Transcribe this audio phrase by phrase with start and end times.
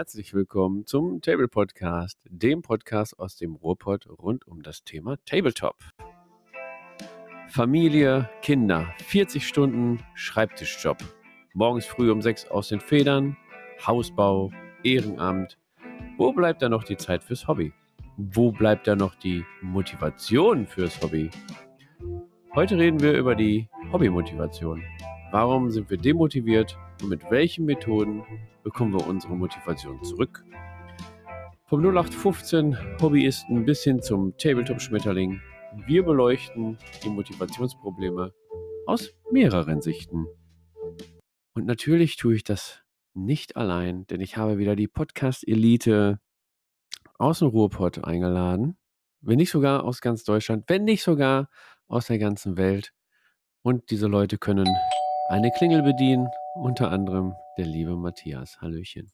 [0.00, 5.76] herzlich willkommen zum Table Podcast, dem Podcast aus dem Ruhrpott rund um das Thema Tabletop.
[7.48, 10.96] Familie, Kinder, 40 Stunden Schreibtischjob.
[11.52, 13.36] Morgens früh um 6 aus den Federn,
[13.86, 14.50] Hausbau,
[14.82, 15.58] Ehrenamt.
[16.16, 17.74] Wo bleibt da noch die Zeit fürs Hobby?
[18.16, 21.28] Wo bleibt da noch die Motivation fürs Hobby?
[22.54, 24.82] Heute reden wir über die Hobbymotivation.
[25.32, 28.24] Warum sind wir demotiviert und mit welchen Methoden
[28.64, 30.44] bekommen wir unsere Motivation zurück?
[31.66, 35.40] Vom 0815 Hobbyisten bis hin zum Tabletop-Schmetterling.
[35.86, 38.34] Wir beleuchten die Motivationsprobleme
[38.86, 40.26] aus mehreren Sichten.
[41.54, 42.82] Und natürlich tue ich das
[43.14, 46.18] nicht allein, denn ich habe wieder die Podcast-Elite
[47.18, 48.76] aus dem Ruhrpott eingeladen.
[49.20, 51.48] Wenn nicht sogar aus ganz Deutschland, wenn nicht sogar
[51.86, 52.92] aus der ganzen Welt.
[53.62, 54.66] Und diese Leute können
[55.30, 58.60] eine Klingel bedienen, unter anderem der liebe Matthias.
[58.60, 59.12] Hallöchen.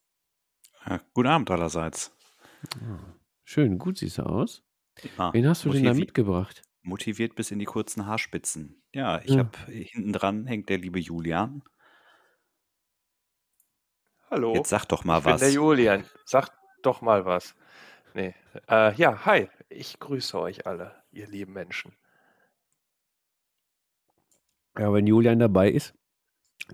[0.86, 2.16] Ja, guten Abend allerseits.
[2.76, 2.98] Ah,
[3.44, 4.62] schön, gut siehst du aus.
[5.18, 6.62] Ja, Wen hast du denn da mitgebracht?
[6.80, 8.82] Motiviert bis in die kurzen Haarspitzen.
[8.94, 9.40] Ja, ich ja.
[9.40, 11.62] habe hinten dran hängt der liebe Julian.
[14.30, 14.54] Hallo.
[14.54, 15.40] Jetzt sag doch mal ich was.
[15.40, 16.04] Bin der Julian.
[16.24, 16.48] Sag
[16.82, 17.54] doch mal was.
[18.14, 18.34] Nee.
[18.70, 19.50] Äh, ja, hi.
[19.68, 21.92] Ich grüße euch alle, ihr lieben Menschen.
[24.78, 25.94] Ja, wenn Julian dabei ist,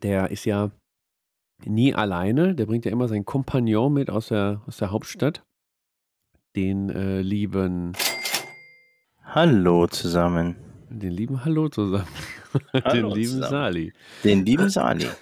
[0.03, 0.71] der ist ja
[1.65, 2.55] nie alleine.
[2.55, 5.45] Der bringt ja immer seinen Kompagnon mit aus der, aus der Hauptstadt.
[6.57, 7.93] Den äh, lieben.
[9.25, 10.57] Hallo zusammen.
[10.91, 12.09] Den lieben Hallo zusammen.
[12.73, 13.51] Hallo den lieben zusammen.
[13.51, 13.93] Sali.
[14.25, 15.07] Den lieben Sali.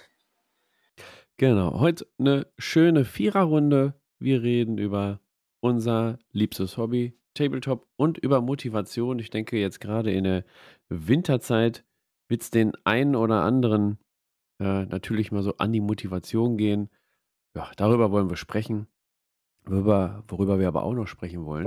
[1.37, 1.79] Genau.
[1.79, 3.95] Heute eine schöne Viererrunde.
[4.19, 5.21] Wir reden über
[5.59, 9.17] unser liebstes Hobby, Tabletop und über Motivation.
[9.17, 10.43] Ich denke, jetzt gerade in der
[10.89, 11.83] Winterzeit
[12.27, 13.97] wird es den einen oder anderen
[14.61, 16.89] äh, natürlich mal so an die Motivation gehen.
[17.55, 18.87] Ja, darüber wollen wir sprechen.
[19.65, 21.65] Worüber, worüber wir aber auch noch sprechen wollen.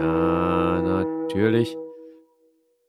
[0.00, 1.76] Ja, natürlich.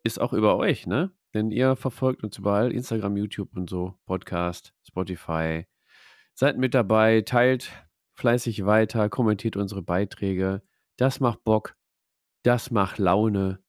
[0.04, 1.12] Ist auch über euch, ne?
[1.34, 5.66] Denn ihr verfolgt uns überall, Instagram, YouTube und so, Podcast, Spotify.
[6.34, 7.72] Seid mit dabei, teilt
[8.14, 10.64] fleißig weiter, kommentiert unsere Beiträge.
[10.98, 11.76] Das macht Bock,
[12.44, 13.60] das macht Laune.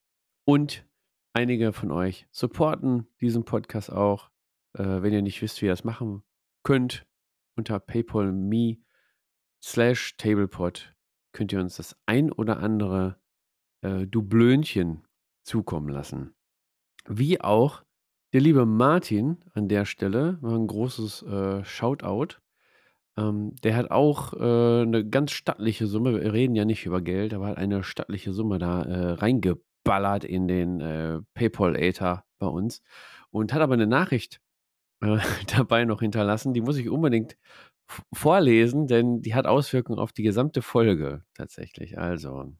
[0.47, 0.87] Und
[1.34, 4.31] einige von euch supporten diesen Podcast auch.
[4.78, 6.22] Äh, wenn ihr nicht wisst, wie ihr das machen
[6.62, 7.06] könnt,
[7.56, 8.78] unter paypal.me
[9.62, 10.94] slash tablepod
[11.33, 13.21] könnt ihr uns das ein oder andere
[13.83, 15.06] äh, Dublönchen
[15.44, 16.34] zukommen lassen.
[17.06, 17.83] Wie auch
[18.33, 22.37] der liebe Martin an der Stelle, ein großes äh, Shoutout.
[23.16, 27.33] Ähm, der hat auch äh, eine ganz stattliche Summe, wir reden ja nicht über Geld,
[27.33, 32.83] aber hat eine stattliche Summe da äh, reingeballert in den äh, PayPal-Ether bei uns
[33.31, 34.41] und hat aber eine Nachricht
[35.00, 35.19] äh,
[35.56, 36.54] dabei noch hinterlassen.
[36.54, 37.36] Die muss ich unbedingt
[38.12, 41.98] vorlesen, denn die hat Auswirkungen auf die gesamte Folge tatsächlich.
[41.98, 42.53] Also,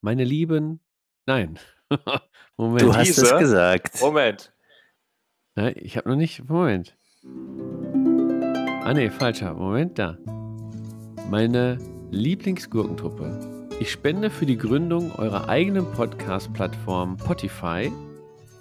[0.00, 0.80] meine Lieben,
[1.26, 1.58] nein.
[2.56, 2.82] Moment.
[2.82, 3.34] Du hast Diese?
[3.34, 4.00] es gesagt.
[4.00, 4.52] Moment.
[5.56, 6.48] Nein, ich habe noch nicht.
[6.48, 6.96] Moment.
[8.82, 9.54] Ah, nee, falscher.
[9.54, 10.16] Moment, da.
[11.28, 11.78] Meine
[12.10, 13.68] Lieblingsgurkentruppe.
[13.80, 17.90] Ich spende für die Gründung eurer eigenen Podcast-Plattform Spotify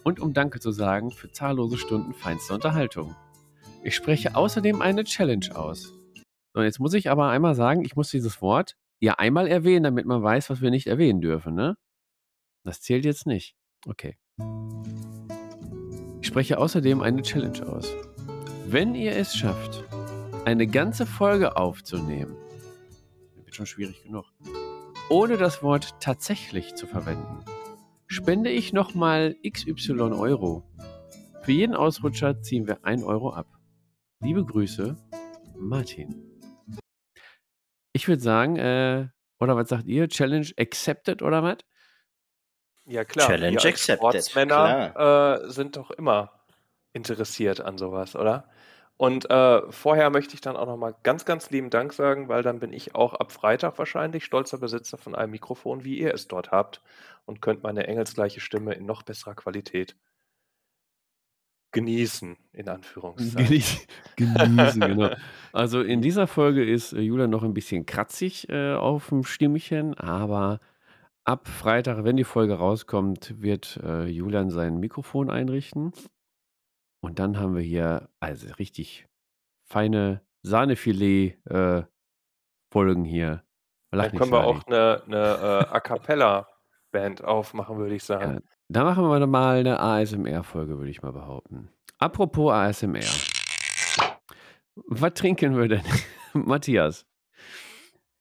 [0.09, 3.15] und um Danke zu sagen für zahllose Stunden feinster Unterhaltung.
[3.83, 5.93] Ich spreche außerdem eine Challenge aus.
[6.55, 10.07] So, jetzt muss ich aber einmal sagen, ich muss dieses Wort ja einmal erwähnen, damit
[10.07, 11.77] man weiß, was wir nicht erwähnen dürfen, ne?
[12.63, 13.55] Das zählt jetzt nicht.
[13.85, 14.17] Okay.
[16.21, 17.93] Ich spreche außerdem eine Challenge aus.
[18.65, 19.83] Wenn ihr es schafft,
[20.45, 22.35] eine ganze Folge aufzunehmen,
[23.45, 24.25] wird schon schwierig genug,
[25.09, 27.45] ohne das Wort tatsächlich zu verwenden,
[28.09, 30.63] spende ich nochmal XY Euro.
[31.43, 33.47] Für jeden Ausrutscher ziehen wir 1 Euro ab.
[34.19, 34.97] Liebe Grüße,
[35.55, 36.15] Martin.
[37.93, 39.07] Ich würde sagen, äh,
[39.39, 40.09] oder was sagt ihr?
[40.09, 41.57] Challenge accepted oder was?
[42.85, 43.27] Ja, klar.
[43.27, 43.97] Challenge accepted.
[43.99, 46.31] Sportsmänner äh, sind doch immer
[46.93, 48.49] interessiert an sowas, oder?
[48.99, 52.59] Und äh, vorher möchte ich dann auch nochmal ganz, ganz lieben Dank sagen, weil dann
[52.59, 56.51] bin ich auch ab Freitag wahrscheinlich stolzer Besitzer von einem Mikrofon, wie ihr es dort
[56.51, 56.81] habt
[57.25, 59.95] und könnt meine engelsgleiche Stimme in noch besserer Qualität
[61.71, 63.47] genießen, in Anführungszeichen.
[63.47, 63.87] Genießen,
[64.17, 65.15] genießen genau.
[65.53, 69.93] Also in dieser Folge ist äh, Julian noch ein bisschen kratzig äh, auf dem Stimmchen,
[69.93, 70.59] aber
[71.23, 75.93] ab Freitag, wenn die Folge rauskommt, wird äh, Julian sein Mikrofon einrichten.
[77.01, 79.07] Und dann haben wir hier also richtig
[79.65, 83.43] feine Sahnefilet-Folgen äh, hier.
[83.91, 88.33] Lach dann können wir auch eine, eine äh, A Cappella-Band aufmachen, würde ich sagen.
[88.33, 91.69] Ja, da machen wir mal eine ASMR-Folge, würde ich mal behaupten.
[91.97, 92.99] Apropos ASMR.
[94.87, 95.83] Was trinken wir denn?
[96.33, 97.05] Matthias.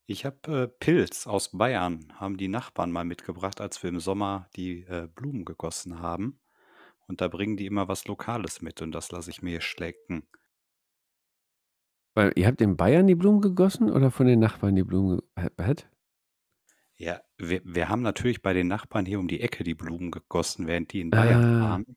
[0.07, 4.49] Ich habe äh, Pilz aus Bayern, haben die Nachbarn mal mitgebracht, als wir im Sommer
[4.57, 6.41] die äh, Blumen gegossen haben.
[7.09, 10.29] Und da bringen die immer was Lokales mit und das lasse ich mir schlecken.
[12.15, 15.21] Weil ihr habt in Bayern die Blumen gegossen oder von den Nachbarn die Blumen?
[15.57, 15.87] Was?
[16.97, 20.67] Ja, wir, wir haben natürlich bei den Nachbarn hier um die Ecke die Blumen gegossen,
[20.67, 21.61] während die in Bayern Ah.
[21.71, 21.97] waren.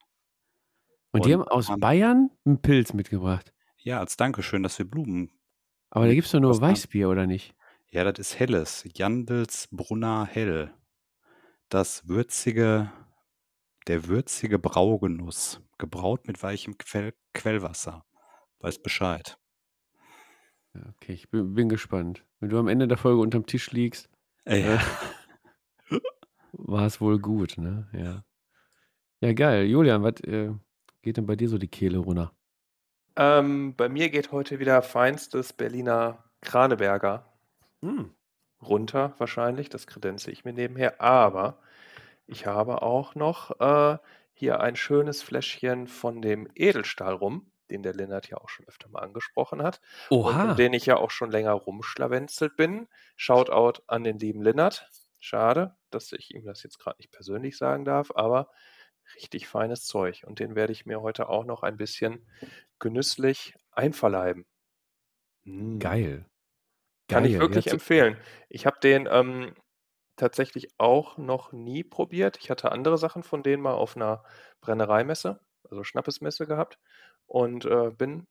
[1.13, 3.51] Und die Und haben aus haben- Bayern einen Pilz mitgebracht.
[3.77, 5.31] Ja, als Dankeschön, dass wir Blumen.
[5.89, 6.59] Aber da gibt es doch nur?
[6.61, 7.53] Weißbier, oder nicht?
[7.89, 8.87] Ja, das ist helles.
[8.95, 10.71] Jandels Brunner Hell.
[11.67, 12.91] Das würzige,
[13.87, 15.61] der würzige Braugenuss.
[15.77, 18.05] Gebraut mit weichem Quell, Quellwasser.
[18.59, 19.37] Weiß Bescheid.
[20.73, 22.25] Ja, okay, ich bin, bin gespannt.
[22.39, 24.09] Wenn du am Ende der Folge unterm Tisch liegst,
[24.45, 24.79] Ey, äh,
[26.53, 27.87] war es wohl gut, ne?
[27.93, 28.23] Ja.
[29.21, 29.65] Ja, geil.
[29.65, 30.51] Julian, was äh,
[31.01, 32.33] geht denn bei dir so die Kehle runter?
[33.15, 37.25] Ähm, bei mir geht heute wieder feinstes Berliner Kraneberger
[37.83, 38.11] Hm.
[38.61, 39.69] runter, wahrscheinlich.
[39.69, 41.01] Das kredenze ich mir nebenher.
[41.01, 41.57] Aber
[42.31, 43.97] ich habe auch noch äh,
[44.33, 48.89] hier ein schönes Fläschchen von dem Edelstahl rum, den der Lennart ja auch schon öfter
[48.89, 49.81] mal angesprochen hat.
[50.09, 50.51] Und Oha.
[50.51, 52.87] um den ich ja auch schon länger rumschlawenzelt bin.
[53.15, 54.89] Shoutout an den lieben Lennart.
[55.19, 58.49] Schade, dass ich ihm das jetzt gerade nicht persönlich sagen darf, aber
[59.15, 60.23] richtig feines Zeug.
[60.25, 62.25] Und den werde ich mir heute auch noch ein bisschen
[62.79, 64.45] genüsslich einverleiben.
[65.43, 65.79] Mm.
[65.79, 66.25] Geil.
[67.07, 67.41] Kann ich Geil.
[67.41, 68.17] wirklich Ja, zu- empfehlen.
[68.49, 69.55] Ich habe den ähm,
[70.21, 72.37] tatsächlich auch noch nie probiert.
[72.39, 74.23] Ich hatte andere Sachen von denen mal auf einer
[74.61, 76.77] Brennereimesse, also Schnappesmesse gehabt
[77.25, 78.27] und äh, bin,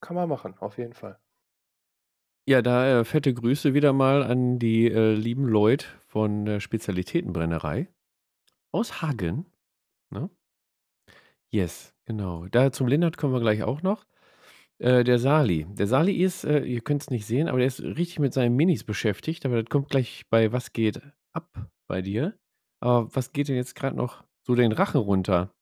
[0.00, 1.18] kann man machen, auf jeden Fall.
[2.48, 7.88] Ja, da äh, fette Grüße wieder mal an die äh, lieben Leute von der Spezialitätenbrennerei
[8.72, 9.44] aus Hagen.
[10.08, 10.30] Ne?
[11.50, 12.46] Yes, genau.
[12.46, 14.06] Da zum Lindert kommen wir gleich auch noch.
[14.78, 15.66] Äh, der Sali.
[15.70, 18.54] Der Sali ist, äh, ihr könnt es nicht sehen, aber der ist richtig mit seinen
[18.54, 19.44] Minis beschäftigt.
[19.44, 21.00] Aber das kommt gleich bei Was geht
[21.32, 22.38] ab bei dir.
[22.80, 25.52] Aber was geht denn jetzt gerade noch so den Rachen runter?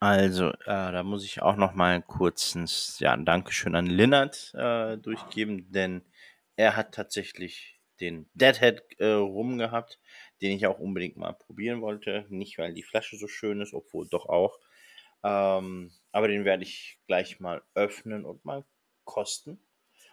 [0.00, 2.66] Also, äh, da muss ich auch noch mal kurz ein,
[2.98, 6.02] ja, ein Dankeschön an Linnert äh, durchgeben, denn
[6.56, 10.00] er hat tatsächlich den Deadhead äh, rum gehabt,
[10.42, 12.26] den ich auch unbedingt mal probieren wollte.
[12.28, 14.58] Nicht, weil die Flasche so schön ist, obwohl doch auch.
[15.24, 18.64] Ähm, aber den werde ich gleich mal öffnen und mal
[19.04, 19.58] kosten.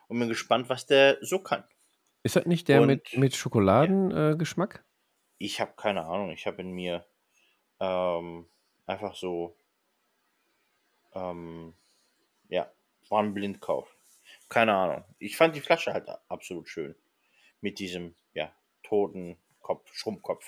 [0.07, 1.63] Und bin gespannt, was der so kann.
[2.23, 4.33] Ist das nicht der Und- mit, mit Schokoladengeschmack?
[4.33, 4.85] Äh, Geschmack?
[5.37, 6.31] Ich habe keine Ahnung.
[6.31, 7.05] Ich habe in mir
[7.79, 8.47] ähm,
[8.85, 9.57] einfach so,
[11.13, 11.73] ähm,
[12.49, 12.71] ja,
[13.09, 13.95] war ein Blindkauf.
[14.49, 15.03] Keine Ahnung.
[15.19, 16.95] Ich fand die Flasche halt absolut schön.
[17.61, 18.53] Mit diesem, ja,
[18.83, 20.45] toten Kopf, Schrumpfkopf.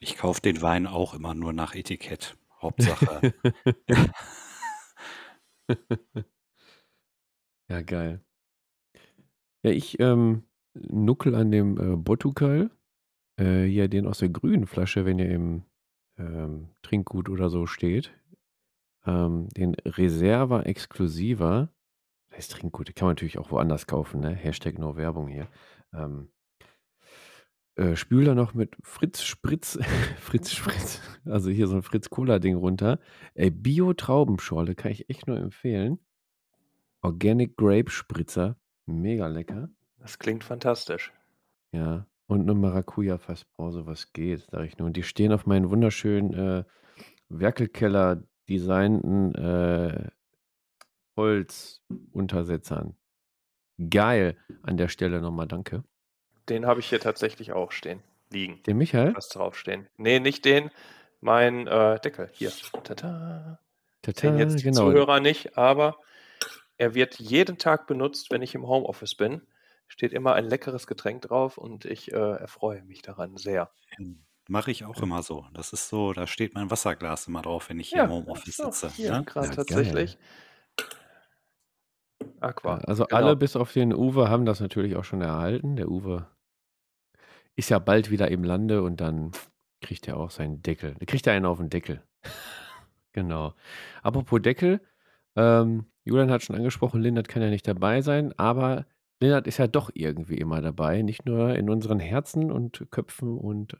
[0.00, 2.36] ich kaufe den Wein auch immer nur nach Etikett.
[2.62, 3.34] Hauptsache.
[7.72, 8.20] Ja, geil.
[9.64, 10.42] Ja, ich ähm,
[10.74, 12.70] nuckel an dem äh, Bottukal.
[13.38, 15.62] Äh, hier den aus der grünen Flasche, wenn ihr im
[16.18, 18.12] ähm, Trinkgut oder so steht.
[19.06, 21.70] Ähm, den Reserva Exclusiva.
[22.28, 24.34] Das ist Trinkgut, den kann man natürlich auch woanders kaufen, ne?
[24.34, 25.48] Hashtag no Werbung hier.
[25.94, 26.30] Ähm,
[27.76, 29.78] äh, spül da noch mit Fritz Spritz,
[30.20, 32.98] Fritz Spritz, also hier so ein Fritz Cola Ding runter.
[33.34, 35.98] Ey, Bio Traubenschorle kann ich echt nur empfehlen.
[37.00, 39.70] Organic Grape Spritzer, mega lecker.
[39.98, 41.12] Das klingt fantastisch.
[41.72, 44.86] Ja, und eine Maracuja-Fassbrause, was geht, sag ich nur.
[44.86, 46.64] Und die stehen auf meinen wunderschönen äh,
[47.28, 50.10] Werkelkeller designten äh,
[51.16, 52.96] Holzuntersetzern.
[53.90, 54.36] Geil.
[54.62, 55.84] An der Stelle nochmal danke.
[56.52, 58.62] Den habe ich hier tatsächlich auch stehen, liegen.
[58.66, 59.14] Der Michael?
[59.16, 59.88] Was draufstehen.
[59.96, 60.70] Nee, nicht den,
[61.22, 62.28] mein äh, Deckel.
[62.34, 62.52] Hier.
[62.84, 63.58] Tada.
[64.02, 64.90] Tata, Sehen jetzt die genau.
[64.90, 65.96] Zuhörer nicht, aber
[66.76, 69.40] er wird jeden Tag benutzt, wenn ich im Homeoffice bin.
[69.88, 73.70] Steht immer ein leckeres Getränk drauf und ich äh, erfreue mich daran sehr.
[74.46, 75.46] Mache ich auch immer so.
[75.54, 78.56] Das ist so, da steht mein Wasserglas immer drauf, wenn ich hier Ja, im Homeoffice
[78.58, 78.90] so, sitze.
[78.90, 79.24] hier ne?
[79.24, 80.18] gerade Ja, tatsächlich.
[80.78, 80.78] Ja,
[82.40, 82.78] Aqua.
[82.86, 83.16] also genau.
[83.16, 85.76] alle bis auf den Uwe haben das natürlich auch schon erhalten.
[85.76, 86.26] Der Uwe
[87.56, 89.32] ist ja bald wieder im Lande und dann
[89.80, 90.94] kriegt er auch seinen Deckel.
[90.98, 92.02] Da kriegt er einen auf den Deckel.
[93.12, 93.54] genau.
[94.02, 94.80] Apropos Deckel,
[95.36, 98.86] ähm, Julian hat schon angesprochen, Lindert kann ja nicht dabei sein, aber
[99.20, 101.02] Lindert ist ja doch irgendwie immer dabei.
[101.02, 103.76] Nicht nur in unseren Herzen und Köpfen und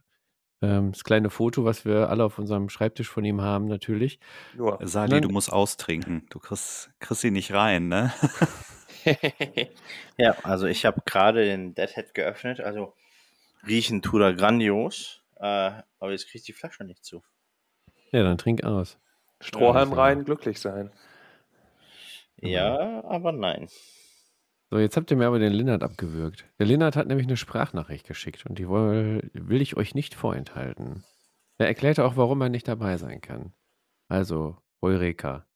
[0.62, 4.20] ähm, das kleine Foto, was wir alle auf unserem Schreibtisch von ihm haben, natürlich.
[4.56, 4.78] Nur.
[4.82, 6.26] Sali, du musst austrinken.
[6.30, 8.12] Du kriegst, kriegst sie nicht rein, ne?
[10.16, 12.60] Ja, also ich habe gerade den Deadhead geöffnet.
[12.60, 12.94] Also
[13.66, 15.22] riechen tut er grandios.
[15.36, 17.22] Äh, aber jetzt kriege ich die Flasche nicht zu.
[18.10, 18.98] Ja, dann trink aus.
[19.40, 20.92] Strohhalm Ja, rein, glücklich sein.
[22.36, 23.68] Ja, aber nein.
[24.70, 26.46] So, jetzt habt ihr mir aber den Linnert abgewürgt.
[26.58, 31.04] Der Linnert hat nämlich eine Sprachnachricht geschickt und die will, will ich euch nicht vorenthalten.
[31.58, 33.52] Er erklärte auch, warum er nicht dabei sein kann.
[34.08, 35.46] Also, Eureka.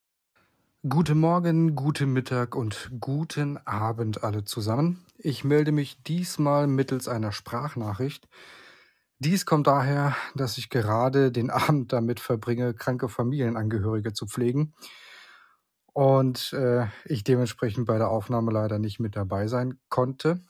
[0.88, 5.04] Guten Morgen, guten Mittag und guten Abend alle zusammen.
[5.16, 8.28] Ich melde mich diesmal mittels einer Sprachnachricht.
[9.18, 14.74] Dies kommt daher, dass ich gerade den Abend damit verbringe, kranke Familienangehörige zu pflegen
[15.94, 20.40] und äh, ich dementsprechend bei der Aufnahme leider nicht mit dabei sein konnte.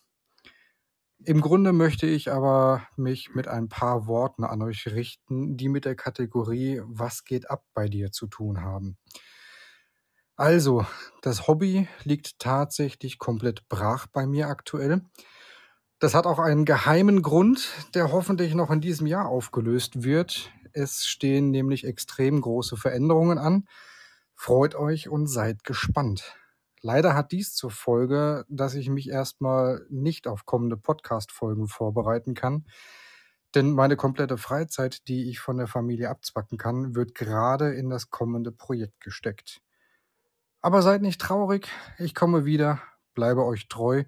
[1.25, 5.85] Im Grunde möchte ich aber mich mit ein paar Worten an euch richten, die mit
[5.85, 8.99] der Kategorie Was geht ab bei dir zu tun haben.
[10.37, 10.85] Also,
[11.23, 15.03] das Hobby liegt tatsächlich komplett brach bei mir aktuell.
[15.99, 20.53] Das hat auch einen geheimen Grund, der hoffentlich noch in diesem Jahr aufgelöst wird.
[20.75, 23.67] Es stehen nämlich extrem große Veränderungen an.
[24.35, 26.37] Freut euch und seid gespannt.
[26.83, 32.67] Leider hat dies zur Folge, dass ich mich erstmal nicht auf kommende Podcast-Folgen vorbereiten kann.
[33.55, 38.11] Denn meine komplette Freizeit, die ich von der Familie abzwacken kann, wird gerade in das
[38.11, 39.63] kommende Projekt gesteckt.
[40.67, 42.83] Aber seid nicht traurig, ich komme wieder,
[43.15, 44.03] bleibe euch treu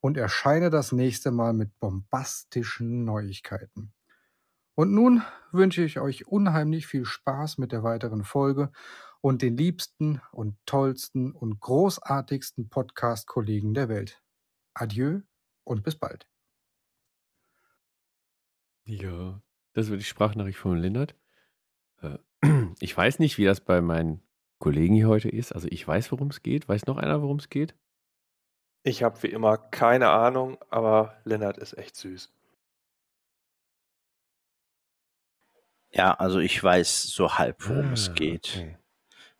[0.00, 3.92] und erscheine das nächste Mal mit bombastischen Neuigkeiten.
[4.74, 8.72] Und nun wünsche ich euch unheimlich viel Spaß mit der weiteren Folge
[9.20, 14.22] und den liebsten und tollsten und großartigsten Podcast-Kollegen der Welt.
[14.72, 15.20] Adieu
[15.64, 16.26] und bis bald.
[18.86, 19.42] Ja,
[19.74, 21.14] das war die Sprachnachricht von Lindert.
[22.00, 22.16] Äh,
[22.80, 24.22] ich weiß nicht, wie das bei meinen
[24.60, 25.52] Kollegen hier heute ist.
[25.52, 26.68] Also ich weiß, worum es geht.
[26.68, 27.74] Weiß noch einer, worum es geht?
[28.84, 32.32] Ich habe wie immer keine Ahnung, aber Lennart ist echt süß.
[35.92, 38.50] Ja, also ich weiß so halb, worum es Ah, geht.
[38.54, 38.76] okay.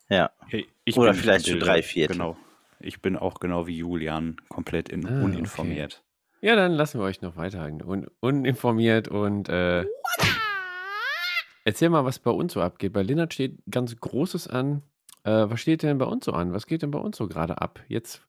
[0.08, 0.30] Ja.
[0.48, 2.14] Hey, ich Oder bin vielleicht zu Bilde, drei Viertel.
[2.16, 2.36] Genau.
[2.80, 6.02] Ich bin auch genau wie Julian komplett in, Ah, uninformiert.
[6.40, 9.84] Ja, dann lassen wir euch noch weiter un uninformiert und äh,
[11.64, 12.94] erzähl mal, was bei uns so abgeht.
[12.94, 14.82] Bei Lennart steht ganz Großes an.
[15.24, 16.52] Äh, was steht denn bei uns so an?
[16.52, 17.82] Was geht denn bei uns so gerade ab?
[17.88, 18.26] Jetzt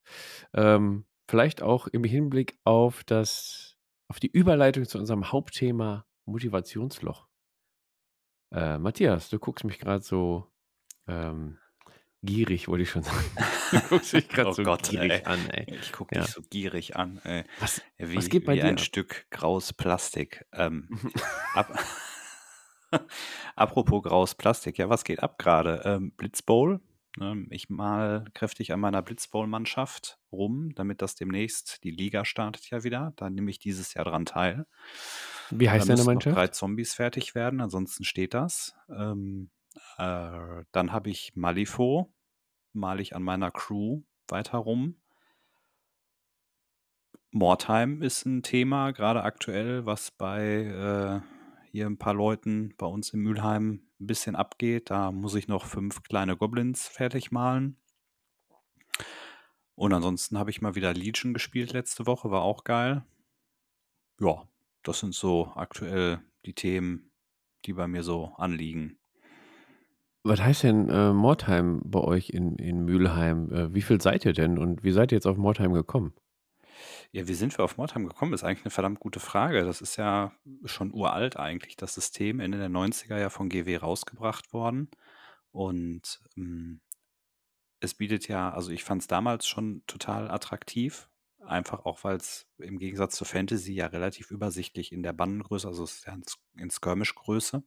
[0.54, 3.78] ähm, vielleicht auch im Hinblick auf das,
[4.10, 7.28] auf die Überleitung zu unserem Hauptthema Motivationsloch.
[8.54, 10.48] Äh, Matthias, du guckst mich gerade so
[11.08, 11.58] ähm,
[12.22, 13.26] gierig, wollte ich schon sagen.
[13.72, 15.24] Du guckst mich gerade Oh so Gott, gierig ey.
[15.24, 15.74] an, ey.
[15.80, 16.22] Ich gucke Ja.
[16.22, 17.20] dich so gierig an.
[17.24, 17.46] Ey.
[17.60, 18.84] Was, Wie, was geht bei wie dir ein ab?
[18.84, 20.46] Stück graues Plastik.
[20.52, 20.90] Ähm,
[21.56, 21.74] ab
[23.56, 25.82] Apropos graues Plastik, ja, was geht ab gerade?
[25.86, 26.82] Ähm, Blitzbowl.
[27.20, 32.84] Ähm, ich mal kräftig an meiner Blitzbowl-Mannschaft rum, damit das demnächst, die Liga startet ja
[32.84, 33.14] wieder.
[33.18, 34.66] Da nehme ich dieses Jahr dran teil.
[35.50, 36.36] Wie heißt da deine Mannschaft?
[36.36, 38.76] drei Zombies fertig werden, ansonsten steht das.
[38.90, 39.50] Ähm,
[39.98, 42.14] äh, dann habe ich Malifo,
[42.74, 44.96] male ich an meiner Crew weiter rum.
[47.32, 51.41] Mordheim ist ein Thema, gerade aktuell, was bei äh,
[51.72, 54.90] hier ein paar Leuten bei uns in Mülheim ein bisschen abgeht.
[54.90, 57.78] Da muss ich noch fünf kleine Goblins fertig malen.
[59.76, 63.04] Und ansonsten habe ich mal wieder Legion gespielt letzte Woche, war auch geil.
[64.20, 64.48] Ja,
[64.84, 67.12] das sind so aktuell die Themen,
[67.66, 68.98] die bei mir so anliegen.
[70.24, 73.52] Was heißt denn äh, Mordheim bei euch in, in Mülheim?
[73.52, 76.14] Äh, wie viel seid ihr denn und wie seid ihr jetzt auf Mordheim gekommen?
[77.12, 78.34] Ja, wie sind wir auf Mordheim gekommen?
[78.34, 79.64] Ist eigentlich eine verdammt gute Frage.
[79.64, 80.34] Das ist ja
[80.66, 84.90] schon uralt eigentlich, das System, Ende der 90er ja von GW rausgebracht worden.
[85.52, 86.82] Und ähm,
[87.80, 91.10] es bietet ja, also ich fand es damals schon total attraktiv,
[91.40, 95.84] einfach auch, weil es im Gegensatz zu Fantasy ja relativ übersichtlich in der Bannengröße, also
[95.84, 97.64] es ist ja in, Sk- in Skirmish-Größe.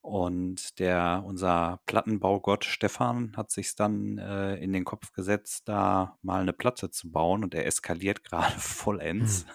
[0.00, 6.40] Und der, unser Plattenbaugott Stefan hat sich dann äh, in den Kopf gesetzt, da mal
[6.40, 9.46] eine Platte zu bauen und er eskaliert gerade vollends,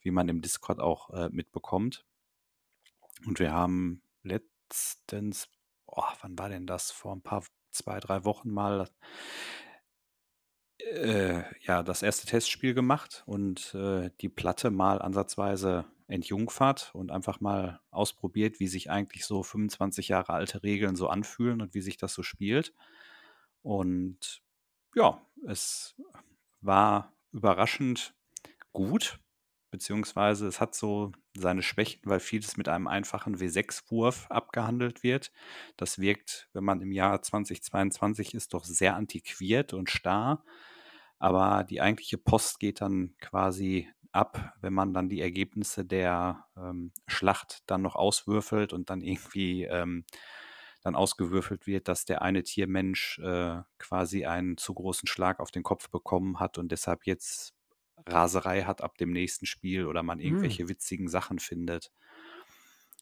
[0.00, 2.04] wie man im Discord auch äh, mitbekommt.
[3.26, 5.48] Und wir haben letztens,
[5.86, 6.90] oh, wann war denn das?
[6.90, 8.88] Vor ein paar, zwei, drei Wochen mal
[10.78, 17.40] äh, ja, das erste Testspiel gemacht und äh, die Platte mal ansatzweise entjungfert und einfach
[17.40, 21.96] mal ausprobiert, wie sich eigentlich so 25 Jahre alte Regeln so anfühlen und wie sich
[21.96, 22.72] das so spielt.
[23.62, 24.42] Und
[24.94, 25.96] ja, es
[26.60, 28.14] war überraschend
[28.72, 29.18] gut,
[29.76, 35.32] beziehungsweise es hat so seine Schwächen, weil vieles mit einem einfachen W6-Wurf abgehandelt wird.
[35.76, 40.42] Das wirkt, wenn man im Jahr 2022 ist, doch sehr antiquiert und starr.
[41.18, 46.92] Aber die eigentliche Post geht dann quasi ab, wenn man dann die Ergebnisse der ähm,
[47.06, 50.06] Schlacht dann noch auswürfelt und dann irgendwie ähm,
[50.84, 55.62] dann ausgewürfelt wird, dass der eine Tiermensch äh, quasi einen zu großen Schlag auf den
[55.62, 57.55] Kopf bekommen hat und deshalb jetzt
[58.06, 60.26] Raserei hat ab dem nächsten Spiel oder man Hm.
[60.26, 61.92] irgendwelche witzigen Sachen findet.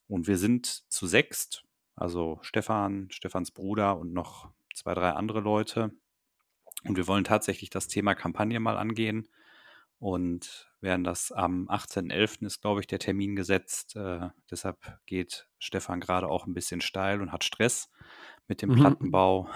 [0.06, 1.64] Und wir sind zu sechst,
[1.96, 5.92] also Stefan, Stefans Bruder und noch zwei, drei andere Leute.
[6.84, 9.28] Und wir wollen tatsächlich das Thema Kampagne mal angehen
[9.98, 12.46] und werden das am 18.11.
[12.46, 13.96] ist, glaube ich, der Termin gesetzt.
[13.96, 17.90] Äh, deshalb geht Stefan gerade auch ein bisschen steil und hat Stress
[18.48, 18.72] mit dem Mhm.
[18.72, 19.48] Plattenbau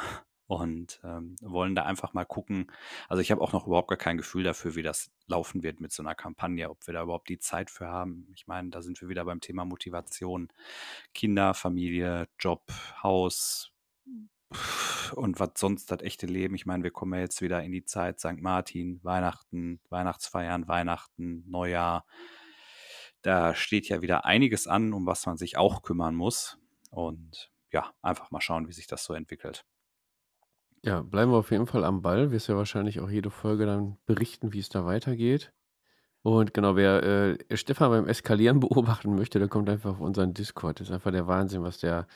[0.48, 2.72] und ähm, wollen da einfach mal gucken.
[3.08, 5.92] Also ich habe auch noch überhaupt gar kein Gefühl dafür, wie das laufen wird mit
[5.92, 8.26] so einer Kampagne, ob wir da überhaupt die Zeit für haben.
[8.34, 10.48] Ich meine, da sind wir wieder beim Thema Motivation.
[11.12, 12.62] Kinder, Familie, Job,
[13.02, 13.72] Haus
[15.14, 16.54] und was sonst das echte Leben.
[16.54, 18.40] Ich meine, wir kommen ja jetzt wieder in die Zeit St.
[18.40, 22.06] Martin, Weihnachten, Weihnachtsfeiern, Weihnachten, Neujahr.
[23.20, 26.58] Da steht ja wieder einiges an, um was man sich auch kümmern muss.
[26.90, 29.66] Und ja, einfach mal schauen, wie sich das so entwickelt.
[30.84, 32.30] Ja, bleiben wir auf jeden Fall am Ball.
[32.30, 35.52] Wirst ja wahrscheinlich auch jede Folge dann berichten, wie es da weitergeht.
[36.22, 40.80] Und genau, wer äh, Stefan beim Eskalieren beobachten möchte, der kommt einfach auf unseren Discord.
[40.80, 42.06] Das ist einfach der Wahnsinn, was der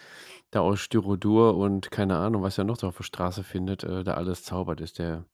[0.50, 4.04] da aus Styrodur und keine Ahnung, was er noch so auf der Straße findet, äh,
[4.04, 4.80] da alles zaubert.
[4.80, 5.24] Ist der,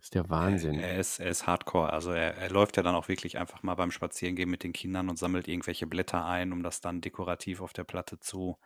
[0.00, 0.78] ist der Wahnsinn.
[0.78, 1.92] Er, ist, er ist hardcore.
[1.92, 5.08] Also er, er läuft ja dann auch wirklich einfach mal beim Spazierengehen mit den Kindern
[5.08, 8.56] und sammelt irgendwelche Blätter ein, um das dann dekorativ auf der Platte zu,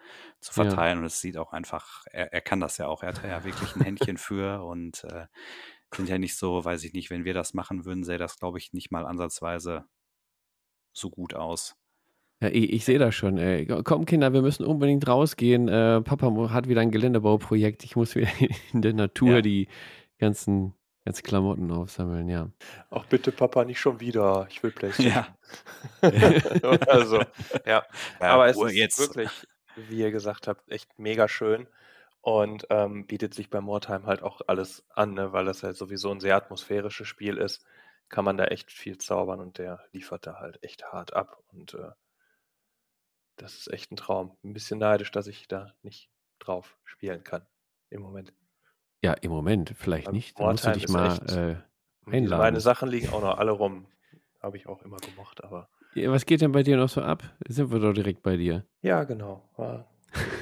[0.41, 0.69] zu Ja.
[0.69, 0.99] verteilen.
[0.99, 3.03] Und es sieht auch einfach, er, er kann das ja auch.
[3.03, 5.27] Er hat da ja wirklich ein Händchen für und äh,
[5.95, 8.59] sind ja nicht so, weiß ich nicht, wenn wir das machen würden, sähe das, glaube
[8.59, 9.85] ich, nicht mal ansatzweise
[10.93, 11.77] so gut aus.
[12.41, 13.39] Ja, ich, ich sehe das schon.
[13.39, 13.67] Ey.
[13.85, 15.69] Komm, Kinder, wir müssen unbedingt rausgehen.
[15.69, 17.85] Äh, Papa mu- hat wieder ein Geländebauprojekt.
[17.85, 18.29] Ich muss wieder
[18.73, 19.41] in der Natur Ja.
[19.41, 19.69] die
[20.19, 22.29] ganzen, ganzen Klamotten aufsammeln.
[22.29, 22.51] Ja.
[22.91, 24.47] Ach bitte, Papa, nicht schon wieder.
[24.51, 25.13] Ich will Playstation.
[25.13, 25.37] Ja.
[26.69, 27.19] Oder so.
[27.67, 27.85] Ja.
[27.87, 27.87] Ja,
[28.21, 28.99] Aber es ist jetzt.
[28.99, 29.31] wirklich,
[29.77, 31.67] wie ihr gesagt habt, echt mega schön
[32.21, 35.33] und ähm, bietet sich bei Mordheim halt auch alles an, ne?
[35.33, 37.65] weil das halt sowieso ein sehr atmosphärisches Spiel ist,
[38.09, 41.75] kann man da echt viel zaubern und der liefert da halt echt hart ab und
[41.75, 41.91] äh,
[43.37, 44.37] das ist echt ein Traum.
[44.45, 47.45] Ein bisschen neidisch, dass ich da nicht drauf spielen kann
[47.91, 48.33] im Moment.
[49.05, 50.39] Ja, im Moment vielleicht Beim nicht.
[50.39, 51.57] Da musst du dich ist mal echt- äh,
[52.07, 52.43] Einladen.
[52.43, 53.87] Meine Sachen liegen auch noch alle rum.
[54.43, 57.23] Habe ich auch immer gemocht, aber Ja, was geht denn bei dir noch so ab?
[57.49, 58.65] Sind wir doch direkt bei dir.
[58.83, 59.49] Ja, genau.
[59.57, 59.87] War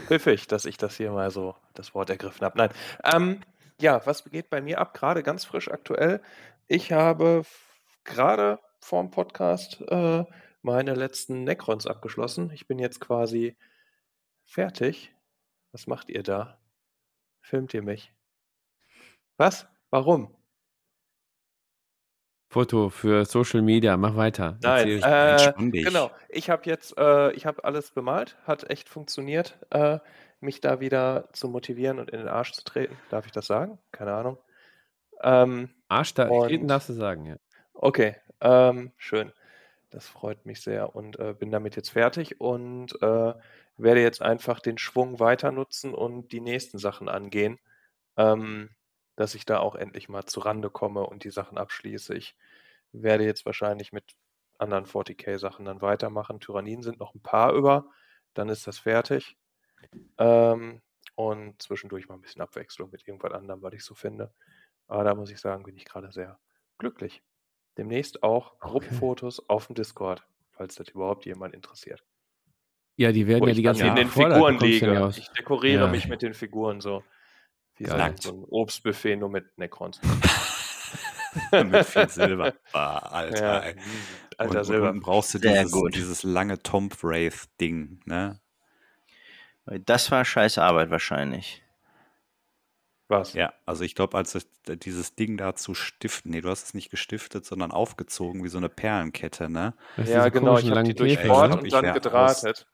[0.06, 2.58] pfiffig, dass ich das hier mal so das Wort ergriffen habe.
[2.58, 2.70] Nein.
[3.04, 3.40] Ähm,
[3.80, 4.92] ja, was geht bei mir ab?
[4.94, 6.20] Gerade ganz frisch aktuell.
[6.68, 10.24] Ich habe f- gerade vorm Podcast äh,
[10.62, 12.50] meine letzten Necrons abgeschlossen.
[12.52, 13.56] Ich bin jetzt quasi
[14.44, 15.12] fertig.
[15.72, 16.58] Was macht ihr da?
[17.40, 18.12] Filmt ihr mich?
[19.36, 19.66] Was?
[19.90, 20.34] Warum?
[22.48, 24.58] Foto für Social Media, mach weiter.
[24.62, 25.68] Nein, Erzähl.
[25.68, 26.10] äh, genau.
[26.28, 30.00] Ich habe jetzt, äh, ich habe alles bemalt, hat echt funktioniert, äh,
[30.40, 32.94] mich da wieder zu motivieren und in den Arsch zu treten.
[33.08, 33.78] Darf ich das sagen?
[33.90, 34.38] Keine Ahnung.
[35.22, 37.36] Ähm, Arsch da, treten darfst du sagen, ja.
[37.72, 39.32] okay, ähm, schön.
[39.88, 43.34] Das freut mich sehr und äh, bin damit jetzt fertig und äh,
[43.76, 47.58] werde jetzt einfach den Schwung weiter nutzen und die nächsten Sachen angehen,
[48.16, 48.70] ähm,
[49.16, 52.14] dass ich da auch endlich mal zu Rande komme und die Sachen abschließe.
[52.14, 52.34] Ich
[52.92, 54.04] werde jetzt wahrscheinlich mit
[54.58, 56.40] anderen 40k-Sachen dann weitermachen.
[56.40, 57.86] Tyrannien sind noch ein paar über,
[58.34, 59.36] dann ist das fertig.
[60.18, 60.80] Ähm,
[61.14, 64.32] und zwischendurch mal ein bisschen Abwechslung mit irgendwas anderem, was ich so finde.
[64.88, 66.38] Aber da muss ich sagen, bin ich gerade sehr
[66.78, 67.22] glücklich.
[67.76, 68.68] Demnächst auch Okay.
[68.70, 72.02] Gruppenfotos auf dem Discord, falls das überhaupt jemand interessiert.
[72.96, 75.00] Ja, die werden Wo ja die ganzen in den Vorder- Figuren bekommst du dann liege.
[75.00, 75.90] ja aus- Ich dekoriere Ja.
[75.90, 77.02] mich mit den Figuren so.
[77.76, 80.00] Wie ein- so ein Obstbuffet nur mit Necrons.
[81.52, 82.52] Mit viel Silber.
[82.74, 83.74] Ah, Alter, Ja,
[84.36, 84.90] alter und, Silber.
[84.90, 88.38] Und brauchst du dieses, dieses lange Tomb Wraith-Ding, ne?
[89.64, 91.62] Das war scheiß Arbeit wahrscheinlich.
[93.08, 93.32] Was?
[93.32, 96.74] Ja, also ich glaube, als es, dieses Ding da zu stiften, nee, du hast es
[96.74, 99.74] nicht gestiftet, sondern aufgezogen wie so eine Perlenkette, ne?
[99.96, 100.58] Das Ja, genau.
[100.58, 101.60] Ich habe die durchbohrt ne?
[101.62, 102.66] und dann gedrahtet.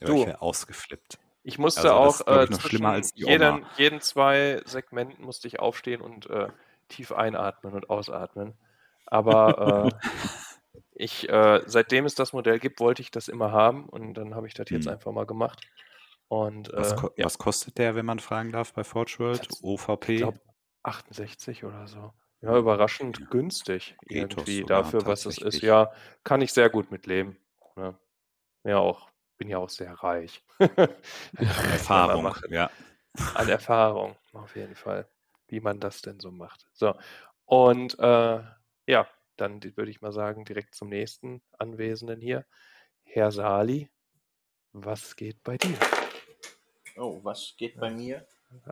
[0.00, 0.20] Ja, Du.
[0.20, 1.18] ich wäre ausgeflippt.
[1.48, 6.28] Ich musste Also, das auch äh, zwischen jeden, jeden zwei Segmenten musste ich aufstehen und
[6.28, 6.48] äh,
[6.88, 8.54] tief einatmen und ausatmen.
[9.06, 10.08] Aber äh,
[10.96, 14.48] ich, äh, seitdem es das Modell gibt, wollte ich das immer haben und dann habe
[14.48, 14.94] ich das jetzt Hm.
[14.94, 15.64] einfach mal gemacht.
[16.26, 19.42] Und Was, äh, ko ja, was kostet der, wenn man fragen darf, bei Forge World?
[19.42, 20.14] Tats- OVP?
[20.14, 20.40] ich glaube
[20.82, 22.12] 68 oder so.
[22.42, 25.62] Ja, überraschend günstig Geht doch irgendwie sogar, dafür, was es ist.
[25.62, 25.92] Ja,
[26.24, 27.36] kann ich sehr gut mitleben.
[27.76, 27.94] Ja,
[28.64, 30.42] ja auch, bin ja auch sehr reich.
[31.36, 32.52] Erfahrung, machen.
[32.52, 32.70] ja.
[33.34, 35.08] An Erfahrung, auf jeden Fall,
[35.48, 36.66] wie man das denn so macht.
[36.72, 36.94] So,
[37.46, 38.40] und äh,
[38.86, 42.44] ja, dann würde ich mal sagen, direkt zum nächsten Anwesenden hier.
[43.04, 43.88] Herr Sali,
[44.72, 45.78] was geht bei dir?
[46.96, 48.26] Oh, was geht bei mir?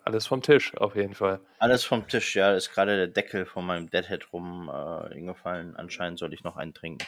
[0.05, 1.41] Alles vom Tisch, auf jeden Fall.
[1.59, 2.55] Alles vom Tisch, ja.
[2.55, 5.77] Ist gerade der Deckel von meinem Deadhead rum äh, hingefallen.
[5.77, 7.07] Anscheinend soll ich noch einen trinken.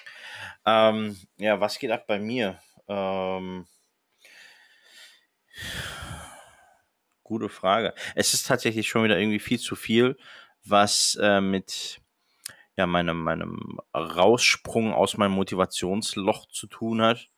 [0.64, 2.58] Ähm, ja, was geht ab bei mir?
[2.88, 3.66] Ähm,
[7.22, 7.94] gute Frage.
[8.14, 10.16] Es ist tatsächlich schon wieder irgendwie viel zu viel,
[10.64, 12.00] was äh, mit
[12.76, 17.28] ja, meinem, meinem Raussprung aus meinem Motivationsloch zu tun hat.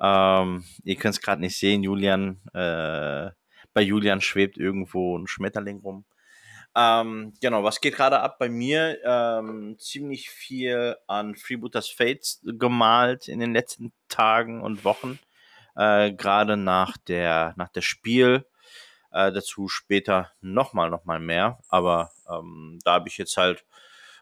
[0.00, 2.40] Ähm, ihr könnt es gerade nicht sehen, Julian.
[2.52, 3.30] Äh,
[3.72, 6.04] bei Julian schwebt irgendwo ein Schmetterling rum.
[6.76, 8.98] Ähm, genau, was geht gerade ab bei mir?
[9.04, 15.18] Ähm, ziemlich viel an Freebooters Fates gemalt in den letzten Tagen und Wochen.
[15.76, 18.46] Äh, gerade nach der, nach der Spiel.
[19.10, 21.58] Äh, dazu später nochmal, nochmal mehr.
[21.68, 23.64] Aber ähm, da habe ich jetzt halt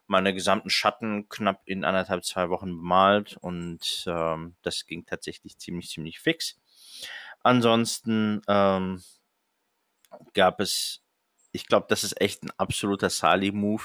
[0.06, 5.88] meine gesamten Schatten knapp in anderthalb, zwei Wochen bemalt und ähm, das ging tatsächlich ziemlich,
[5.88, 6.60] ziemlich fix.
[7.42, 9.02] Ansonsten ähm,
[10.34, 11.02] gab es,
[11.56, 13.82] ich glaube, das ist echt ein absoluter Sali-Move.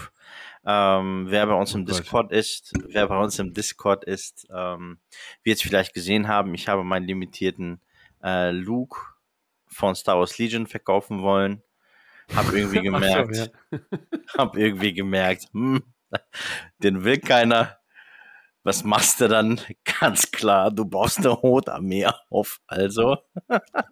[0.65, 1.85] Ähm, wer bei uns im.
[1.85, 4.99] Discord ist, wer bei uns im Discord ist, ähm,
[5.43, 7.81] wird es vielleicht gesehen haben, ich habe meinen limitierten
[8.23, 8.99] äh, Luke
[9.67, 11.63] von Star Wars Legion verkaufen wollen.
[12.35, 13.79] Hab irgendwie gemerkt, ja.
[14.37, 15.81] hab irgendwie gemerkt, hm,
[16.83, 17.77] den will keiner.
[18.63, 19.59] Was machst du dann?
[19.99, 22.59] Ganz klar, du baust eine Rotarmee auf.
[22.67, 23.17] Also.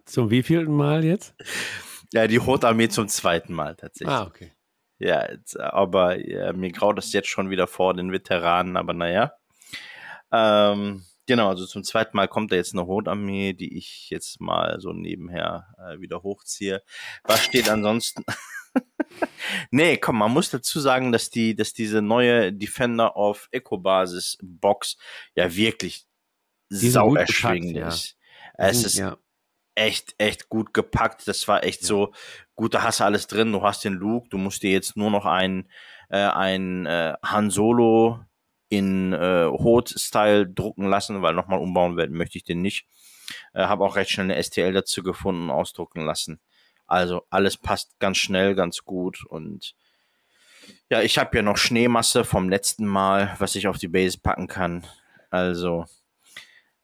[0.04, 1.34] Zum wievielten Mal jetzt?
[2.12, 4.14] Ja, die Rotarmee zum zweiten Mal tatsächlich.
[4.14, 4.52] Ah, okay.
[4.98, 9.32] Ja, jetzt, aber ja, mir graut das jetzt schon wieder vor den Veteranen, aber naja.
[10.30, 14.80] Ähm, genau, also zum zweiten Mal kommt da jetzt eine Rotarmee, die ich jetzt mal
[14.80, 16.82] so nebenher äh, wieder hochziehe.
[17.24, 18.24] Was steht ansonsten?
[19.70, 24.96] nee, komm, man muss dazu sagen, dass die, dass diese neue Defender of Eco-Basis Box
[25.34, 26.06] ja wirklich
[26.68, 28.16] sau erschwingend ist.
[28.58, 28.68] Ja.
[28.68, 29.16] Es ist ja.
[29.74, 31.26] Echt, echt gut gepackt.
[31.28, 32.12] Das war echt so,
[32.54, 33.52] gut, da hast du alles drin.
[33.52, 35.68] Du hast den Luke, du musst dir jetzt nur noch ein,
[36.08, 38.20] äh, ein äh, Han Solo
[38.68, 42.86] in äh, Hot-Style drucken lassen, weil nochmal umbauen werden möchte ich den nicht.
[43.52, 46.40] Äh, Habe auch recht schnell eine STL dazu gefunden, ausdrucken lassen.
[46.86, 49.74] Also alles passt ganz schnell, ganz gut und
[50.88, 54.48] ja, ich habe ja noch Schneemasse vom letzten Mal, was ich auf die Base packen
[54.48, 54.84] kann.
[55.30, 55.86] Also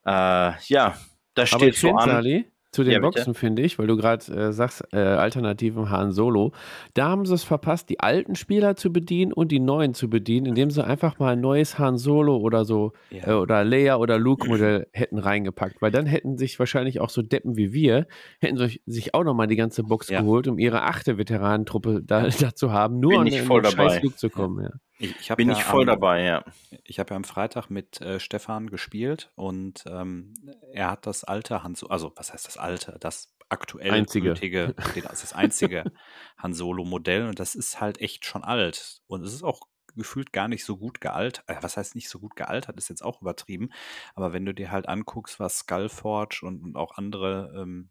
[0.05, 0.97] äh, ja,
[1.33, 2.09] das steht so an.
[2.09, 6.11] Sali, zu den ja, Boxen, finde ich, weil du gerade äh, sagst, äh, alternativen Han
[6.11, 6.51] Solo.
[6.93, 10.45] Da haben sie es verpasst, die alten Spieler zu bedienen und die neuen zu bedienen,
[10.45, 13.29] indem sie einfach mal ein neues Han Solo oder so ja.
[13.29, 15.81] äh, oder Leia oder Luke-Modell hätten reingepackt.
[15.81, 18.05] Weil dann hätten sich wahrscheinlich auch so Deppen wie wir,
[18.41, 20.21] hätten sich, sich auch nochmal die ganze Box ja.
[20.21, 24.17] geholt, um ihre achte Veteranentruppe da, da zu haben, nur Bin an den scheiß Luke
[24.17, 24.65] zu kommen.
[24.65, 24.69] Ja.
[24.99, 26.43] Ich, ich Bin ja ich voll am, dabei, ja.
[26.87, 30.33] Ich habe ja am Freitag mit äh, Stefan gespielt und ähm,
[30.71, 34.29] er hat das alte Han Solo, also was heißt das alte, das aktuell einzige.
[34.29, 34.73] gültige,
[35.03, 35.91] das das einzige
[36.37, 39.61] Han Solo Modell und das ist halt echt schon alt und es ist auch
[39.97, 41.43] gefühlt gar nicht so gut gealtert.
[41.47, 43.69] Äh, was heißt nicht so gut gealtert, ist jetzt auch übertrieben.
[44.15, 47.89] Aber wenn du dir halt anguckst, was Skullforge und, und auch andere ähm,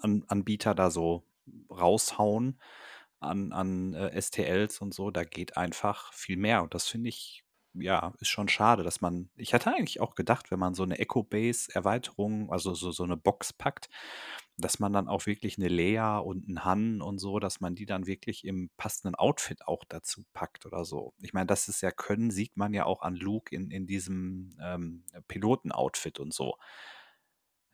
[0.00, 1.24] An Anbieter da so
[1.70, 2.60] raushauen,
[3.20, 6.62] an, an äh, STLs und so, da geht einfach viel mehr.
[6.62, 7.44] Und das finde ich,
[7.78, 10.98] ja, ist schon schade, dass man, ich hatte eigentlich auch gedacht, wenn man so eine
[10.98, 13.88] Echo-Base-Erweiterung, also so, so eine Box packt,
[14.56, 17.86] dass man dann auch wirklich eine Lea und einen Han und so, dass man die
[17.86, 21.14] dann wirklich im passenden Outfit auch dazu packt oder so.
[21.20, 24.56] Ich meine, das ist ja Können, sieht man ja auch an Luke in, in diesem
[24.60, 26.56] ähm, Piloten-Outfit und so.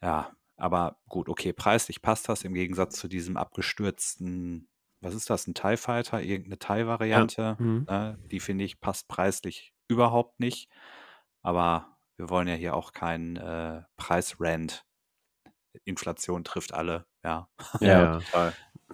[0.03, 4.69] Ja, aber gut, okay, preislich passt das im Gegensatz zu diesem abgestürzten
[5.03, 7.43] was ist das, ein TIE Fighter, irgendeine TIE-Variante.
[7.43, 7.57] Ja.
[7.59, 7.87] Mhm.
[7.89, 8.19] Ne?
[8.31, 10.69] Die finde ich passt preislich überhaupt nicht.
[11.43, 14.85] Aber wir wollen ja hier auch keinen äh, Preisrand.
[15.85, 17.49] Inflation trifft alle, ja.
[17.81, 18.53] Ja, ja.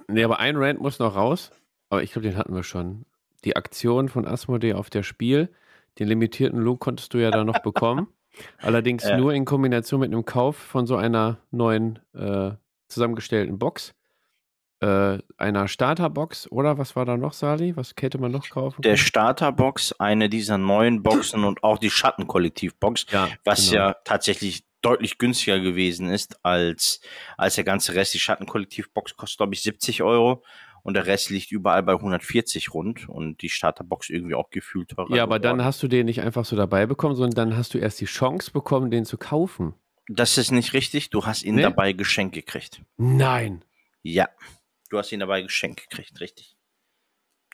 [0.08, 1.50] Nee, aber ein Rand muss noch raus.
[1.90, 3.04] Aber ich glaube, den hatten wir schon.
[3.44, 5.52] Die Aktion von Asmodee auf der Spiel.
[5.98, 8.08] Den limitierten Look konntest du ja da noch bekommen.
[8.58, 9.16] Allerdings ja.
[9.16, 12.52] nur in Kombination mit einem Kauf von so einer neuen äh,
[12.88, 13.94] zusammengestellten Box
[14.80, 17.76] äh, einer Starterbox oder was war da noch, Sali?
[17.76, 18.82] Was hätte man noch kaufen?
[18.82, 23.82] Der Starterbox, eine dieser neuen Boxen und auch die Schattenkollektivbox, ja, was genau.
[23.82, 27.00] ja tatsächlich deutlich günstiger gewesen ist als,
[27.36, 28.14] als der ganze Rest.
[28.14, 30.44] Die Schattenkollektivbox kostet, glaube ich, 70 Euro
[30.82, 35.14] und der Rest liegt überall bei 140 rund und die Starterbox irgendwie auch gefühlt teurer.
[35.14, 35.58] Ja, aber geworden.
[35.58, 38.06] dann hast du den nicht einfach so dabei bekommen, sondern dann hast du erst die
[38.06, 39.74] Chance bekommen, den zu kaufen.
[40.08, 41.10] Das ist nicht richtig.
[41.10, 41.62] Du hast ihn nee?
[41.62, 42.80] dabei geschenkt gekriegt.
[42.96, 43.64] Nein.
[44.02, 44.28] Ja.
[44.88, 46.57] Du hast ihn dabei geschenkt gekriegt, richtig.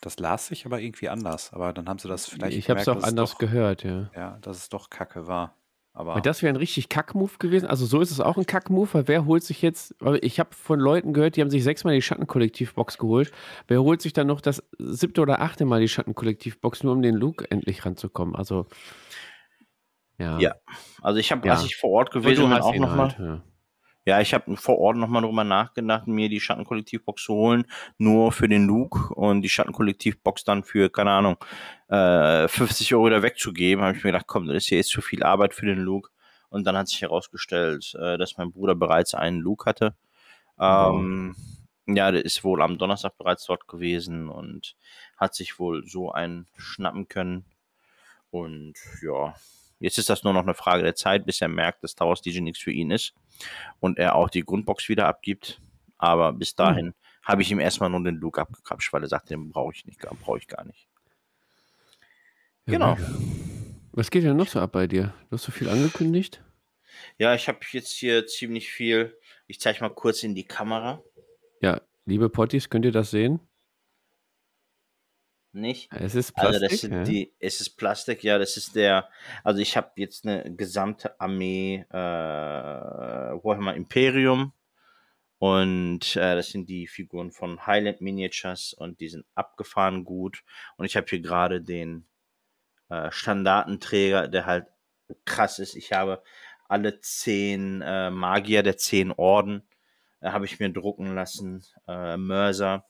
[0.01, 1.53] Das las sich aber irgendwie anders.
[1.53, 2.57] Aber dann haben sie das vielleicht.
[2.57, 4.11] Ich habe es auch anders doch, gehört, ja.
[4.15, 5.57] Ja, dass es doch Kacke war.
[5.97, 7.67] Aber Weil das wäre ein richtig Kack-Move gewesen.
[7.67, 10.53] Also so ist es auch ein Kack-Move, weil wer holt sich jetzt, weil ich habe
[10.53, 13.31] von Leuten gehört, die haben sich sechsmal die Schattenkollektiv-Box geholt.
[13.69, 17.15] Wer holt sich dann noch das siebte oder achte Mal die Schattenkollektiv-Box, nur um den
[17.15, 18.35] Luke endlich ranzukommen?
[18.35, 18.67] Also,
[20.19, 20.39] ja.
[20.41, 20.57] Ja.
[21.01, 21.55] Also ich habe, Ja.
[21.55, 23.17] als ich vor Ort gewesen bin, auch nochmal.
[23.17, 23.43] halt, ja.
[24.07, 27.65] Ja, ich habe vor Ort nochmal drüber nachgedacht, mir die Schattenkollektivbox zu holen,
[27.97, 31.37] nur für den Luke und die Schattenkollektivbox dann für, keine Ahnung,
[31.89, 33.83] äh, 50 Euro wieder wegzugeben.
[33.83, 36.11] Habe ich mir gedacht, komm, das ist ja jetzt zu viel Arbeit für den Luke.
[36.51, 39.95] Und dann hat sich herausgestellt, äh, dass mein Bruder bereits einen Luke hatte.
[40.61, 41.35] Ähm,
[41.87, 44.77] ja, der ist wohl am Donnerstag bereits dort gewesen und
[45.17, 47.47] hat sich wohl so einen schnappen können.
[48.31, 49.35] Und ja,
[49.81, 52.41] jetzt ist das nur noch eine Frage der Zeit, bis er merkt, dass Towers DJ
[52.41, 53.15] nichts für ihn ist
[53.81, 55.61] und er auch die Grundbox wieder abgibt.
[55.99, 59.51] Aber bis dahin habe ich ihm erstmal nur den Luke abgekrapscht, weil er sagt, den
[59.51, 60.89] brauche ich nicht, brauche ich gar nicht.
[62.67, 62.97] Genau.
[63.93, 65.15] Was geht denn noch so ab bei dir?
[65.29, 66.43] Du hast so viel angekündigt.
[67.19, 69.17] Ja, ich habe jetzt hier ziemlich viel.
[69.47, 71.03] Ich zeige mal kurz in die Kamera.
[71.61, 73.41] Ja, liebe Potties, könnt ihr das sehen?
[75.55, 75.91] Nicht?
[75.93, 76.71] Es ist Also Plastik.
[76.71, 77.03] das sind ja.
[77.05, 79.09] die, es ist Plastik, ja, das ist der,
[79.43, 84.53] also ich habe jetzt eine gesamte Armee äh, Warhammer Imperium
[85.39, 90.43] und äh, das sind die Figuren von Highland Miniatures und die sind abgefahren gut
[90.77, 92.07] und ich habe hier gerade den
[92.89, 94.67] äh, Standartenträger, der halt
[95.25, 95.77] krass ist.
[95.77, 96.23] Ich habe
[96.69, 99.63] alle zehn äh, Magier der zehn Orden
[100.25, 102.87] äh, habe ich mir drucken lassen, äh, Mörser.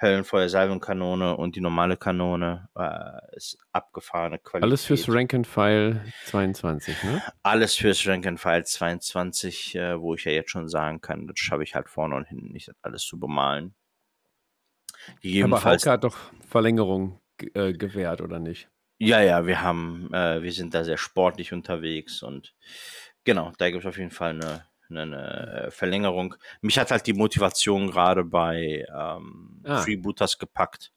[0.00, 4.62] Höllenfeuer, Salvenkanone und die normale Kanone äh, ist abgefahrene Qualität.
[4.62, 7.22] Alles fürs Rank and File 22, ne?
[7.42, 11.38] Alles fürs Rank and File 22, äh, wo ich ja jetzt schon sagen kann, das
[11.38, 13.74] schaffe ich halt vorne und hinten nicht, alles zu bemalen.
[15.44, 15.64] Aber.
[15.64, 18.68] Hauke hat doch Verlängerung ge- äh, gewährt, oder nicht?
[18.98, 22.54] Ja, ja, wir haben, äh, wir sind da sehr sportlich unterwegs und
[23.24, 26.34] genau, da gibt es auf jeden Fall eine, eine, äh, Verlängerung.
[26.60, 29.78] Mich hat halt die Motivation gerade bei ähm, Ah.
[29.78, 30.92] Freebooters gepackt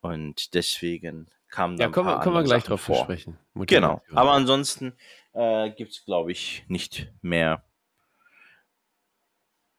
[0.00, 2.96] und deswegen kam da Ja, ein kommen kommen wir gleich Sachen drauf vor.
[3.04, 3.38] sprechen.
[3.54, 4.94] Genau, aber ansonsten
[5.32, 7.64] äh, gibt es, glaube ich, nicht mehr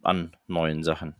[0.03, 1.15] an neuen Sachen.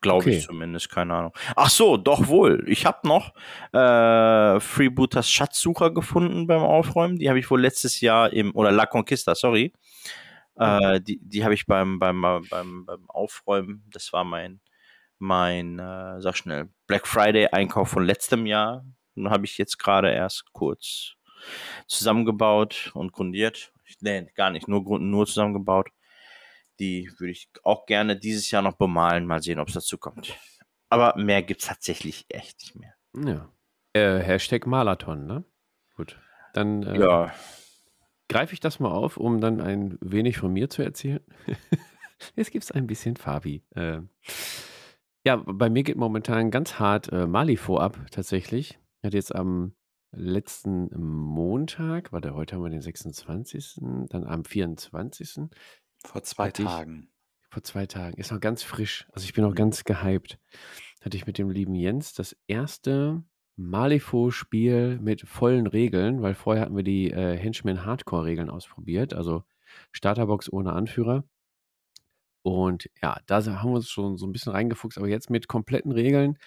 [0.00, 0.36] Glaube Okay.
[0.38, 1.32] ich zumindest, keine Ahnung.
[1.56, 2.64] Ach so, doch wohl.
[2.68, 3.34] Ich habe noch
[3.72, 7.18] äh, Freebooters Schatzsucher gefunden beim Aufräumen.
[7.18, 9.72] Die habe ich wohl letztes Jahr im, oder La Conquista, sorry.
[10.58, 14.60] Äh, die die habe ich beim, beim, beim, beim Aufräumen, das war mein,
[15.18, 18.84] mein, äh, sag schnell, Black Friday Einkauf von letztem Jahr.
[19.16, 21.14] Den habe ich jetzt gerade erst kurz
[21.86, 23.72] zusammengebaut und grundiert.
[24.00, 25.88] Nee, gar nicht, nur, nur zusammengebaut.
[26.78, 29.26] Die würde ich auch gerne dieses Jahr noch bemalen.
[29.26, 30.38] Mal sehen, ob es dazu kommt.
[30.88, 32.94] Aber mehr gibt es tatsächlich echt nicht mehr.
[33.14, 33.52] Ja.
[33.92, 35.44] Äh, Hashtag Marathon, ne?
[35.96, 36.20] Gut.
[36.54, 37.34] Dann äh, Ja,
[38.28, 41.20] greife ich das mal auf, um dann ein wenig von mir zu erzählen.
[42.36, 43.62] Jetzt gibt es ein bisschen Fabi.
[43.74, 44.00] Äh,
[45.24, 48.78] ja, bei mir geht momentan ganz hart äh, Malifaux ab, tatsächlich.
[49.00, 49.74] Ich hatte jetzt am
[50.10, 53.76] letzten Montag, warte, heute haben wir den 26.,
[54.08, 55.42] dann am 24.
[56.04, 57.10] vor zwei Hatte ich- Tagen.
[57.50, 58.16] vor zwei Tagen.
[58.18, 59.06] Ist noch ganz frisch.
[59.12, 60.38] Also ich bin noch ganz gehypt.
[61.02, 63.22] Hatte ich mit dem lieben Jens das erste
[63.58, 69.44] Malifaux-Spiel mit vollen Regeln, weil vorher hatten wir die äh, Henchman Hardcore-Regeln ausprobiert, also
[69.92, 71.24] Starterbox ohne Anführer.
[72.42, 75.92] Und ja, da haben wir uns schon so ein bisschen reingefuchst, aber jetzt mit kompletten
[75.92, 76.38] Regeln.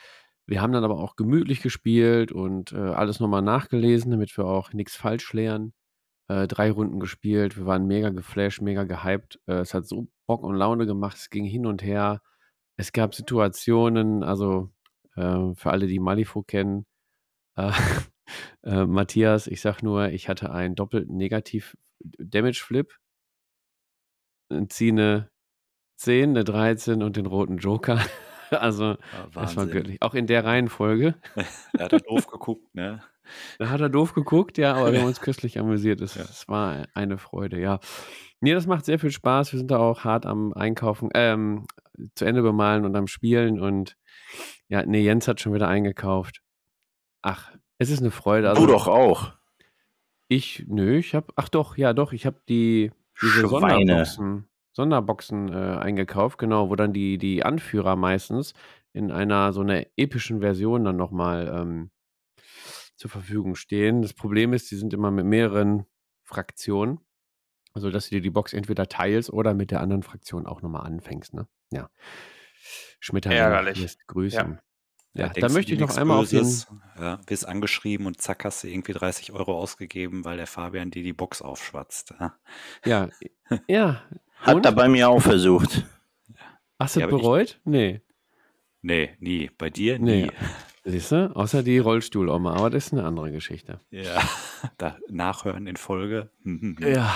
[0.48, 4.74] Wir haben dann aber auch gemütlich gespielt und äh, alles nochmal nachgelesen, damit wir auch
[4.74, 5.74] nichts falsch lernen
[6.32, 7.58] äh, drei Runden gespielt.
[7.58, 9.40] Wir waren mega geflasht, mega gehypt.
[9.48, 11.18] Äh, es hat so Bock und Laune gemacht.
[11.18, 12.22] Es ging hin und her.
[12.78, 14.70] Es gab Situationen, also
[15.16, 16.86] äh, für alle, die Malifaux kennen,
[17.56, 17.72] äh,
[18.64, 22.94] äh, Matthias, ich sag nur, ich hatte einen doppelten Negativ-Damage-Flip,
[24.70, 25.30] ziehe eine
[25.98, 28.00] 10, eine 13 und den roten Joker.
[28.50, 30.02] also, Ja, das war göttlich.
[30.02, 31.16] Auch in der Reihenfolge.
[31.78, 33.02] Er hat ja doof geguckt, ne?
[33.60, 36.02] Da hat er doof geguckt, ja, aber wir haben uns köstlich amüsiert.
[36.02, 36.26] Es, Ja.
[36.48, 37.80] war eine Freude, ja.
[38.42, 39.54] Nee, das macht sehr viel Spaß.
[39.54, 41.66] Wir sind da auch hart am Einkaufen, ähm,
[42.16, 43.62] zu Ende bemalen und am Spielen.
[43.62, 43.96] Und
[44.68, 46.42] ja, nee, Jens hat schon wieder eingekauft.
[47.22, 48.50] Ach, es ist eine Freude.
[48.50, 49.34] Also, du doch auch.
[50.28, 54.06] Ich, nö, ich hab, ach doch, ja doch, ich habe die, diese Schweine.
[54.06, 58.54] Sonderboxen, Sonderboxen äh, eingekauft, genau, wo dann die, die Anführer meistens
[58.94, 61.92] in einer so einer epischen Version dann nochmal ähm,
[62.96, 64.02] zur Verfügung stehen.
[64.02, 65.86] Das Problem ist, die sind immer mit mehreren
[66.24, 67.00] Fraktionen.
[67.74, 70.86] Also, dass du dir die Box entweder teilst oder mit der anderen Fraktion auch nochmal
[70.86, 71.48] anfängst, ne?
[71.72, 71.90] Ja.
[73.00, 74.54] Schmetterling lässt grüßen.
[74.54, 74.60] Ja,
[75.14, 76.46] denkst da du möchte ich noch einmal auf den.
[77.00, 81.04] Ja, wirst angeschrieben und zack hast du irgendwie 30 Euro ausgegeben, weil der Fabian dir
[81.04, 82.14] die Box aufschwatzt.
[82.20, 82.36] Ja,
[82.86, 83.10] Ja,
[83.68, 84.02] ja.
[84.40, 84.66] Hat Und?
[84.66, 85.86] er bei mir auch versucht.
[86.80, 87.60] Hast du Ja, aber ich- bereut?
[87.64, 88.02] Nee.
[88.82, 89.50] nee, nie.
[89.58, 90.24] Bei dir Nee.
[90.24, 90.32] nie.
[90.84, 91.36] Siehst du?
[91.36, 93.80] Außer die Rollstuhloma, aber das ist eine andere Geschichte.
[93.92, 94.20] Ja,
[94.78, 96.32] da nachhören in Folge.
[96.80, 97.14] Ja.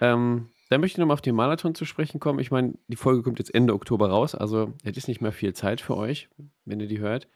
[0.00, 2.38] Ähm, dann möchte ich nochmal auf den Marathon zu sprechen kommen.
[2.38, 5.52] Ich meine, die Folge kommt jetzt Ende Oktober raus, also es ist nicht mehr viel
[5.54, 6.28] Zeit für euch,
[6.64, 7.28] wenn ihr die hört.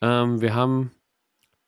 [0.00, 0.90] Ähm, wir haben,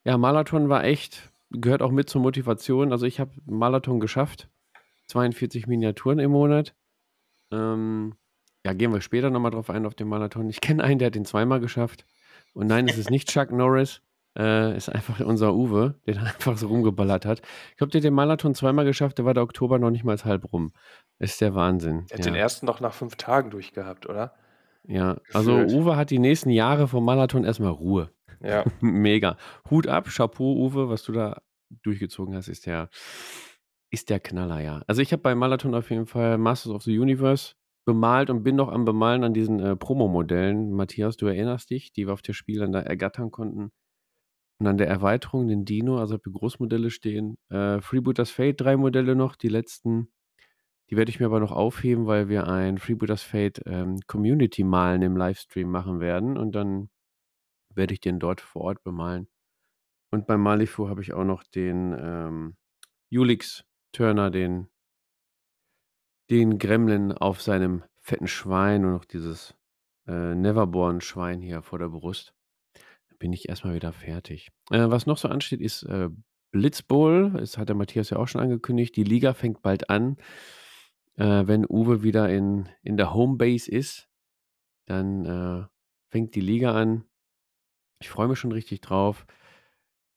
[0.05, 2.92] ja, Marathon war echt, gehört auch mit zur Motivation.
[2.92, 4.49] Also ich habe Marathon geschafft,
[5.07, 6.75] 42 Miniaturen im Monat.
[7.53, 8.14] Ähm,
[8.64, 10.51] ja, gehen wir später nochmal drauf ein, auf den Marathon.
[10.51, 12.05] Ich kenne einen, der hat den zweimal geschafft.
[12.53, 14.03] Und nein, es ist nicht Chuck Norris,
[14.37, 17.42] äh, ist einfach unser Uwe, der da einfach so rumgeballert hat.
[17.70, 20.16] Ich glaube, der hat den Marathon zweimal geschafft, da war der Oktober noch nicht mal
[20.16, 20.72] halb rum.
[21.18, 22.07] Ist der Wahnsinn.
[22.11, 22.33] Er hat ja.
[22.33, 24.35] den ersten noch nach fünf Tagen durchgehabt, oder?
[24.88, 25.72] ja, also gefühlt.
[25.72, 28.11] Uwe hat die nächsten Jahre vom Marathon erstmal Ruhe.
[28.42, 28.64] Ja.
[28.81, 29.37] Mega.
[29.70, 31.42] Hut ab, Chapeau, Uwe, was du da
[31.83, 32.88] durchgezogen hast, ist der,
[33.90, 34.83] ist der Knaller, ja.
[34.87, 38.57] Also ich habe beim Marathon auf jeden Fall Masters of the Universe bemalt und bin
[38.57, 40.72] noch am Bemalen an diesen äh, Promo-Modellen.
[40.72, 43.72] Matthias, du erinnerst dich, die wir auf der Spiel dann da ergattern konnten.
[44.59, 47.37] Und an der Erweiterung, den Dino, also habe Großmodelle stehen.
[47.51, 50.09] Äh, Freebooters Fate, drei Modelle noch, die letzten.
[50.88, 55.16] Die werde ich mir aber noch aufheben, weil wir ein Freebooters Fate ähm, Community-Malen im
[55.16, 56.38] Livestream machen werden.
[56.38, 56.88] Und dann
[57.75, 59.29] werde ich den dort vor Ort bemalen.
[60.11, 62.57] Und beim Malifu habe ich auch noch den ähm,
[63.11, 64.69] Julix Turner, den,
[66.31, 69.55] den Gremlin auf seinem fetten Schwein und noch dieses
[70.07, 72.36] äh, Neverborn-Schwein hier vor der Brust.
[73.19, 74.51] Bin ich erstmal wieder fertig.
[74.71, 76.09] Äh, was noch so ansteht, ist äh,
[76.51, 77.33] Blitzbowl.
[77.33, 78.97] Das hat der Matthias ja auch schon angekündigt.
[78.97, 80.17] Die Liga fängt bald an.
[81.17, 84.09] Äh, wenn Uwe wieder in, in der Homebase ist,
[84.87, 85.67] dann äh,
[86.09, 87.05] fängt die Liga an.
[88.01, 89.27] Ich freue mich schon richtig drauf.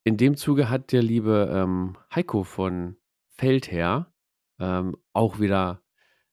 [0.04, 4.14] In dem Zuge hat der liebe ähm, Heiko von Feldher
[4.60, 5.82] ähm, auch wieder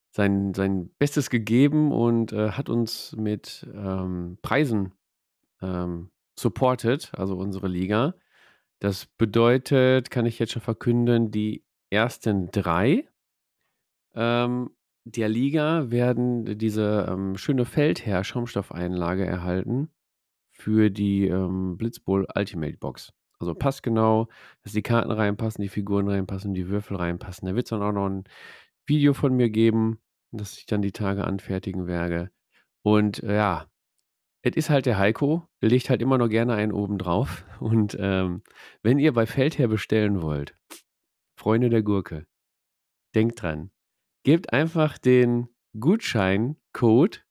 [0.09, 4.93] sein, sein Bestes gegeben und äh, hat uns mit ähm, Preisen
[5.61, 8.15] ähm, supported, also unsere Liga.
[8.79, 13.07] Das bedeutet, kann ich jetzt schon verkünden, die ersten drei
[14.13, 14.71] ähm,
[15.05, 19.89] der Liga werden diese ähm, schöne Feldherr-Schaumstoffeinlage erhalten
[20.51, 23.13] für die ähm, Blitzbowl Ultimate Box.
[23.39, 24.27] Also passt genau,
[24.63, 27.47] dass die Karten reinpassen, die Figuren reinpassen, die Würfel reinpassen.
[27.47, 28.23] Da wird es dann auch noch ein
[28.87, 32.31] Video von mir geben, das ich dann die Tage anfertigen werde.
[32.81, 33.67] Und äh, ja,
[34.41, 37.45] es ist halt der Heiko, legt halt immer noch gerne einen oben drauf.
[37.59, 38.43] Und ähm,
[38.83, 40.55] wenn ihr bei Feldherr bestellen wollt,
[41.35, 42.25] Freunde der Gurke,
[43.15, 43.71] denkt dran,
[44.23, 47.23] gebt einfach den Gutscheincode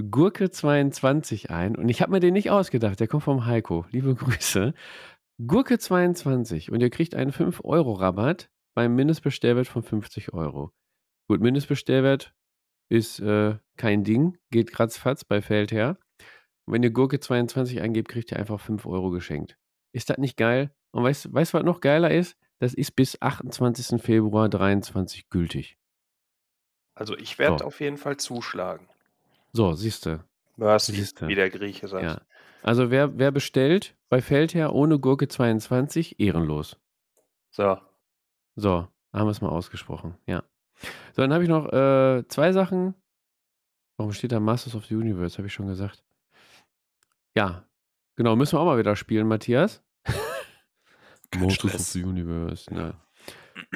[0.00, 1.76] Gurke22 ein.
[1.76, 3.86] Und ich habe mir den nicht ausgedacht, der kommt vom Heiko.
[3.90, 4.74] Liebe Grüße.
[5.40, 10.72] Gurke22 und ihr kriegt einen 5-Euro-Rabatt beim Mindestbestellwert von 50 Euro.
[11.28, 12.34] Gut, Mindestbestellwert
[12.88, 15.98] ist äh, kein Ding, geht ratzfatz bei Feldherr.
[16.66, 19.56] Und wenn ihr Gurke22 eingebt, kriegt ihr einfach 5 Euro geschenkt.
[19.92, 20.74] Ist das nicht geil?
[20.92, 22.36] Und weißt du, was noch geiler ist?
[22.58, 24.00] Das ist bis 28.
[24.00, 25.76] Februar 23 gültig.
[26.94, 27.64] Also ich werde So.
[27.66, 28.88] auf jeden Fall zuschlagen.
[29.52, 30.24] So, siehst du.
[30.56, 31.26] Mercy, Siehste.
[31.28, 32.04] wie der Grieche sagt.
[32.04, 32.20] Ja.
[32.62, 36.76] Also wer, wer bestellt bei Feldherr ohne Gurke 22, ehrenlos.
[37.50, 37.76] So.
[38.56, 40.16] So, haben wir es mal ausgesprochen.
[40.26, 40.44] Ja.
[41.12, 42.94] So, dann habe ich noch äh, zwei Sachen.
[43.96, 45.36] Warum steht da Masters of the Universe?
[45.38, 46.04] Habe ich schon gesagt.
[47.36, 47.68] Ja,
[48.16, 48.36] genau.
[48.36, 49.82] Müssen wir auch mal wieder spielen, Matthias.
[51.30, 52.72] Kein Masters of the Universe.
[52.72, 52.94] Ne.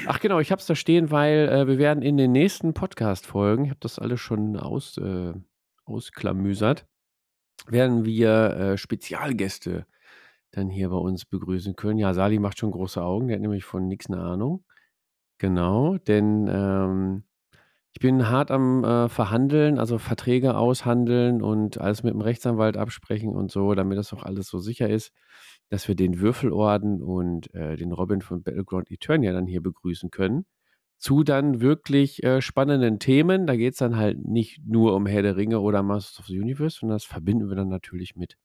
[0.07, 3.65] Ach genau, ich habe es da stehen, weil äh, wir werden in den nächsten Podcast-Folgen,
[3.65, 5.35] ich habe das alles schon aus, äh,
[5.85, 6.87] ausklamüsert,
[7.67, 9.87] werden wir äh, Spezialgäste
[10.53, 11.99] dann hier bei uns begrüßen können.
[11.99, 14.65] Ja, Sali macht schon große Augen, der hat nämlich von nichts eine Ahnung.
[15.39, 17.25] Genau, denn ähm,
[17.95, 23.31] ich bin hart am äh, Verhandeln, also Verträge aushandeln und alles mit dem Rechtsanwalt absprechen
[23.35, 25.13] und so, damit das auch alles so sicher ist,
[25.71, 30.47] dass wir den Würfelorden und äh, den Robin von Battleground Eternia dann hier begrüßen können.
[30.99, 33.47] Zu dann wirklich äh, spannenden Themen.
[33.47, 36.39] Da geht es dann halt nicht nur um Herr der Ringe oder Masters of the
[36.39, 38.37] Universe, sondern das verbinden wir dann natürlich mit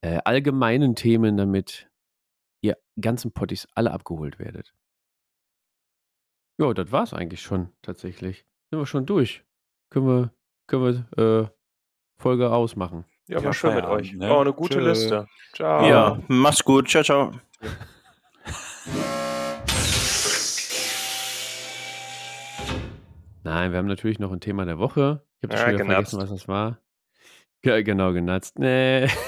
[0.00, 1.88] äh, allgemeinen Themen, damit
[2.62, 4.74] ihr ganzen Potties alle abgeholt werdet.
[6.58, 8.44] Ja, das war's eigentlich schon tatsächlich.
[8.70, 9.44] Sind wir schon durch.
[9.90, 10.32] Können wir,
[10.66, 11.48] können wir äh,
[12.20, 13.04] Folge ausmachen.
[13.28, 14.12] Ja, war Ja, schön mit euch.
[14.14, 14.28] ne?
[14.28, 14.88] War eine gute Tschö.
[14.88, 15.26] Liste.
[15.54, 15.86] Ciao.
[15.88, 16.88] Ja, mach's gut.
[16.88, 17.32] Ciao, ciao.
[23.44, 25.24] Nein, wir haben natürlich noch ein Thema der Woche.
[25.40, 26.78] Ich habe Ja, schon vergessen, was das war.
[27.64, 28.58] Ja, genau, genatzt.
[28.58, 29.08] Nee.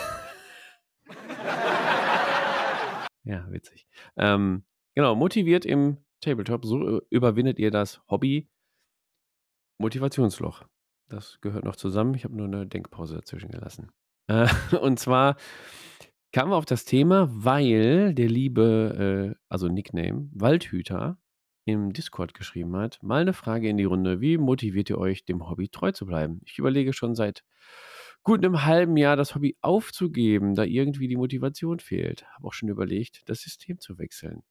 [3.27, 3.87] Ja, witzig.
[4.19, 4.65] Ähm,
[4.95, 6.65] genau, motiviert im Tabletop.
[6.65, 8.49] So äh, überwindet ihr das Hobby
[9.79, 10.65] Motivationsloch.
[11.09, 12.15] Das gehört noch zusammen.
[12.15, 13.91] Ich habe nur eine Denkpause dazwischen gelassen.
[14.29, 14.49] Äh,
[14.81, 15.37] und zwar
[16.33, 21.19] kamen wir auf das Thema, weil der liebe, äh, also Nickname, Waldhüter
[21.67, 23.03] im Discord geschrieben hat.
[23.03, 24.21] Mal eine Frage in die Runde.
[24.21, 26.41] Wie motiviert ihr euch, dem Hobby treu zu bleiben?
[26.45, 27.43] Ich überlege schon seit
[28.23, 32.27] gut einem halben Jahr das Hobby aufzugeben, da irgendwie die Motivation fehlt.
[32.35, 34.43] Habe auch schon überlegt, das System zu wechseln.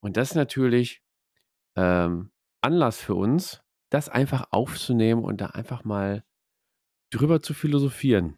[0.00, 1.02] Und das ist natürlich
[1.76, 2.30] ähm,
[2.62, 6.24] Anlass für uns, das einfach aufzunehmen und da einfach mal
[7.12, 8.36] drüber zu philosophieren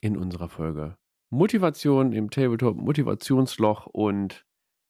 [0.00, 0.96] in unserer Folge.
[1.30, 4.46] Motivation im Tabletop, Motivationsloch und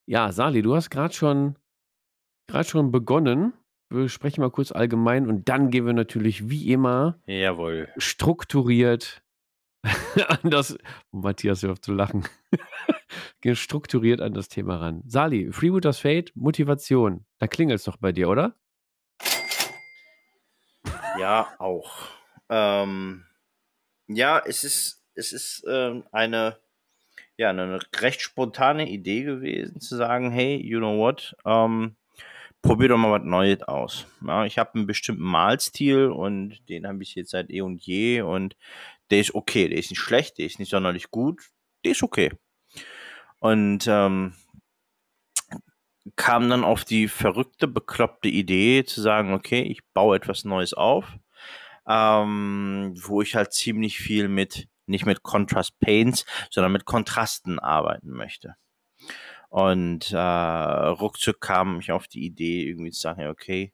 [0.07, 1.57] ja, Sali, du hast gerade schon
[2.49, 3.53] gerade schon begonnen.
[3.91, 7.89] Wir sprechen mal kurz allgemein und dann gehen wir natürlich wie immer Jawohl.
[7.97, 9.23] strukturiert
[10.29, 10.77] an das.
[11.12, 12.25] Matthias hört auf zu lachen.
[13.54, 15.02] Strukturiert an das Thema ran.
[15.06, 17.24] Sali, Freebooters Fate, Motivation.
[17.38, 18.54] Da klingelt es doch bei dir, oder?
[21.18, 22.09] Ja, auch.
[22.48, 23.24] Ähm,
[24.06, 26.59] ja, es ist, es ist ähm, eine,
[27.36, 31.96] ja, eine recht spontane Idee gewesen, zu sagen, hey, you know what, ähm,
[32.62, 34.06] probier doch mal was Neues aus.
[34.26, 38.22] Ja, ich habe einen bestimmten Malstil und den habe ich jetzt seit eh und je
[38.22, 38.56] und
[39.11, 41.42] der ist okay, der ist nicht schlecht, der ist nicht sonderlich gut,
[41.84, 42.32] der ist okay.
[43.41, 44.34] Und ähm,
[46.16, 51.07] kam dann auf die verrückte, bekloppte Idee zu sagen, okay, ich baue etwas Neues auf,
[51.86, 58.11] ähm, wo ich halt ziemlich viel mit, nicht mit Contrast Paints, sondern mit Kontrasten arbeiten
[58.11, 58.57] möchte.
[59.49, 63.72] Und äh, ruckzuck kam ich auf die Idee, irgendwie zu sagen, okay,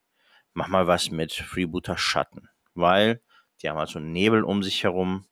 [0.53, 3.21] mach mal was mit Freebooter Schatten, weil
[3.61, 5.25] die haben halt so einen Nebel um sich herum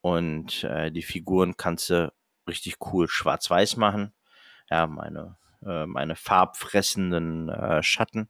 [0.00, 2.12] und äh, die Figuren kannst du
[2.48, 4.12] richtig cool schwarz-weiß machen.
[4.70, 5.36] Ja, meine
[5.66, 8.28] äh, meine farbfressenden äh, Schatten.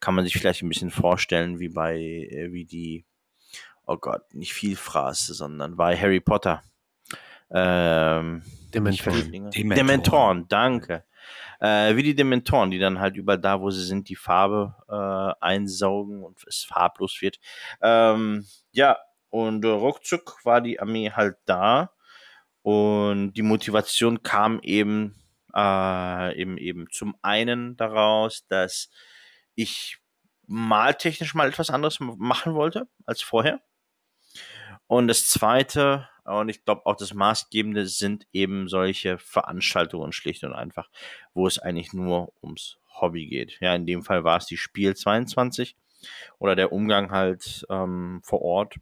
[0.00, 3.04] Kann man sich vielleicht ein bisschen vorstellen, wie bei, äh, wie die,
[3.86, 6.62] oh Gott, nicht Vielfraße, sondern bei Harry Potter.
[7.50, 8.42] Ähm,
[8.74, 9.32] Dementoren.
[9.32, 9.70] Dementoren.
[9.70, 11.04] Dementoren, danke.
[11.60, 15.44] Äh, wie die Dementoren, die dann halt überall da, wo sie sind, die Farbe äh,
[15.44, 17.40] einsaugen und es farblos wird.
[17.80, 18.98] Ähm, ja,
[19.30, 21.90] und äh, ruckzuck war die Armee halt da.
[22.66, 25.14] Und die Motivation kam eben
[25.54, 28.90] äh, eben, eben zum einen daraus, dass
[29.54, 29.98] ich
[30.48, 33.60] maltechnisch mal etwas anderes machen wollte als vorher.
[34.88, 40.52] Und das zweite, und ich glaube auch das Maßgebende, sind eben solche Veranstaltungen schlicht und
[40.52, 40.90] einfach,
[41.34, 43.58] wo es eigentlich nur ums Hobby geht.
[43.60, 45.76] Ja, in dem Fall war es die Spiel 22
[46.40, 48.74] oder der Umgang halt ähm, vor Ort,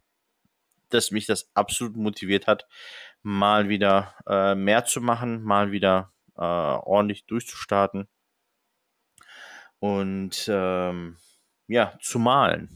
[0.89, 2.67] dass mich das absolut motiviert hat,
[3.25, 8.07] mal wieder äh, mehr zu machen, mal wieder äh, ordentlich durchzustarten
[9.79, 11.17] und ähm,
[11.67, 12.69] ja, zu malen.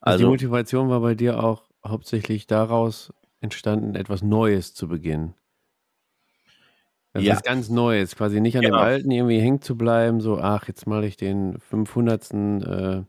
[0.00, 5.34] Also, also die Motivation war bei dir auch hauptsächlich daraus entstanden, etwas Neues zu beginnen.
[7.12, 7.34] Also ja.
[7.34, 8.78] was ganz Neues, quasi nicht an genau.
[8.78, 12.32] dem Alten irgendwie hängen zu bleiben, so, ach, jetzt male ich den 500.
[12.32, 13.02] Äh,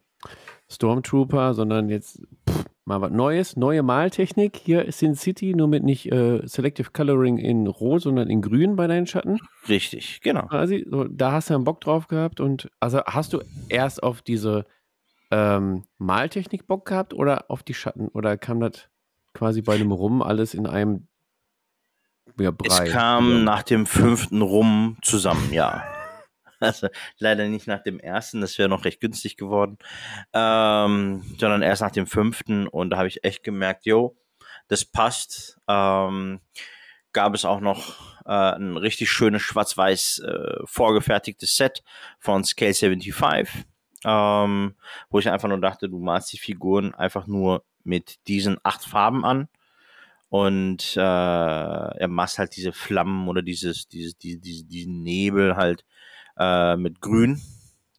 [0.71, 2.58] Stormtrooper, sondern jetzt pff,
[2.89, 4.57] mal was Neues, neue Maltechnik.
[4.57, 8.75] Hier ist Sin City, nur mit nicht äh, Selective Coloring in Rot, sondern in Grün
[8.75, 9.39] bei deinen Schatten.
[9.69, 10.47] Richtig, genau.
[10.47, 14.21] Quasi, so, da hast du einen Bock drauf gehabt und also hast du erst auf
[14.21, 14.65] diese
[15.31, 18.07] ähm, Maltechnik Bock gehabt oder auf die Schatten?
[18.09, 18.89] Oder kam das
[19.33, 21.07] quasi bei einem Rum alles in einem
[22.39, 22.85] ja, Brei?
[22.85, 23.37] Es kam ja.
[23.37, 25.83] nach dem fünften Rum zusammen, ja.
[26.61, 29.77] Also leider nicht nach dem ersten, das wäre noch recht günstig geworden,
[30.33, 32.67] ähm, sondern erst nach dem fünften.
[32.67, 34.17] Und da habe ich echt gemerkt, jo,
[34.67, 35.57] das passt.
[35.67, 36.41] Ähm,
[37.13, 41.83] gab es auch noch äh, ein richtig schönes schwarz-weiß äh, vorgefertigtes Set
[42.19, 43.65] von Scale 75,
[44.05, 44.75] ähm,
[45.09, 49.25] wo ich einfach nur dachte, du malst die Figuren einfach nur mit diesen acht Farben
[49.25, 49.49] an
[50.29, 55.85] und äh, er machst halt diese Flammen oder dieses, dieses, diese, diese, diesen Nebel halt
[56.39, 57.41] äh, mit Grün.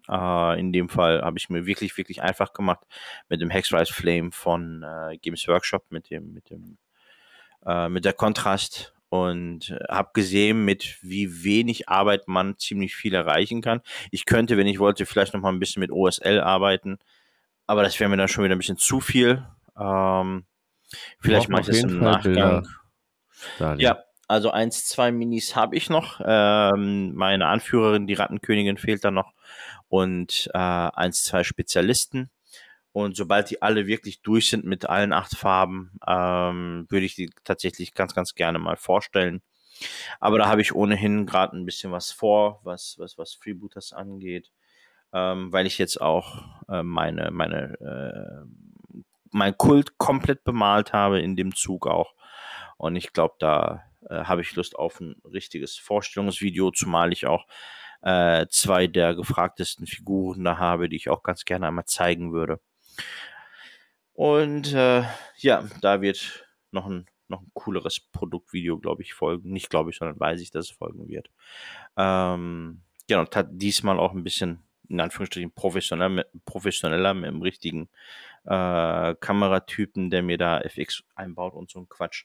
[0.08, 2.80] Äh, in dem Fall habe ich mir wirklich, wirklich einfach gemacht
[3.28, 6.78] mit dem Hexrise Flame von äh, Games Workshop, mit dem, mit dem,
[7.64, 13.60] äh, mit der Kontrast und habe gesehen, mit wie wenig Arbeit man ziemlich viel erreichen
[13.60, 13.82] kann.
[14.10, 16.98] Ich könnte, wenn ich wollte, vielleicht noch mal ein bisschen mit OSL arbeiten,
[17.66, 19.46] aber das wäre mir dann schon wieder ein bisschen zu viel.
[19.78, 20.44] Ähm,
[21.20, 22.66] vielleicht mache ich das im Nachgang.
[23.78, 26.20] Ja, also eins, zwei Minis habe ich noch.
[26.24, 29.32] Ähm, meine Anführerin, die Rattenkönigin, fehlt da noch.
[29.88, 32.30] Und äh, eins, zwei Spezialisten.
[32.92, 37.30] Und sobald die alle wirklich durch sind mit allen acht Farben, ähm, würde ich die
[37.42, 39.42] tatsächlich ganz, ganz gerne mal vorstellen.
[40.20, 44.52] Aber da habe ich ohnehin gerade ein bisschen was vor, was, was, was Freebooters angeht,
[45.12, 48.46] ähm, weil ich jetzt auch äh, meine, meine, äh,
[49.32, 52.14] mein Kult komplett bemalt habe in dem Zug auch.
[52.76, 57.46] Und ich glaube, da äh, habe ich Lust auf ein richtiges Vorstellungsvideo, zumal ich auch
[58.02, 62.60] äh, zwei der gefragtesten Figuren da habe, die ich auch ganz gerne einmal zeigen würde.
[64.12, 65.04] Und äh,
[65.36, 69.50] ja, da wird noch ein, noch ein cooleres Produktvideo, glaube ich, folgen.
[69.50, 71.30] Nicht glaube ich, sondern weiß ich, dass es folgen wird.
[71.96, 77.88] Ähm, genau, diesmal auch ein bisschen in Anführungsstrichen professioneller, mit, professioneller mit dem richtigen
[78.44, 82.24] äh, Kameratypen, der mir da FX einbaut und so ein Quatsch.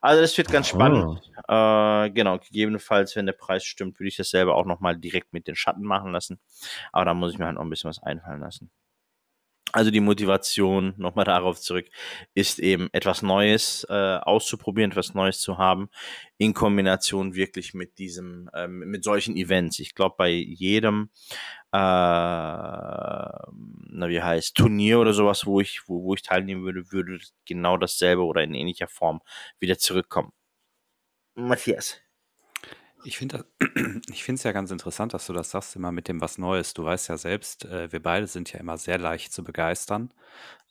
[0.00, 0.76] Also das wird ganz oh.
[0.76, 1.32] spannend.
[1.48, 5.46] Äh, genau, gegebenenfalls, wenn der Preis stimmt, würde ich das selber auch nochmal direkt mit
[5.46, 6.40] den Schatten machen lassen.
[6.92, 8.70] Aber da muss ich mir halt noch ein bisschen was einfallen lassen.
[9.74, 11.86] Also die Motivation, nochmal darauf zurück,
[12.32, 15.90] ist eben etwas Neues äh, auszuprobieren, etwas Neues zu haben,
[16.38, 19.80] in Kombination wirklich mit diesem, ähm, mit solchen Events.
[19.80, 21.10] Ich glaube, bei jedem,
[21.72, 23.34] äh, na
[24.08, 28.22] wie heißt, Turnier oder sowas, wo ich, wo, wo ich teilnehmen würde, würde genau dasselbe
[28.22, 29.22] oder in ähnlicher Form
[29.58, 30.30] wieder zurückkommen.
[31.34, 32.03] Matthias.
[34.10, 36.74] Ich finde es ja ganz interessant, dass du das sagst, immer mit dem was Neues.
[36.74, 40.12] Du weißt ja selbst, äh, wir beide sind ja immer sehr leicht zu begeistern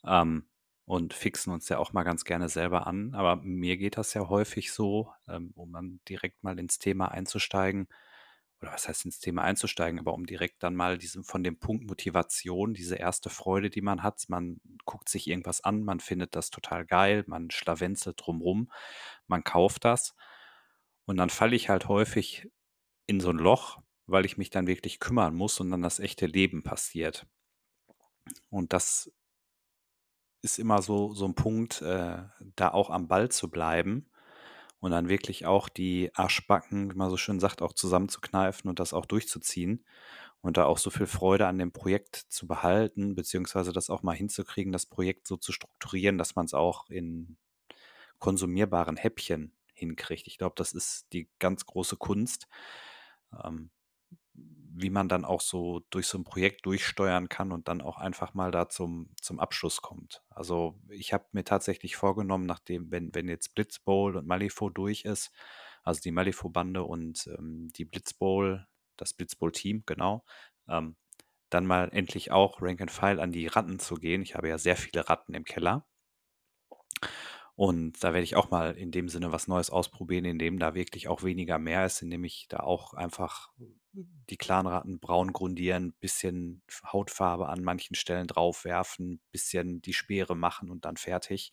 [0.04, 0.46] ähm,
[0.86, 3.14] und fixen uns ja auch mal ganz gerne selber an.
[3.14, 7.88] Aber mir geht das ja häufig so, ähm, um dann direkt mal ins Thema einzusteigen,
[8.62, 11.86] oder was heißt ins Thema einzusteigen, aber um direkt dann mal diesem, von dem Punkt
[11.86, 16.50] Motivation, diese erste Freude, die man hat, man guckt sich irgendwas an, man findet das
[16.50, 18.70] total geil, man schlawenzelt drumrum,
[19.26, 20.14] man kauft das
[21.06, 22.50] und dann falle ich halt häufig
[23.06, 26.26] in so ein Loch, weil ich mich dann wirklich kümmern muss und dann das echte
[26.26, 27.26] Leben passiert.
[28.50, 29.10] Und das
[30.42, 32.18] ist immer so, so ein Punkt, äh,
[32.56, 34.10] da auch am Ball zu bleiben
[34.80, 38.92] und dann wirklich auch die Arschbacken, wie man so schön sagt, auch zusammenzukneifen und das
[38.92, 39.84] auch durchzuziehen
[40.42, 44.16] und da auch so viel Freude an dem Projekt zu behalten, beziehungsweise das auch mal
[44.16, 47.38] hinzukriegen, das Projekt so zu strukturieren, dass man es auch in
[48.18, 50.26] konsumierbaren Häppchen hinkriegt.
[50.26, 52.48] Ich glaube, das ist die ganz große Kunst,
[53.44, 53.70] ähm,
[54.76, 58.34] wie man dann auch so durch so ein Projekt durchsteuern kann und dann auch einfach
[58.34, 60.22] mal da zum, zum Abschluss kommt.
[60.30, 65.30] Also ich habe mir tatsächlich vorgenommen, nachdem, wenn, wenn jetzt Blitzbowl und Malifo durch ist,
[65.84, 68.66] also die Malifo-Bande und ähm, die Blitzbowl,
[68.96, 70.24] das Blitzbowl-Team, genau,
[70.68, 70.96] ähm,
[71.50, 74.22] dann mal endlich auch Rank and File an die Ratten zu gehen.
[74.22, 75.86] Ich habe ja sehr viele Ratten im Keller.
[77.56, 80.74] Und da werde ich auch mal in dem Sinne was Neues ausprobieren, in dem da
[80.74, 83.52] wirklich auch weniger mehr ist, indem ich da auch einfach
[84.30, 90.84] die Clanratten braun grundieren, bisschen Hautfarbe an manchen Stellen draufwerfen, bisschen die Speere machen und
[90.84, 91.52] dann fertig.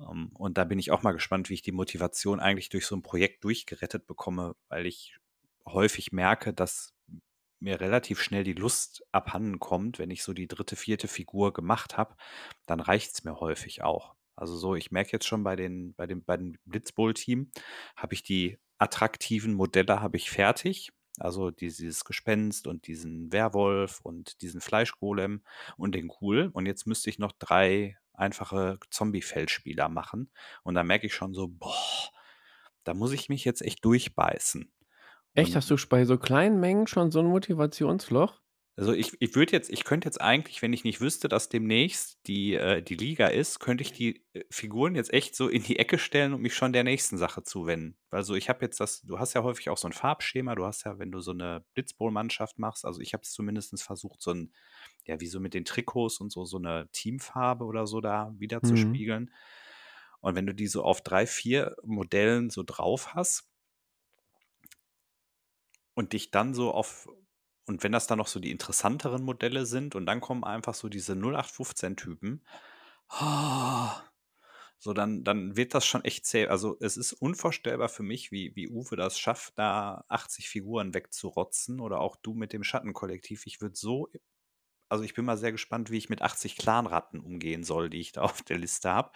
[0.00, 2.96] Ähm, und da bin ich auch mal gespannt, wie ich die Motivation eigentlich durch so
[2.96, 5.16] ein Projekt durchgerettet bekomme, weil ich
[5.66, 6.94] häufig merke, dass
[7.60, 11.96] mir relativ schnell die Lust abhanden kommt, wenn ich so die dritte, vierte Figur gemacht
[11.96, 12.16] habe,
[12.66, 14.14] dann reicht es mir häufig auch.
[14.38, 17.50] Also so, ich merke jetzt schon bei den, bei dem, bei dem Blitzbowl-Team,
[17.96, 20.92] habe ich die attraktiven Modelle habe ich fertig.
[21.18, 25.42] Also dieses Gespenst und diesen Werwolf und diesen Fleischgolem
[25.76, 26.50] und den Ghoul.
[26.52, 30.30] Und jetzt müsste ich noch drei einfache Zombie-Feldspieler machen.
[30.62, 31.74] Und da merke ich schon so, boah,
[32.84, 34.72] da muss ich mich jetzt echt durchbeißen.
[35.34, 38.40] Echt, Und hast du bei so kleinen Mengen schon so ein Motivationsloch?
[38.78, 42.20] Also ich, ich würde jetzt, ich könnte jetzt eigentlich, wenn ich nicht wüsste, dass demnächst
[42.28, 45.80] die, äh, die Liga ist, könnte ich die äh, Figuren jetzt echt so in die
[45.80, 47.98] Ecke stellen und mich schon der nächsten Sache zuwenden.
[48.12, 50.84] Also ich habe jetzt das, du hast ja häufig auch so ein Farbschema, du hast
[50.84, 54.52] ja, wenn du so eine Blitzbowl-Mannschaft machst, also ich habe es zumindest versucht, so ein,
[55.06, 58.62] ja, wie so mit den Trikots und so, so eine Teamfarbe oder so da wieder
[58.62, 58.76] zu Mhm.
[58.76, 59.32] spiegeln.
[60.20, 63.50] Und wenn du die so auf drei, vier Modellen so drauf hast
[65.94, 67.08] und dich dann so auf
[67.68, 70.88] und wenn das dann noch so die interessanteren Modelle sind und dann kommen einfach so
[70.88, 72.44] diese 0815-Typen,
[74.78, 76.46] so dann, dann wird das schon echt zäh.
[76.46, 81.80] Also es ist unvorstellbar für mich, wie, wie Uwe das schafft, da 80 Figuren wegzurotzen
[81.80, 83.46] oder auch du mit dem Schattenkollektiv.
[83.46, 84.08] Ich würde so,
[84.88, 88.12] also ich bin mal sehr gespannt, wie ich mit 80 Clanratten umgehen soll, die ich
[88.12, 89.10] da auf der Liste habe.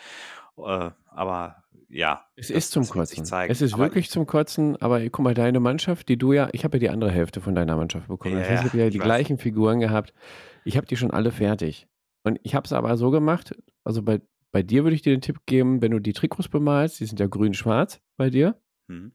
[0.59, 3.25] Äh, aber ja, Es das, ist zum das Kotzen.
[3.49, 6.65] Es ist Aber wirklich zum Kotzen, aber guck mal, deine Mannschaft, die du ja, ich
[6.65, 8.37] habe ja die andere Hälfte von deiner Mannschaft bekommen.
[8.37, 10.13] Das Ja, heißt, ich habe ja die gleichen Figuren gehabt.
[10.65, 11.89] Ich habe die schon alle fertig.
[12.25, 13.55] Und ich habe es aber so gemacht,
[13.85, 14.21] also bei,
[14.53, 17.19] bei dir würde ich dir den Tipp geben, wenn du die Trikots bemalst, die sind
[17.21, 19.13] ja grün-schwarz bei dir, Hm.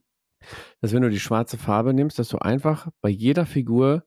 [0.82, 4.03] dass wenn du die schwarze Farbe nimmst, dass du einfach bei jeder Figur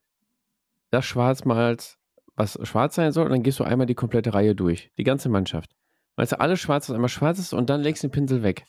[0.90, 1.98] das Schwarz malst,
[2.36, 4.90] was schwarz sein soll, und dann gehst du einmal die komplette Reihe durch.
[4.98, 5.70] Die ganze Mannschaft.
[6.16, 8.66] Weißt du, alles schwarz, was einmal schwarz ist, und dann legst du den Pinsel weg.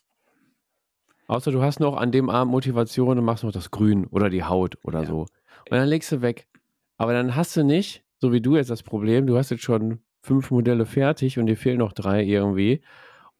[1.27, 4.43] Außer du hast noch an dem Abend Motivation und machst noch das Grün oder die
[4.43, 5.05] Haut oder Ja.
[5.07, 5.19] so.
[5.21, 6.47] Und dann legst du weg.
[6.97, 10.01] Aber dann hast du nicht, so wie du jetzt das Problem, du hast jetzt schon
[10.23, 12.83] fünf Modelle fertig und dir fehlen noch drei irgendwie.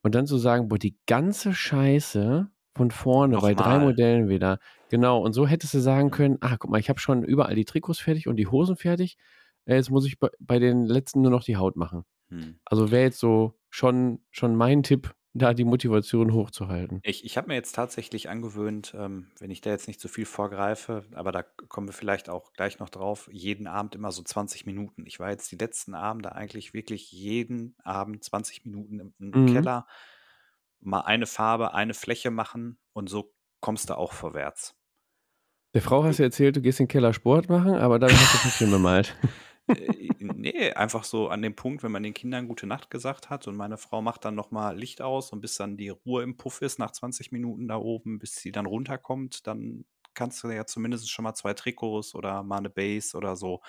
[0.03, 3.87] Und dann zu sagen, boah, die ganze Scheiße von vorne bei drei Nochmal.
[3.87, 4.57] Modellen wieder.
[4.89, 5.19] Genau.
[5.21, 7.99] Und so hättest du sagen können, ah, guck mal, ich habe schon überall die Trikots
[7.99, 9.17] fertig und die Hosen fertig.
[9.65, 12.03] Äh, Jetzt muss ich bei, bei den letzten nur noch die Haut machen.
[12.29, 12.59] Hm.
[12.65, 16.99] Also wäre jetzt so schon, schon mein Tipp, da die Motivation hochzuhalten.
[17.03, 20.25] Ich, ich habe mir jetzt tatsächlich angewöhnt, ähm, wenn ich da jetzt nicht zu viel
[20.25, 24.65] vorgreife, aber da kommen wir vielleicht auch gleich noch drauf, jeden Abend immer so 20
[24.65, 25.05] Minuten.
[25.05, 29.53] Ich war jetzt die letzten Abende eigentlich wirklich jeden Abend 20 Minuten im, im Mhm.
[29.53, 29.87] Keller,
[30.81, 34.75] mal eine Farbe, eine Fläche machen und so kommst du auch vorwärts.
[35.73, 38.33] Der Frau hast du erzählt, du gehst in den Keller Sport machen, aber dann hast
[38.33, 39.15] du Püppchen bemalt.
[39.69, 43.47] Äh, nee, einfach so an dem Punkt, wenn man den Kindern gute Nacht gesagt hat
[43.47, 46.61] und meine Frau macht dann nochmal Licht aus und bis dann die Ruhe im Puff
[46.61, 51.09] ist, nach 20 Minuten da oben, bis sie dann runterkommt, dann kannst du ja zumindest
[51.09, 53.61] schon mal zwei Trikots oder mal eine Base oder so.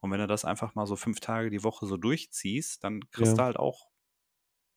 [0.00, 3.36] Und wenn du das einfach mal so fünf Tage die Woche so durchziehst, dann kriegst
[3.36, 3.38] Ja.
[3.38, 3.91] du halt auch,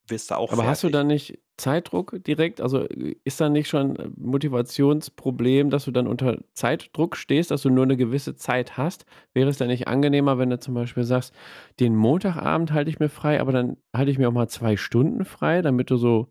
[0.08, 0.92] wirst du auch Aber hast du fertig.
[0.92, 2.62] dann nicht Zeitdruck direkt?
[2.62, 7.64] Also äh, ist da nicht schon ein Motivationsproblem, dass du dann unter Zeitdruck stehst, dass
[7.64, 9.06] du nur eine gewisse Zeit hast?
[9.34, 11.34] Wäre es dann nicht angenehmer, wenn du zum Beispiel sagst,
[11.80, 15.26] den Montagabend halte ich mir frei, aber dann halte ich mir auch mal zwei Stunden
[15.26, 16.28] frei, damit du so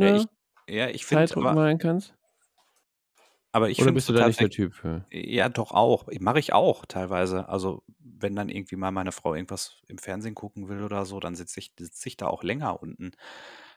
[0.00, 0.26] Ja, ohne ich,
[0.68, 2.14] ja, ich Zeitdruck aber, malen kannst?
[3.52, 5.04] Aber ich Oder bist du da nicht der Typ für?
[5.10, 6.08] Ja, doch auch.
[6.20, 7.48] Mache ich auch teilweise.
[7.50, 11.34] Also, wenn dann irgendwie mal meine Frau irgendwas im Fernsehen gucken will oder so, dann
[11.34, 13.12] sitze ich, sitze ich da auch länger unten.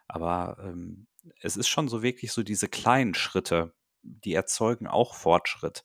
[0.08, 1.08] Aber ähm,
[1.42, 5.84] es ist schon so wirklich so diese kleinen Schritte, die erzeugen auch Fortschritt.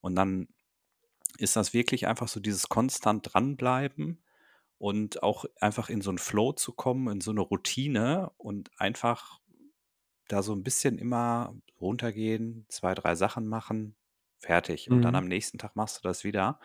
[0.00, 0.48] Und dann
[1.38, 4.20] ist das wirklich einfach so dieses konstant dranbleiben
[4.78, 9.38] und auch einfach in so einen Flow zu kommen, in so eine Routine und einfach
[10.28, 13.96] da so ein bisschen immer runtergehen, zwei, drei Sachen machen,
[14.40, 14.90] fertig.
[14.92, 15.16] Und dann Mhm.
[15.16, 16.60] am nächsten Tag machst du das wieder.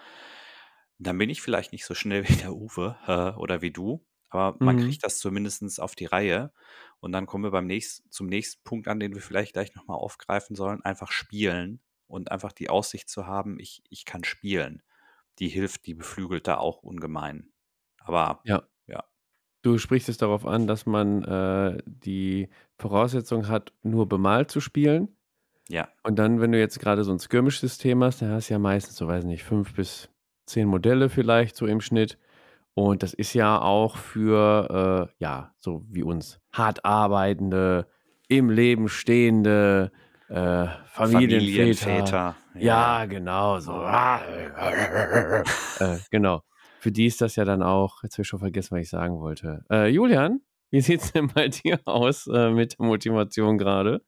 [0.99, 4.59] Dann bin ich vielleicht nicht so schnell wie der Uwe äh, oder wie du, aber
[4.63, 4.75] man Mhm.
[4.75, 6.51] kriegt das zumindest auf die Reihe.
[6.99, 9.97] Und dann kommen wir beim nächsten, zum nächsten Punkt an, den wir vielleicht gleich nochmal
[9.97, 10.81] aufgreifen sollen.
[10.83, 14.81] Einfach spielen und einfach die Aussicht zu haben, ich, ich kann spielen.
[15.39, 17.51] Die hilft, die beflügelt da auch ungemein.
[17.99, 18.67] Aber Ja.
[19.63, 24.59] Ja, Du sprichst es darauf an, dass man äh, die Voraussetzung hat, nur bemalt zu
[24.59, 25.07] spielen.
[25.69, 28.59] ja, Und dann, wenn du jetzt gerade so ein Skirmish-System hast, dann hast du ja
[28.59, 30.09] meistens, so weiß nicht, fünf bis
[30.45, 32.17] zehn Modelle vielleicht so im Schnitt.
[32.73, 37.87] Und das ist ja auch für, äh, ja, so wie uns, hart arbeitende,
[38.27, 39.91] im Leben stehende
[40.27, 41.85] äh, Familienväter.
[41.85, 42.35] Familienväter.
[42.55, 43.73] Ja, genau, so.
[45.79, 46.41] äh, genau.
[46.83, 49.17] Für die ist das ja dann auch, jetzt habe ich schon vergessen, was ich sagen
[49.21, 49.63] wollte.
[49.71, 54.03] Äh, Julian, wie sieht es denn bei dir aus äh, mit der Motivation gerade?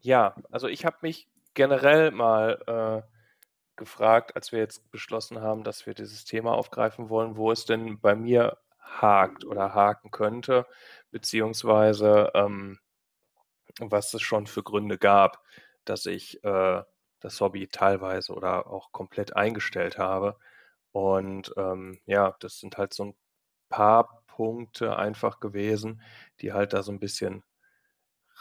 [0.00, 3.12] Ja, also ich habe mich generell mal äh,
[3.76, 8.00] gefragt, als wir jetzt beschlossen haben, dass wir dieses Thema aufgreifen wollen, wo es denn
[8.00, 10.64] bei mir hakt oder haken könnte,
[11.10, 12.78] beziehungsweise ähm,
[13.80, 15.42] was es schon für Gründe gab,
[15.84, 16.82] dass ich äh,
[17.20, 20.38] das Hobby teilweise oder auch komplett eingestellt habe.
[20.92, 23.14] Und ähm, ja, das sind halt so ein
[23.68, 26.02] paar Punkte einfach gewesen,
[26.40, 27.44] die halt da so ein bisschen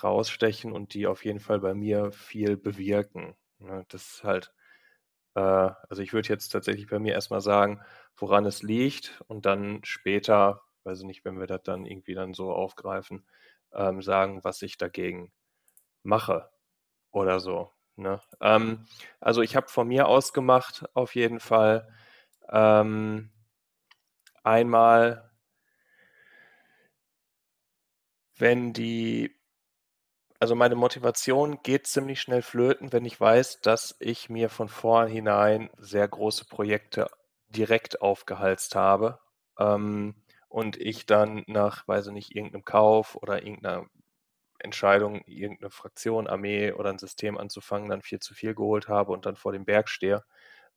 [0.04, 3.36] rausstechen und die auf jeden Fall bei mir viel bewirken.
[3.60, 4.54] Ne, das ist halt,
[5.36, 7.82] äh, also ich würde jetzt tatsächlich bei mir erstmal sagen,
[8.18, 12.34] woran es liegt und dann später, weiß ich nicht, wenn wir das dann irgendwie dann
[12.34, 13.26] so aufgreifen,
[13.74, 15.32] ähm, sagen, was ich dagegen
[16.04, 16.50] mache
[17.12, 17.72] oder so.
[17.98, 18.22] Ne?
[18.42, 18.86] Ähm,
[19.22, 21.88] also ich habe von mir aus gemacht, auf jeden Fall.
[22.50, 23.32] Ähm,
[24.44, 25.32] einmal,
[28.38, 29.36] wenn die,
[30.40, 35.70] also meine Motivation geht ziemlich schnell flöten, wenn ich weiß, dass ich mir von vornherein
[35.78, 37.10] sehr große Projekte
[37.50, 39.20] direkt aufgehalst habe
[39.60, 40.16] ähm,
[40.50, 43.86] und ich dann nach, weiß ich nicht, irgendeinem Kauf oder irgendeiner
[44.60, 49.26] Entscheidung, irgendeine Fraktion, Armee oder ein System anzufangen, dann viel zu viel geholt habe und
[49.26, 50.24] dann vor dem Berg stehe,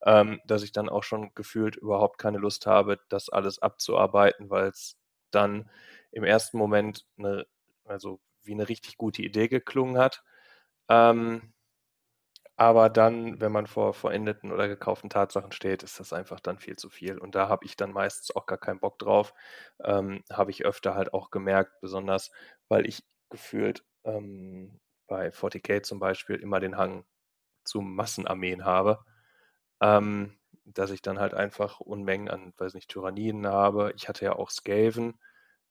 [0.05, 4.67] ähm, dass ich dann auch schon gefühlt überhaupt keine Lust habe, das alles abzuarbeiten, weil
[4.69, 4.97] es
[5.31, 5.69] dann
[6.11, 7.45] im ersten Moment eine,
[7.85, 10.23] also wie eine richtig gute Idee geklungen hat.
[10.89, 11.53] Ähm,
[12.57, 16.77] aber dann, wenn man vor verendeten oder gekauften Tatsachen steht, ist das einfach dann viel
[16.77, 17.17] zu viel.
[17.17, 19.33] Und da habe ich dann meistens auch gar keinen Bock drauf.
[19.83, 22.31] Ähm, habe ich öfter halt auch gemerkt, besonders
[22.69, 27.05] weil ich gefühlt ähm, bei 40k zum Beispiel immer den Hang
[27.65, 28.99] zu Massenarmeen habe,
[29.85, 33.93] ähm, dass ich dann halt einfach Unmengen an, weiß nicht, Tyranniden habe.
[33.95, 35.19] Ich hatte ja auch Skaven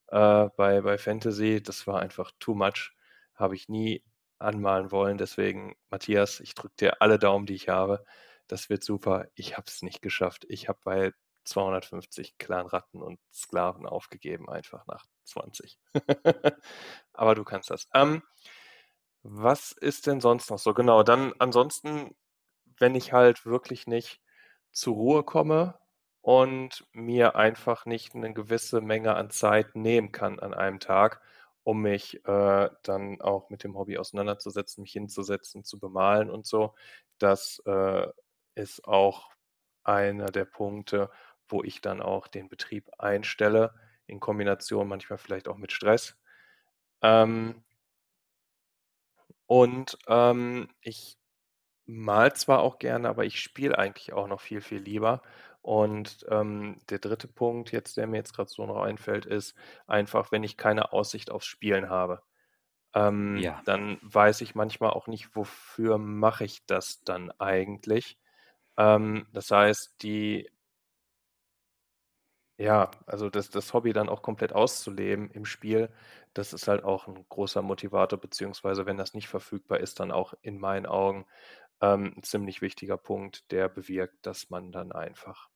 [0.09, 2.93] äh, bei, bei Fantasy, das war einfach too much.
[3.35, 4.05] Habe ich nie
[4.39, 5.19] anmalen wollen.
[5.19, 8.05] Deswegen, Matthias, ich drücke dir alle Daumen, die ich habe.
[8.47, 9.27] Das wird super.
[9.35, 10.45] Ich habe es nicht geschafft.
[10.49, 11.13] Ich habe bei
[11.45, 15.79] 250 Clanratten und Sklaven aufgegeben, einfach nach 20.
[17.13, 17.89] Aber du kannst das.
[17.95, 18.23] Ähm,
[19.23, 20.75] was ist denn sonst noch so?
[20.75, 22.15] Genau, dann ansonsten,
[22.79, 24.21] wenn ich halt wirklich nicht
[24.73, 25.79] zur Ruhe komme
[26.23, 31.21] und mir einfach nicht eine gewisse Menge an Zeit nehmen kann an einem Tag,
[31.65, 36.75] um mich äh, dann auch mit dem Hobby auseinanderzusetzen, mich hinzusetzen, zu bemalen und so.
[37.19, 38.07] Das äh,
[38.55, 39.31] ist auch
[39.85, 41.11] einer der Punkte,
[41.49, 43.75] wo ich dann auch den Betrieb einstelle,
[44.07, 46.17] in Kombination manchmal vielleicht auch mit Stress.
[47.03, 47.65] Ähm,
[49.47, 51.19] und ähm, ich
[51.87, 55.23] mal zwar auch gerne, aber ich spiele eigentlich auch noch viel, viel lieber.
[55.63, 59.55] Und ähm, der dritte Punkt, jetzt, der mir jetzt gerade so noch einfällt, ist
[59.87, 62.23] einfach, wenn ich keine Aussicht aufs Spielen habe.
[62.95, 63.63] Ähm, Ja.
[63.65, 68.19] dann weiß ich manchmal auch nicht, wofür mache ich das dann eigentlich.
[68.79, 70.51] Ähm, das heißt, die,
[72.57, 75.91] ja, also das, das Hobby dann auch komplett auszuleben im Spiel,
[76.35, 80.35] das ist halt auch ein großer Motivator, beziehungsweise wenn das nicht verfügbar ist, dann auch
[80.43, 81.27] in meinen Augen
[81.81, 85.49] ähm, ein ziemlich wichtiger Punkt, der bewirkt, dass man dann einfach,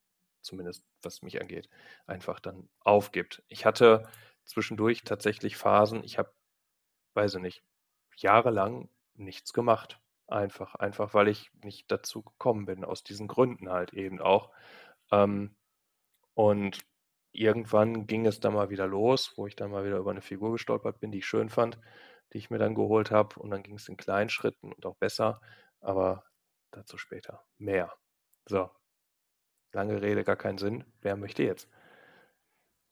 [0.42, 1.68] zumindest was mich angeht,
[2.06, 3.42] einfach dann aufgibt.
[3.48, 4.08] Ich hatte
[4.44, 6.32] zwischendurch tatsächlich Phasen, ich habe,
[7.14, 7.64] weiß ich nicht,
[8.16, 10.00] jahrelang nichts gemacht.
[10.26, 14.50] Einfach, einfach, weil ich nicht dazu gekommen bin, aus diesen Gründen halt eben auch.
[15.10, 15.56] Ähm,
[16.34, 16.80] und
[17.32, 20.52] irgendwann ging es dann mal wieder los, wo ich dann mal wieder über eine Figur
[20.52, 21.78] gestolpert bin, die ich schön fand,
[22.32, 23.40] die ich mir dann geholt habe.
[23.40, 25.40] Und dann ging es in kleinen Schritten und auch besser.
[25.80, 26.24] Aber
[26.70, 27.92] dazu später mehr.
[28.46, 28.70] So,
[29.72, 30.84] lange Rede, gar keinen Sinn.
[31.00, 31.68] Wer möchte jetzt?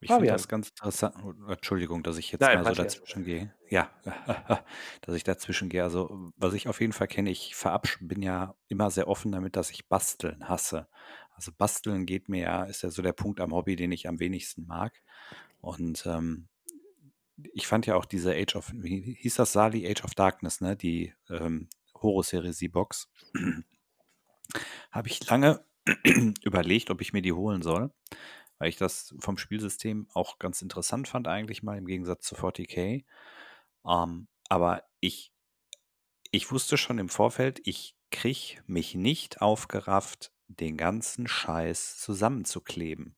[0.01, 1.16] Ich finde das ganz interessant.
[1.24, 3.55] oh, Entschuldigung, dass ich jetzt Nein, mal so dazwischen gehe.
[3.70, 3.91] Ja,
[5.01, 5.82] dass ich dazwischen gehe.
[5.82, 7.57] Also, was ich auf jeden Fall kenne, ich
[8.01, 10.87] bin ja immer sehr offen damit, dass ich Basteln hasse.
[11.30, 14.20] Also Basteln geht mir ja, ist ja so der Punkt am Hobby, den ich am
[14.20, 15.03] wenigsten mag.
[15.61, 16.49] Und ähm,
[17.53, 19.87] ich fand ja auch diese Age of, wie hieß das Sali?
[19.87, 20.76] Age of Darkness, ne?
[20.76, 21.68] Die ähm,
[22.07, 23.09] Horus-Heresie-Box.
[24.92, 25.64] Habe ich lange
[26.42, 27.92] überlegt, ob ich mir die holen soll,
[28.59, 33.04] weil ich das vom Spielsystem auch ganz interessant fand, eigentlich mal im Gegensatz zu 40k.
[33.86, 35.32] Ähm, aber ich,
[36.30, 43.16] ich wusste schon im Vorfeld, ich kriege mich nicht aufgerafft, den ganzen Scheiß zusammenzukleben.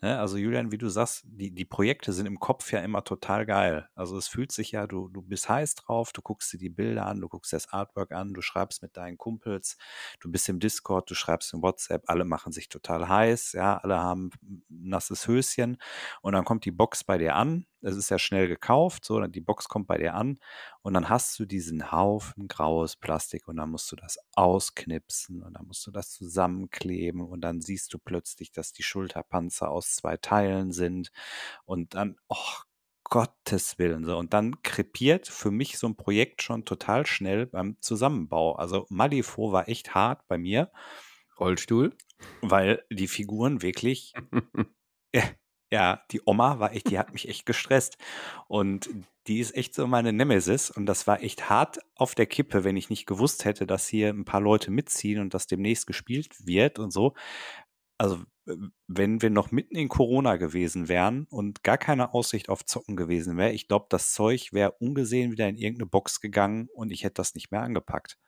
[0.00, 0.18] Ne?
[0.18, 3.88] Also Julian, wie du sagst, die, die Projekte sind im Kopf ja immer total geil.
[3.96, 7.06] Also es fühlt sich ja, du, du bist heiß drauf, du guckst dir die Bilder
[7.06, 9.76] an, du guckst das Artwork an, du schreibst mit deinen Kumpels,
[10.20, 13.98] du bist im Discord, du schreibst im WhatsApp, alle machen sich total heiß, ja, alle
[13.98, 14.30] haben
[14.68, 15.78] nasses Höschen
[16.22, 17.66] und dann kommt die Box bei dir an.
[17.82, 20.38] Es ist ja schnell gekauft, so, die Box kommt bei dir an
[20.82, 25.54] und dann hast du diesen Haufen graues Plastik und dann musst du das ausknipsen und
[25.54, 30.16] dann musst du das zusammenkleben und dann siehst du plötzlich, dass die Schulterpanzer aus zwei
[30.16, 31.10] Teilen sind
[31.64, 32.36] und dann, oh
[33.04, 34.18] Gottes Willen, so.
[34.18, 38.56] Und dann krepiert für mich so ein Projekt schon total schnell beim Zusammenbau.
[38.56, 40.70] Also Malifaux war echt hart bei mir,
[41.40, 41.94] Rollstuhl.
[42.42, 44.12] weil die Figuren wirklich
[45.14, 45.22] ja,
[45.70, 47.98] ja, die Oma war echt, die hat mich echt gestresst.
[48.48, 48.88] Und
[49.26, 50.70] die ist echt so meine Nemesis.
[50.70, 54.08] Und das war echt hart auf der Kippe, wenn ich nicht gewusst hätte, dass hier
[54.10, 57.14] ein paar Leute mitziehen und das demnächst gespielt wird und so.
[57.98, 58.20] Also,
[58.86, 63.36] wenn wir noch mitten in Corona gewesen wären und gar keine Aussicht auf Zocken gewesen
[63.36, 67.14] wäre, ich glaube, das Zeug wäre ungesehen wieder in irgendeine Box gegangen und ich hätte
[67.14, 68.18] das nicht mehr angepackt.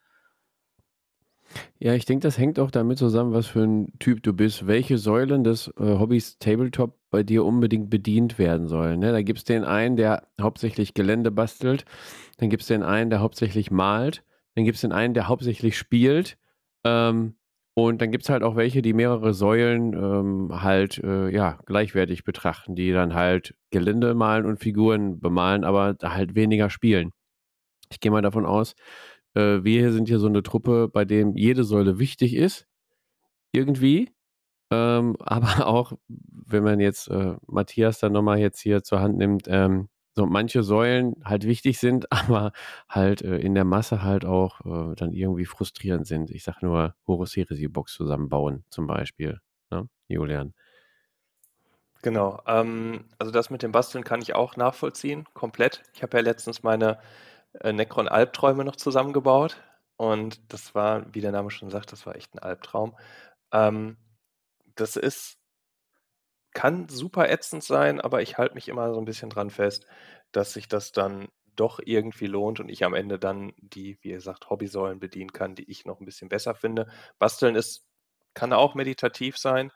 [1.79, 4.99] Ja, ich denke, das hängt auch damit zusammen, was für ein Typ du bist, welche
[4.99, 9.01] Säulen des äh, Hobbys Tabletop bei dir unbedingt bedient werden sollen.
[9.01, 9.13] Ne?
[9.13, 11.85] Da gibt es den einen, der hauptsächlich Gelände bastelt,
[12.39, 14.23] dann gibt es den einen, der hauptsächlich malt,
[14.55, 16.39] dann gibt es den einen, der hauptsächlich spielt
[16.85, 17.35] ähm,
[17.75, 22.25] und dann gibt es halt auch welche, die mehrere Säulen ähm, halt äh, ja, gleichwertig
[22.25, 27.13] betrachten, die dann halt Gelände malen und Figuren bemalen, aber halt weniger spielen.
[27.91, 28.75] Ich gehe mal davon aus,
[29.35, 32.67] äh, wir sind hier so eine Truppe, bei dem jede Säule wichtig ist,
[33.53, 34.11] irgendwie.
[34.71, 39.47] Ähm, aber auch, wenn man jetzt äh, Matthias dann nochmal jetzt hier zur Hand nimmt,
[39.49, 42.53] ähm, so manche Säulen halt wichtig sind, aber
[42.89, 46.31] halt äh, in der Masse halt auch äh, dann irgendwie frustrierend sind.
[46.31, 49.89] Ich sag nur Horus Heresy Box zusammenbauen zum Beispiel, ne?
[50.09, 50.55] Julian.
[52.03, 52.41] Genau.
[52.47, 55.83] Ähm, also das mit dem Basteln kann ich auch nachvollziehen, komplett.
[55.93, 56.99] Ich habe ja letztens meine
[57.55, 59.57] äh, Necron-Albträume noch zusammengebaut
[59.97, 62.97] und das war, wie der Name schon sagt, das war echt ein Albtraum.
[63.53, 63.97] Ähm,
[64.75, 65.39] das ist,
[66.53, 69.87] kann super ätzend sein, aber ich halte mich immer so ein bisschen dran fest,
[70.33, 74.49] dass sich das dann doch irgendwie lohnt und ich am Ende dann die, wie gesagt,
[74.49, 76.89] Hobbysäulen bedienen kann, die ich noch ein bisschen besser finde.
[77.19, 77.87] Basteln ist,
[78.35, 79.71] kann auch meditativ sein,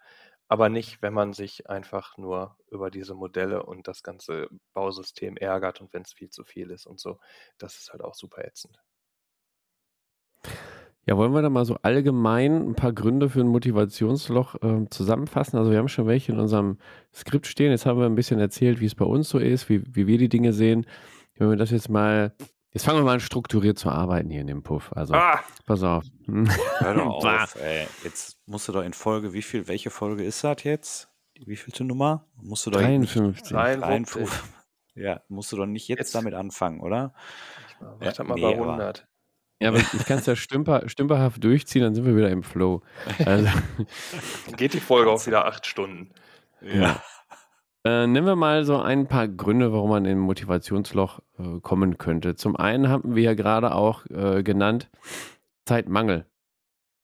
[0.48, 5.80] aber nicht, wenn man sich einfach nur über diese Modelle und das ganze Bausystem ärgert
[5.80, 7.18] und wenn es viel zu viel ist und so.
[7.58, 8.78] Das ist halt auch super ätzend.
[11.06, 15.58] Ja, wollen wir da mal so allgemein ein paar Gründe für ein Motivationsloch äh, zusammenfassen?
[15.58, 16.78] Also wir haben schon welche in unserem
[17.12, 17.70] Skript stehen.
[17.70, 20.16] Jetzt haben wir ein bisschen erzählt, wie es bei uns so ist, wie, wie wir
[20.16, 20.86] die Dinge sehen.
[21.36, 22.32] Wenn wir das jetzt mal,
[22.74, 24.92] jetzt fangen wir mal an strukturiert zu arbeiten hier in dem Puff.
[24.94, 25.40] Also ah!
[25.64, 26.04] pass auf.
[26.26, 27.86] Hör doch auf, ey.
[28.02, 31.08] Jetzt musst du doch in Folge, wie viel, welche Folge ist das jetzt?
[31.46, 32.26] Wie vielte Nummer?
[32.36, 33.48] Musst du doch 53.
[33.48, 34.28] 53.
[34.96, 36.14] Ja, musst du doch nicht jetzt, jetzt.
[36.14, 37.14] damit anfangen, oder?
[37.66, 39.08] Ich mach ja, mal nee, bei 100.
[39.60, 42.82] Ja, aber ich kann es ja stümper, stümperhaft durchziehen, dann sind wir wieder im Flow.
[43.24, 43.48] Also,
[44.46, 46.12] dann geht die Folge auch wieder acht Stunden.
[46.60, 47.02] Ja.
[47.86, 51.98] Äh, nehmen wir mal so ein paar Gründe, warum man in ein Motivationsloch äh, kommen
[51.98, 52.34] könnte.
[52.34, 54.90] Zum einen haben wir ja gerade auch äh, genannt,
[55.66, 56.26] Zeitmangel.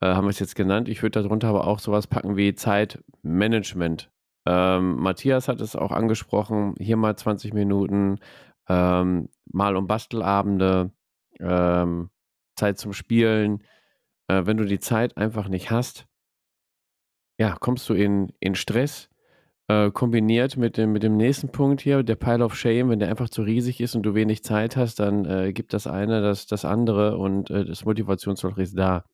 [0.01, 0.89] Äh, haben wir es jetzt genannt.
[0.89, 4.11] Ich würde darunter aber auch sowas packen wie Zeitmanagement.
[4.47, 8.18] Ähm, Matthias hat es auch angesprochen, hier mal 20 Minuten,
[8.66, 10.93] ähm, mal um Bastelabende,
[11.39, 12.09] ähm,
[12.57, 13.62] Zeit zum Spielen.
[14.28, 16.07] Äh, wenn du die Zeit einfach nicht hast,
[17.39, 19.10] ja, kommst du in, in Stress.
[19.71, 23.09] Äh, kombiniert mit dem, mit dem nächsten Punkt hier, der Pile of Shame, wenn der
[23.09, 26.47] einfach zu riesig ist und du wenig Zeit hast, dann äh, gibt das eine das,
[26.47, 29.05] das andere und äh, das Motivationsloch ist da.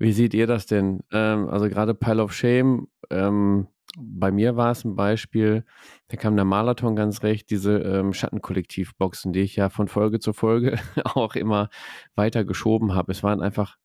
[0.00, 1.04] Wie seht ihr das denn?
[1.12, 5.64] Ähm, also gerade Pile of Shame, ähm, bei mir war es ein Beispiel,
[6.08, 10.32] da kam der Marathon ganz recht, diese ähm, Schattenkollektivboxen, die ich ja von Folge zu
[10.32, 11.68] Folge auch immer
[12.16, 13.12] weiter geschoben habe.
[13.12, 13.76] Es waren einfach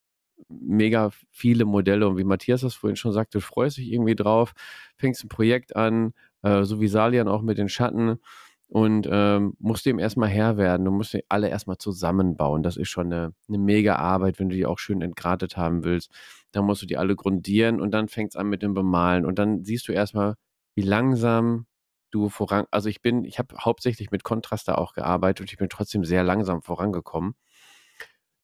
[0.49, 4.53] mega viele Modelle und wie Matthias das vorhin schon sagte, freust dich irgendwie drauf,
[4.97, 6.13] fängst ein Projekt an,
[6.43, 8.19] äh, so wie Salian auch mit den Schatten
[8.67, 10.85] und ähm, musst dem erstmal Herr werden.
[10.85, 12.63] Du musst die alle erstmal zusammenbauen.
[12.63, 16.11] Das ist schon eine, eine mega Arbeit, wenn du die auch schön entgratet haben willst.
[16.51, 19.25] Dann musst du die alle grundieren und dann fängt es an mit dem Bemalen.
[19.25, 20.35] Und dann siehst du erstmal,
[20.75, 21.67] wie langsam
[22.11, 22.65] du voran.
[22.71, 26.23] Also ich bin, ich habe hauptsächlich mit Kontraster auch gearbeitet und ich bin trotzdem sehr
[26.23, 27.35] langsam vorangekommen.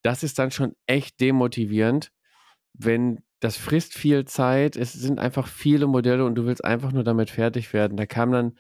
[0.04, 2.12] Das ist dann schon echt demotivierend,
[2.74, 7.04] wenn das frisst viel Zeit, es sind einfach viele Modelle und du willst einfach nur
[7.04, 7.98] damit fertig werden.
[7.98, 8.58] Da kam dann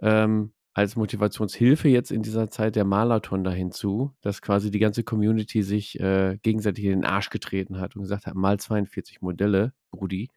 [0.00, 5.04] ähm, als Motivationshilfe jetzt in dieser Zeit der Marathon da hinzu, dass quasi die ganze
[5.04, 9.72] Community sich äh, gegenseitig in den Arsch getreten hat und gesagt hat, mal 42 Modelle,
[9.92, 10.30] Brudi,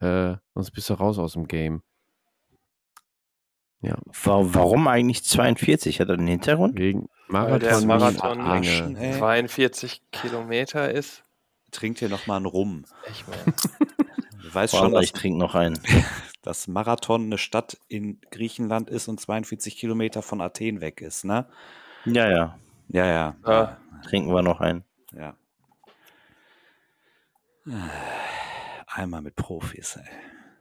[0.00, 1.82] äh, sonst bist du raus aus dem Game.
[3.80, 3.96] Ja.
[4.24, 6.00] Warum eigentlich 42?
[6.00, 6.78] Hat er einen Hintergrund?
[6.78, 11.24] Wegen Marathon, Weil der Marathon Arschen, 42 Kilometer ist.
[11.70, 12.84] Trink dir noch mal einen Rum.
[13.10, 13.24] Ich.
[14.42, 15.78] Du weißt schon, dass, ich trinke noch einen.
[16.42, 21.46] dass Marathon eine Stadt in Griechenland ist und 42 Kilometer von Athen weg ist, ne?
[22.04, 22.58] Ja, ja.
[22.88, 23.36] Ja, ja.
[23.44, 23.76] ja.
[24.04, 24.84] Trinken wir noch einen.
[25.12, 25.34] Ja.
[28.86, 30.04] Einmal mit Profis, ey.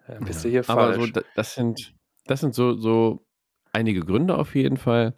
[0.07, 1.13] Ja, bist du hier Aber falsch.
[1.13, 1.93] So, das sind,
[2.25, 3.25] das sind so, so
[3.73, 5.13] einige Gründe auf jeden Fall.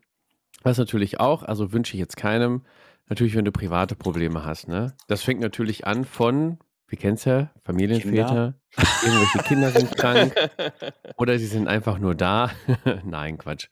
[0.63, 2.65] Was natürlich auch, also wünsche ich jetzt keinem,
[3.07, 4.95] natürlich, wenn du private Probleme hast, ne?
[5.07, 8.53] Das fängt natürlich an von wir kennen es ja, Familienväter, Kinder.
[9.03, 10.33] irgendwelche Kinder sind krank
[11.17, 12.51] oder sie sind einfach nur da.
[13.03, 13.67] Nein, Quatsch.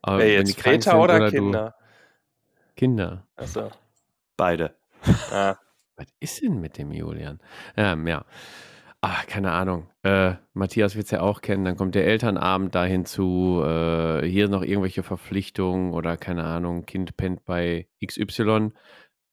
[0.00, 1.74] Aber Wer jetzt Väter oder, oder Kinder?
[2.76, 3.26] Kinder.
[3.36, 3.70] Achso.
[4.36, 4.74] Beide.
[5.30, 5.56] Ah.
[5.96, 7.40] Was ist denn mit dem Julian?
[7.76, 8.24] Ähm, ja.
[9.04, 9.88] Ach, keine Ahnung.
[10.04, 11.64] Äh, Matthias wird es ja auch kennen.
[11.64, 13.60] Dann kommt der Elternabend da hinzu.
[13.64, 16.86] Äh, hier noch irgendwelche Verpflichtungen oder keine Ahnung.
[16.86, 18.72] Kind pennt bei XY.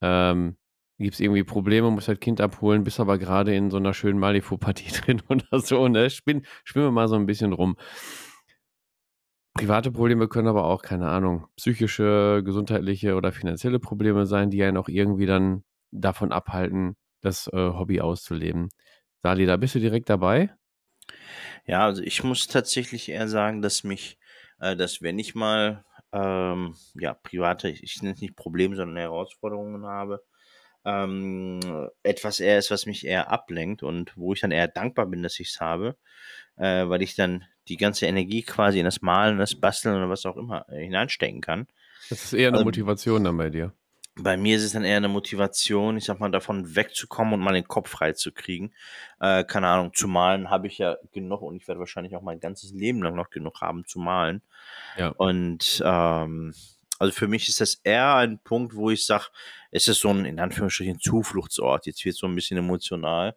[0.01, 0.57] Ähm,
[0.97, 4.19] gibt es irgendwie Probleme, muss halt Kind abholen, bist aber gerade in so einer schönen
[4.19, 6.09] Malifu-Partie drin oder so, ne?
[6.09, 7.77] Spinn, schwimme mal so ein bisschen rum.
[9.55, 14.77] Private Probleme können aber auch, keine Ahnung, psychische, gesundheitliche oder finanzielle Probleme sein, die einen
[14.77, 18.69] auch irgendwie dann davon abhalten, das äh, Hobby auszuleben.
[19.21, 20.53] Sali, da bist du direkt dabei?
[21.65, 24.17] Ja, also ich muss tatsächlich eher sagen, dass mich,
[24.59, 29.85] äh, dass wenn ich mal ähm, ja, private, ich nenne es nicht Probleme, sondern Herausforderungen
[29.85, 30.23] habe,
[30.85, 31.59] ähm,
[32.03, 35.39] etwas eher ist, was mich eher ablenkt und wo ich dann eher dankbar bin, dass
[35.39, 35.97] ich es habe,
[36.55, 40.25] äh, weil ich dann die ganze Energie quasi in das Malen, das Basteln oder was
[40.25, 41.67] auch immer äh, hineinstecken kann.
[42.09, 43.73] Das ist eher eine also, Motivation dann bei dir.
[44.21, 47.53] Bei mir ist es dann eher eine Motivation, ich sag mal, davon wegzukommen und mal
[47.53, 48.73] den Kopf frei zu kriegen.
[49.19, 52.39] Äh, keine Ahnung, zu malen habe ich ja genug und ich werde wahrscheinlich auch mein
[52.39, 54.41] ganzes Leben lang noch genug haben zu malen.
[54.97, 55.09] Ja.
[55.17, 56.53] Und ähm,
[56.99, 59.25] also für mich ist das eher ein Punkt, wo ich sage,
[59.71, 61.85] es ist so ein, in Anführungsstrichen, Zufluchtsort.
[61.85, 63.35] Jetzt wird es so ein bisschen emotional.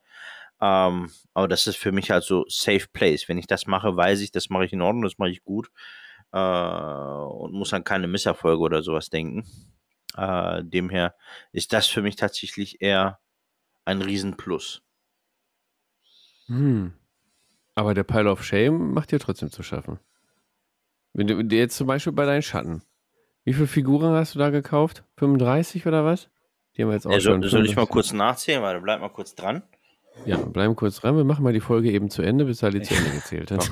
[0.60, 3.28] Ähm, aber das ist für mich halt so Safe Place.
[3.28, 5.70] Wenn ich das mache, weiß ich, das mache ich in Ordnung, das mache ich gut.
[6.32, 9.44] äh, und muss an keine Misserfolge oder sowas denken.
[10.16, 11.14] Äh, demher
[11.52, 13.20] ist das für mich tatsächlich eher
[13.84, 14.82] ein Riesenplus.
[16.46, 16.92] Hm.
[17.74, 19.98] Aber der Pile of Shame macht dir trotzdem zu schaffen.
[21.14, 22.82] Wenn du jetzt zum Beispiel bei deinen Schatten,
[23.44, 25.04] wie viele Figuren hast du da gekauft?
[25.16, 26.30] 35 oder was?
[26.76, 27.42] Die haben wir jetzt auch ja, schon.
[27.42, 28.62] Soll ich mal kurz nachzählen?
[28.62, 29.62] Warte, bleib mal kurz dran.
[30.24, 31.16] Ja, bleiben kurz dran.
[31.16, 33.70] Wir machen mal die Folge eben zu Ende, bis Ali zu Ende gezählt hat.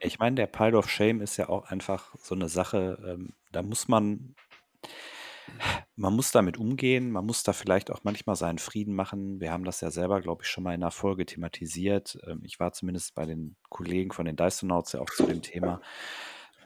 [0.00, 3.62] ich meine, der Pile of Shame ist ja auch einfach so eine Sache, ähm, da
[3.62, 4.34] muss man,
[5.96, 9.40] man muss damit umgehen, man muss da vielleicht auch manchmal seinen Frieden machen.
[9.40, 12.18] Wir haben das ja selber, glaube ich, schon mal in einer Folge thematisiert.
[12.26, 15.80] Ähm, ich war zumindest bei den Kollegen von den Dysonauts ja auch zu dem Thema.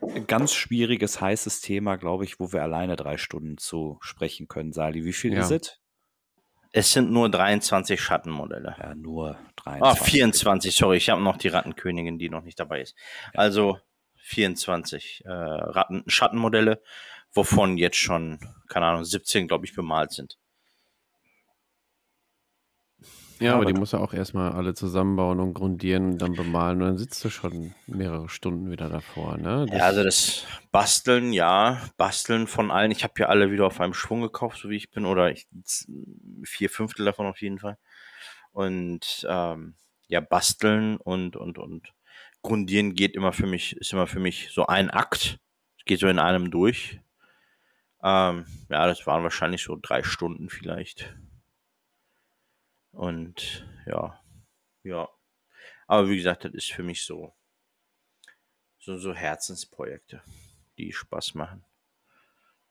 [0.01, 4.73] Ein ganz schwieriges, heißes Thema, glaube ich, wo wir alleine drei Stunden zu sprechen können.
[4.73, 5.41] Sali, wie viel ja.
[5.41, 5.81] ist es?
[6.77, 8.75] Es sind nur 23 Schattenmodelle.
[8.79, 10.03] Ja, nur 23.
[10.03, 12.97] Ah, 24, sorry, ich habe noch die Rattenkönigin, die noch nicht dabei ist.
[13.33, 13.79] Also
[14.25, 16.83] 24 äh, Ratten Schattenmodelle,
[17.35, 20.39] wovon jetzt schon, keine Ahnung, 17, glaube ich, bemalt sind.
[23.41, 26.89] Ja, aber, die muss er auch erstmal alle zusammenbauen und grundieren und dann bemalen und
[26.89, 29.67] dann sitzt du schon mehrere Stunden wieder davor, ne?
[29.69, 32.93] Das ja, also das Basteln, ja, Basteln von allen.
[32.93, 35.49] Ich habe ja alle wieder auf einem Schwung gekauft, so wie ich bin, oder ich,
[36.45, 37.77] vier Fünftel davon auf jeden Fall.
[38.53, 39.75] Und ähm,
[40.07, 41.93] ja, basteln und, und, und
[42.43, 45.39] grundieren geht immer für mich, ist immer für mich so ein Akt.
[45.77, 47.01] Es geht so in einem durch.
[48.05, 51.17] Ähm, ja, das waren wahrscheinlich so drei Stunden vielleicht.
[52.93, 54.21] Und ja,
[54.83, 55.09] ja.
[55.87, 57.35] Aber wie gesagt, das ist für mich so,
[58.79, 60.23] so, so Herzensprojekte,
[60.77, 61.65] die Spaß machen.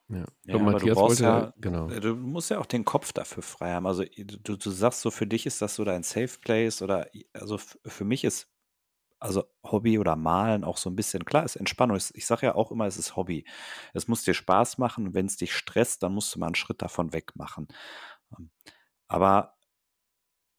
[0.10, 1.88] Ja, ja aber du brauchst ja, genau.
[1.88, 3.88] Du musst ja auch den Kopf dafür frei haben.
[3.88, 7.58] Also du, du sagst so, für dich ist das so dein Safe Place oder also
[7.58, 8.53] für mich ist
[9.24, 11.98] also Hobby oder Malen auch so ein bisschen, klar, ist Entspannung.
[12.14, 13.46] Ich sage ja auch immer, es ist Hobby.
[13.94, 15.14] Es muss dir Spaß machen.
[15.14, 17.68] Wenn es dich stresst, dann musst du mal einen Schritt davon weg machen.
[18.38, 18.52] Ähm,
[19.08, 19.56] aber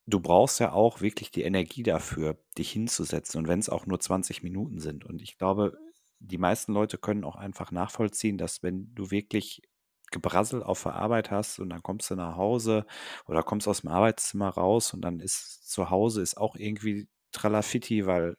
[0.07, 4.01] du brauchst ja auch wirklich die Energie dafür, dich hinzusetzen und wenn es auch nur
[4.01, 5.05] 20 Minuten sind.
[5.05, 5.77] Und ich glaube,
[6.21, 9.63] die meisten Leute können auch einfach nachvollziehen, dass wenn du wirklich
[10.11, 12.87] Gebrassel auf der Arbeit hast und dann kommst du nach Hause
[13.27, 18.07] oder kommst aus dem Arbeitszimmer raus und dann ist zu Hause ist auch irgendwie Tralafitti,
[18.07, 18.37] weil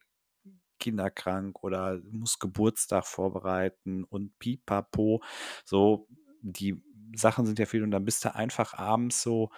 [0.80, 5.23] Kinder krank oder muss Geburtstag vorbereiten und pipapo.
[5.63, 6.07] So,
[6.41, 6.82] die
[7.15, 9.51] Sachen sind ja viel und dann bist du einfach abends so,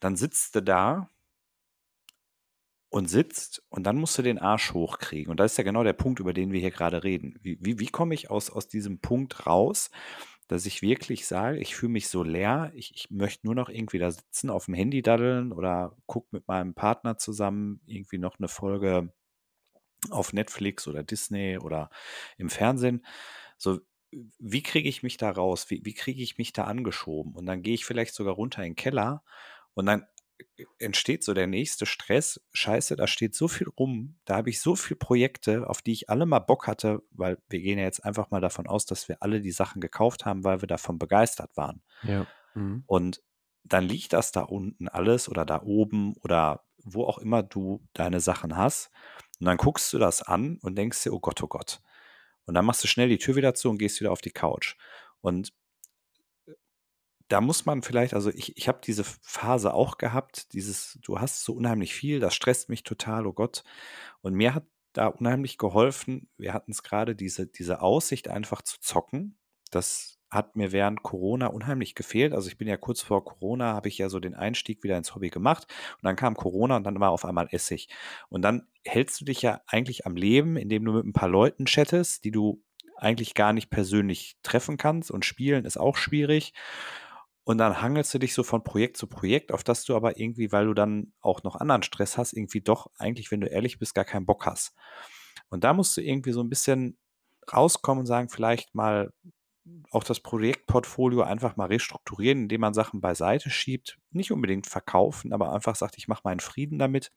[0.00, 1.08] dann sitzt du da
[2.90, 5.30] und sitzt und dann musst du den Arsch hochkriegen.
[5.30, 7.38] Und das ist ja genau der Punkt, über den wir hier gerade reden.
[7.42, 9.90] Wie, wie, wie komme ich aus, aus diesem Punkt raus,
[10.48, 13.98] dass ich wirklich sage, ich fühle mich so leer, ich, ich möchte nur noch irgendwie
[13.98, 18.48] da sitzen, auf dem Handy daddeln oder gucke mit meinem Partner zusammen irgendwie noch eine
[18.48, 19.12] Folge
[20.10, 21.90] auf Netflix oder Disney oder
[22.38, 23.04] im Fernsehen.
[23.56, 23.80] So,
[24.38, 25.70] wie kriege ich mich da raus?
[25.70, 27.34] Wie, wie kriege ich mich da angeschoben?
[27.34, 29.22] Und dann gehe ich vielleicht sogar runter in den Keller
[29.74, 30.06] und dann
[30.78, 32.40] entsteht so der nächste Stress.
[32.52, 34.16] Scheiße, da steht so viel rum.
[34.24, 37.60] Da habe ich so viele Projekte, auf die ich alle mal Bock hatte, weil wir
[37.60, 40.60] gehen ja jetzt einfach mal davon aus, dass wir alle die Sachen gekauft haben, weil
[40.60, 41.82] wir davon begeistert waren.
[42.02, 42.26] Ja.
[42.54, 42.84] Mhm.
[42.86, 43.22] Und
[43.64, 48.20] dann liegt das da unten alles oder da oben oder wo auch immer du deine
[48.20, 48.90] Sachen hast.
[49.40, 51.80] Und dann guckst du das an und denkst dir, oh Gott, oh Gott.
[52.44, 54.76] Und dann machst du schnell die Tür wieder zu und gehst wieder auf die Couch.
[55.20, 55.52] Und
[57.28, 61.44] da muss man vielleicht, also ich, ich habe diese Phase auch gehabt, dieses, du hast
[61.44, 63.62] so unheimlich viel, das stresst mich total, oh Gott.
[64.20, 68.80] Und mir hat da unheimlich geholfen, wir hatten es gerade, diese, diese Aussicht einfach zu
[68.80, 69.38] zocken.
[69.70, 72.32] Das hat mir während Corona unheimlich gefehlt.
[72.32, 75.14] Also ich bin ja kurz vor Corona, habe ich ja so den Einstieg wieder ins
[75.14, 75.66] Hobby gemacht.
[75.94, 77.88] Und dann kam Corona und dann war auf einmal Essig.
[78.28, 81.66] Und dann hältst du dich ja eigentlich am Leben, indem du mit ein paar Leuten
[81.66, 82.62] chattest, die du
[82.96, 85.10] eigentlich gar nicht persönlich treffen kannst.
[85.10, 86.52] Und spielen ist auch schwierig.
[87.42, 90.52] Und dann hangelst du dich so von Projekt zu Projekt, auf das du aber irgendwie,
[90.52, 93.94] weil du dann auch noch anderen Stress hast, irgendwie doch eigentlich, wenn du ehrlich bist,
[93.94, 94.76] gar keinen Bock hast.
[95.48, 96.98] Und da musst du irgendwie so ein bisschen
[97.52, 99.12] rauskommen und sagen, vielleicht mal
[99.90, 103.98] auch das Projektportfolio einfach mal restrukturieren, indem man Sachen beiseite schiebt.
[104.10, 107.12] Nicht unbedingt verkaufen, aber einfach sagt, ich mache meinen Frieden damit.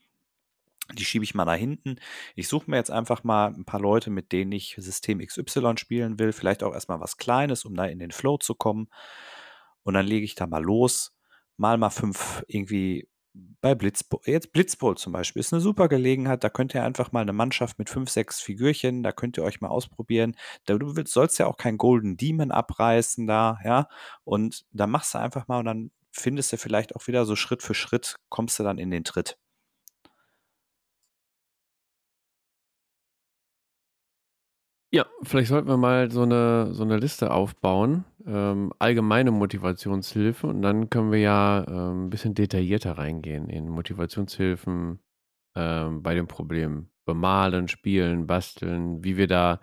[0.91, 1.96] Die schiebe ich mal nach hinten.
[2.36, 6.20] Ich suche mir jetzt einfach mal ein paar Leute, mit denen ich System XY spielen
[6.20, 6.34] will.
[6.34, 8.89] Vielleicht auch erstmal was Kleines, um da in den Flow zu kommen.
[9.84, 11.16] Und dann lege ich da mal los,
[11.56, 14.21] mal mal fünf irgendwie bei Blitzbowl.
[14.25, 16.43] Jetzt Blitzbowl zum Beispiel ist eine super Gelegenheit.
[16.43, 19.61] Da könnt ihr einfach mal eine Mannschaft mit fünf, sechs Figürchen, da könnt ihr euch
[19.61, 20.36] mal ausprobieren.
[20.65, 23.88] Du sollst ja auch keinen Golden Demon abreißen da, ja.
[24.23, 27.63] Und da machst du einfach mal und dann findest du vielleicht auch wieder so Schritt
[27.63, 29.38] für Schritt, kommst du dann in den Tritt.
[34.94, 40.62] Ja, vielleicht sollten wir mal so eine, so eine Liste aufbauen, ähm, allgemeine Motivationshilfe und
[40.62, 45.00] dann können wir ja ähm, ein bisschen detaillierter reingehen in Motivationshilfen
[45.56, 46.91] ähm, bei den Problemen.
[47.06, 49.62] Bemalen, spielen, basteln, wie wir da,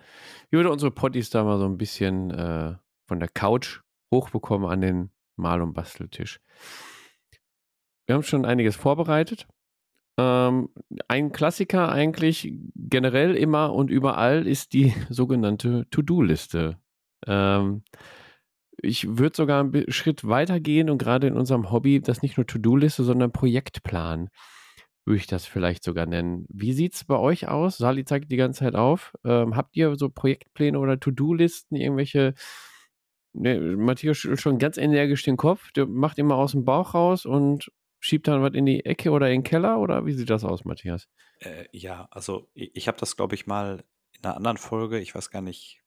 [0.51, 2.75] wie wir da unsere Potties da mal so ein bisschen äh,
[3.07, 6.41] von der Couch hochbekommen an den Mal- und Basteltisch.
[8.07, 9.47] Wir haben schon einiges vorbereitet.
[10.19, 10.69] Ähm,
[11.09, 16.79] ein Klassiker eigentlich generell immer und überall ist die sogenannte To-Do-Liste.
[17.27, 17.83] Ähm,
[18.83, 22.47] ich würde sogar einen Schritt weiter gehen und gerade in unserem Hobby das nicht nur
[22.47, 24.29] To-Do-Liste, sondern Projektplan
[25.07, 26.47] würde ich das vielleicht sogar nennen.
[26.49, 27.79] Wie sieht es bei euch aus?
[27.79, 29.13] Sali zeigt die ganze Zeit auf.
[29.25, 32.35] Ähm, habt ihr so Projektpläne oder To-Do-Listen, irgendwelche
[33.33, 35.71] Ne, Matthias schon ganz energisch den Kopf.
[35.73, 37.71] Der macht immer aus dem Bauch raus und
[38.01, 39.79] schiebt dann was in die Ecke oder in den Keller?
[39.79, 41.09] Oder wie sieht das aus, Matthias?
[41.39, 43.85] Äh, ja, also ich, ich habe das, glaube ich, mal
[44.19, 45.83] in einer anderen Folge, ich weiß gar nicht,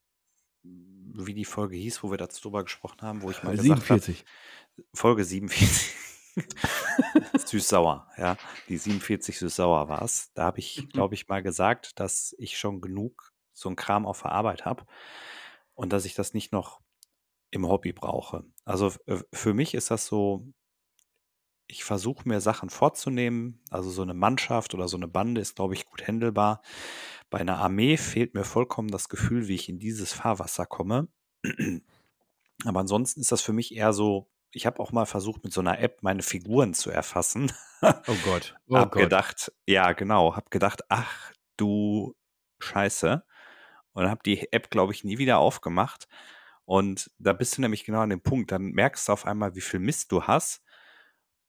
[0.63, 4.19] wie die Folge hieß, wo wir dazu drüber gesprochen haben, wo ich mal 47.
[4.19, 4.29] gesagt
[4.77, 4.87] habe.
[4.93, 5.95] Folge 47.
[7.45, 8.37] Süß-sauer, ja.
[8.69, 10.31] Die 47 süß-sauer war es.
[10.33, 10.89] Da habe ich, mhm.
[10.89, 14.85] glaube ich, mal gesagt, dass ich schon genug so ein Kram auf der Arbeit habe
[15.75, 16.81] und dass ich das nicht noch
[17.51, 18.45] im Hobby brauche.
[18.65, 20.47] Also äh, für mich ist das so,
[21.73, 23.59] ich versuche mir Sachen vorzunehmen.
[23.71, 26.61] Also so eine Mannschaft oder so eine Bande ist, glaube ich, gut händelbar.
[27.31, 31.07] Bei einer Armee fehlt mir vollkommen das Gefühl, wie ich in dieses Fahrwasser komme.
[32.63, 35.61] Aber ansonsten ist das für mich eher so, ich habe auch mal versucht, mit so
[35.61, 37.51] einer App meine Figuren zu erfassen.
[37.81, 38.55] Oh Gott.
[38.67, 39.01] Oh hab Gott.
[39.03, 42.15] gedacht, ja, genau, hab gedacht, ach du
[42.59, 43.23] Scheiße.
[43.93, 46.07] Und habe die App, glaube ich, nie wieder aufgemacht.
[46.65, 48.51] Und da bist du nämlich genau an dem Punkt.
[48.51, 50.62] Dann merkst du auf einmal, wie viel Mist du hast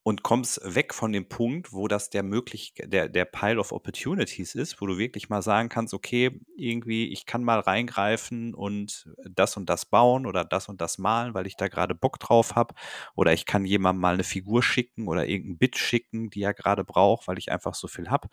[0.04, 4.54] und kommst weg von dem Punkt, wo das der möglich, der, der Pile of Opportunities
[4.54, 9.56] ist, wo du wirklich mal sagen kannst, okay, irgendwie, ich kann mal reingreifen und das
[9.56, 12.74] und das bauen oder das und das malen, weil ich da gerade Bock drauf habe.
[13.16, 16.84] Oder ich kann jemandem mal eine Figur schicken oder irgendein Bit schicken, die er gerade
[16.84, 18.28] braucht, weil ich einfach so viel habe.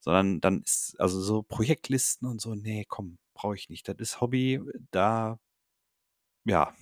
[0.00, 3.88] Sondern dann ist, also so Projektlisten und so, nee, komm, brauche ich nicht.
[3.88, 4.60] Das ist Hobby,
[4.90, 5.38] da
[6.44, 6.72] ja.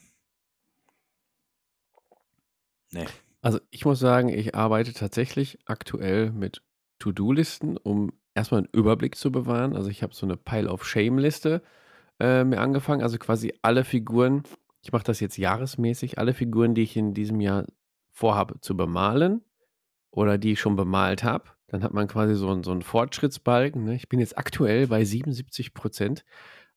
[2.93, 3.07] Nee.
[3.43, 6.62] Also ich muss sagen, ich arbeite tatsächlich aktuell mit
[7.01, 9.76] To-Do-Listen, um erstmal einen Überblick zu bewahren.
[9.76, 11.62] Also ich habe so eine Pile of Shame-Liste
[12.20, 13.03] äh, mir angefangen.
[13.03, 14.45] Also quasi alle Figuren,
[14.82, 17.66] ich mache das jetzt jahresmäßig, alle Figuren, die ich in diesem Jahr
[18.12, 19.43] vorhabe zu bemalen
[20.12, 21.51] oder die ich schon bemalt habe.
[21.66, 23.84] Dann hat man quasi so, einen, so einen Fortschrittsbalken.
[23.84, 23.97] Ne?
[23.97, 26.24] Ich bin jetzt aktuell bei 77 Prozent.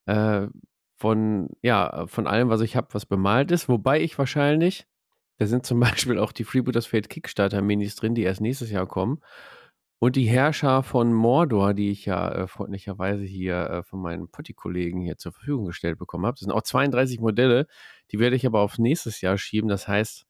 [0.05, 0.47] Äh,
[0.97, 3.67] von, ja, von allem, was ich habe, was bemalt ist.
[3.67, 4.87] Wobei ich wahrscheinlich,
[5.37, 8.87] da sind zum Beispiel auch die Freebooters Fate Kickstarter Minis drin, die erst nächstes Jahr
[8.87, 9.21] kommen.
[9.99, 15.01] Und die Herrscher von Mordor, die ich ja äh, freundlicherweise hier äh, von meinen Potti-Kollegen
[15.01, 16.35] hier zur Verfügung gestellt bekommen habe.
[16.35, 17.65] Das sind auch 32 Modelle,
[18.11, 19.69] die werde ich aber auf nächstes Jahr schieben.
[19.69, 20.25] Das heißt,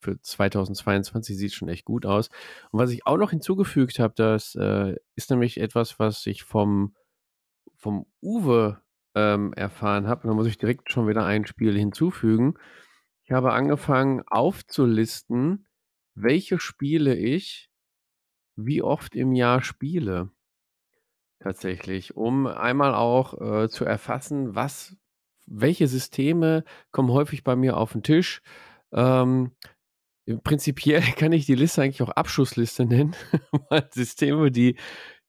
[0.00, 2.28] für 2022 sieht es schon echt gut aus.
[2.72, 6.94] Und was ich auch noch hinzugefügt habe, das äh, ist nämlich etwas, was ich vom,
[7.76, 8.80] vom Uwe
[9.14, 10.26] ähm, erfahren habe.
[10.26, 12.54] Da muss ich direkt schon wieder ein Spiel hinzufügen.
[13.30, 15.68] Ich habe angefangen aufzulisten,
[16.16, 17.70] welche Spiele ich
[18.56, 20.32] wie oft im Jahr spiele.
[21.38, 24.96] Tatsächlich, um einmal auch äh, zu erfassen, was,
[25.46, 28.42] welche Systeme kommen häufig bei mir auf den Tisch.
[28.90, 29.52] Ähm,
[30.42, 33.14] prinzipiell kann ich die Liste eigentlich auch Abschussliste nennen,
[33.92, 34.74] Systeme, die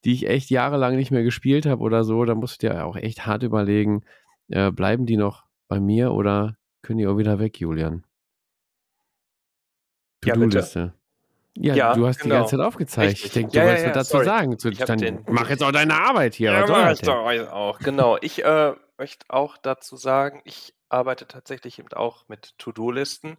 [0.05, 2.95] die ich echt jahrelang nicht mehr gespielt habe oder so, da musst du dir auch
[2.95, 4.03] echt hart überlegen,
[4.47, 8.05] äh, bleiben die noch bei mir oder können die auch wieder weg, Julian?
[10.21, 10.93] To-Do-Liste.
[11.57, 12.35] Ja, ja, du hast genau.
[12.35, 13.11] die ganze Zeit aufgezeigt.
[13.11, 13.25] Richtig.
[13.25, 14.25] Ich denke, du ja, wolltest ja, dazu sorry.
[14.25, 14.59] sagen.
[14.59, 16.51] Zu, dann mach jetzt auch deine Arbeit hier.
[16.53, 17.79] Ja, mach ich doch auch.
[17.79, 18.17] Genau.
[18.21, 23.37] Ich äh, möchte auch dazu sagen, ich arbeite tatsächlich eben auch mit To-Do-Listen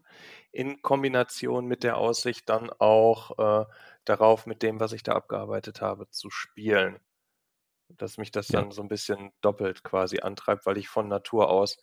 [0.50, 3.66] in Kombination mit der Aussicht, dann auch äh,
[4.04, 6.98] darauf, mit dem, was ich da abgearbeitet habe, zu spielen.
[7.88, 8.60] Dass mich das ja.
[8.60, 11.78] dann so ein bisschen doppelt quasi antreibt, weil ich von Natur aus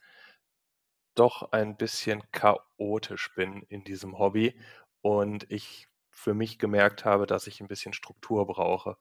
[1.20, 4.56] doch ein bisschen chaotisch bin in diesem Hobby
[5.02, 8.98] und ich für mich gemerkt habe, dass ich ein bisschen Struktur brauche.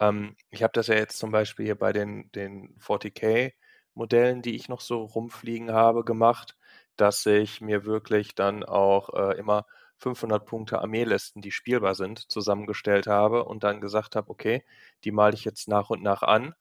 [0.00, 4.68] Ähm, ich habe das ja jetzt zum Beispiel hier bei den, den 40k-Modellen, die ich
[4.68, 6.56] noch so rumfliegen habe, gemacht,
[6.96, 9.66] dass ich mir wirklich dann auch äh, immer
[9.98, 14.64] 500 Punkte Armeelisten, die spielbar sind, zusammengestellt habe und dann gesagt habe, okay,
[15.04, 16.54] die male ich jetzt nach und nach an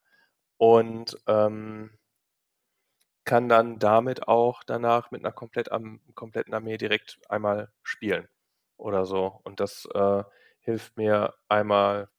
[0.57, 1.91] und ähm,
[3.27, 8.29] kann dann damit auch danach mit einer komplett am, kompletten Armee direkt einmal spielen
[8.77, 9.41] oder so.
[9.45, 10.23] Und das äh,
[10.61, 12.09] hilft mir einmal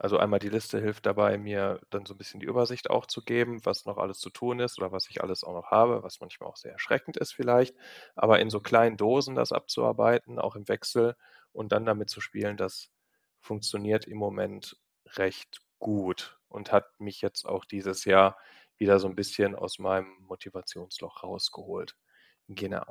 [0.00, 3.22] Also einmal die Liste hilft dabei, mir dann so ein bisschen die Übersicht auch zu
[3.24, 6.20] geben, was noch alles zu tun ist oder was ich alles auch noch habe, was
[6.20, 7.76] manchmal auch sehr erschreckend ist vielleicht.
[8.16, 11.16] Aber in so kleinen Dosen das abzuarbeiten, auch im Wechsel
[11.52, 12.90] und dann damit zu spielen, das
[13.40, 14.76] funktioniert im Moment
[15.16, 18.36] recht gut und hat mich jetzt auch dieses Jahr
[18.78, 21.96] wieder so ein bisschen aus meinem Motivationsloch rausgeholt.
[22.48, 22.86] Genau.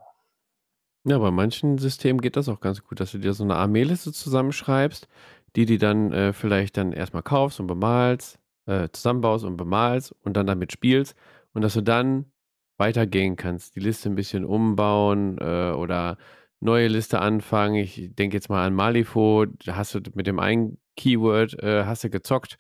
[1.05, 4.11] Ja, bei manchen Systemen geht das auch ganz gut, dass du dir so eine Armeeliste
[4.11, 5.07] zusammenschreibst,
[5.55, 10.35] die die dann äh, vielleicht dann erstmal kaufst und bemalst, äh, zusammenbaust und bemalst und
[10.35, 11.15] dann damit spielst
[11.53, 12.31] und dass du dann
[12.77, 16.18] weitergehen kannst, die Liste ein bisschen umbauen äh, oder
[16.59, 17.76] neue Liste anfangen.
[17.76, 22.03] Ich denke jetzt mal an Malifo, da hast du mit dem einen Keyword äh, hast
[22.03, 22.57] du gezockt,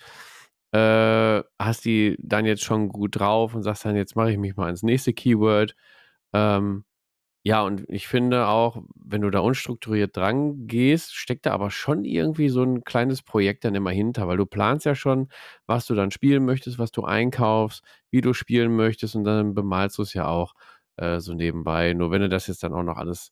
[0.71, 4.55] äh, hast die dann jetzt schon gut drauf und sagst dann, jetzt mache ich mich
[4.55, 5.75] mal ans nächste Keyword.
[6.33, 6.85] Ähm,
[7.43, 12.03] ja, und ich finde auch, wenn du da unstrukturiert dran gehst, steckt da aber schon
[12.03, 15.29] irgendwie so ein kleines Projekt dann immer hinter, weil du planst ja schon,
[15.65, 19.97] was du dann spielen möchtest, was du einkaufst, wie du spielen möchtest und dann bemalst
[19.97, 20.55] du es ja auch
[20.97, 21.93] äh, so nebenbei.
[21.93, 23.31] Nur wenn du das jetzt dann auch noch alles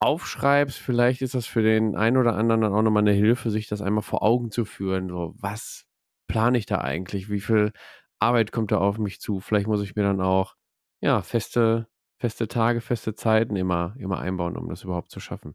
[0.00, 3.68] aufschreibst, vielleicht ist das für den einen oder anderen dann auch nochmal eine Hilfe, sich
[3.68, 5.08] das einmal vor Augen zu führen.
[5.08, 5.86] So, was
[6.26, 7.28] plane ich da eigentlich?
[7.30, 7.72] Wie viel
[8.18, 9.40] Arbeit kommt da auf mich zu?
[9.40, 10.56] Vielleicht muss ich mir dann auch,
[11.00, 11.88] ja, feste,
[12.18, 15.54] feste Tage, feste Zeiten immer, immer einbauen, um das überhaupt zu schaffen.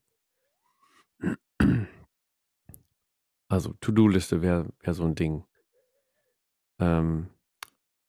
[3.47, 5.43] Also, To-Do-Liste wäre wär so ein Ding.
[6.79, 7.29] Ähm,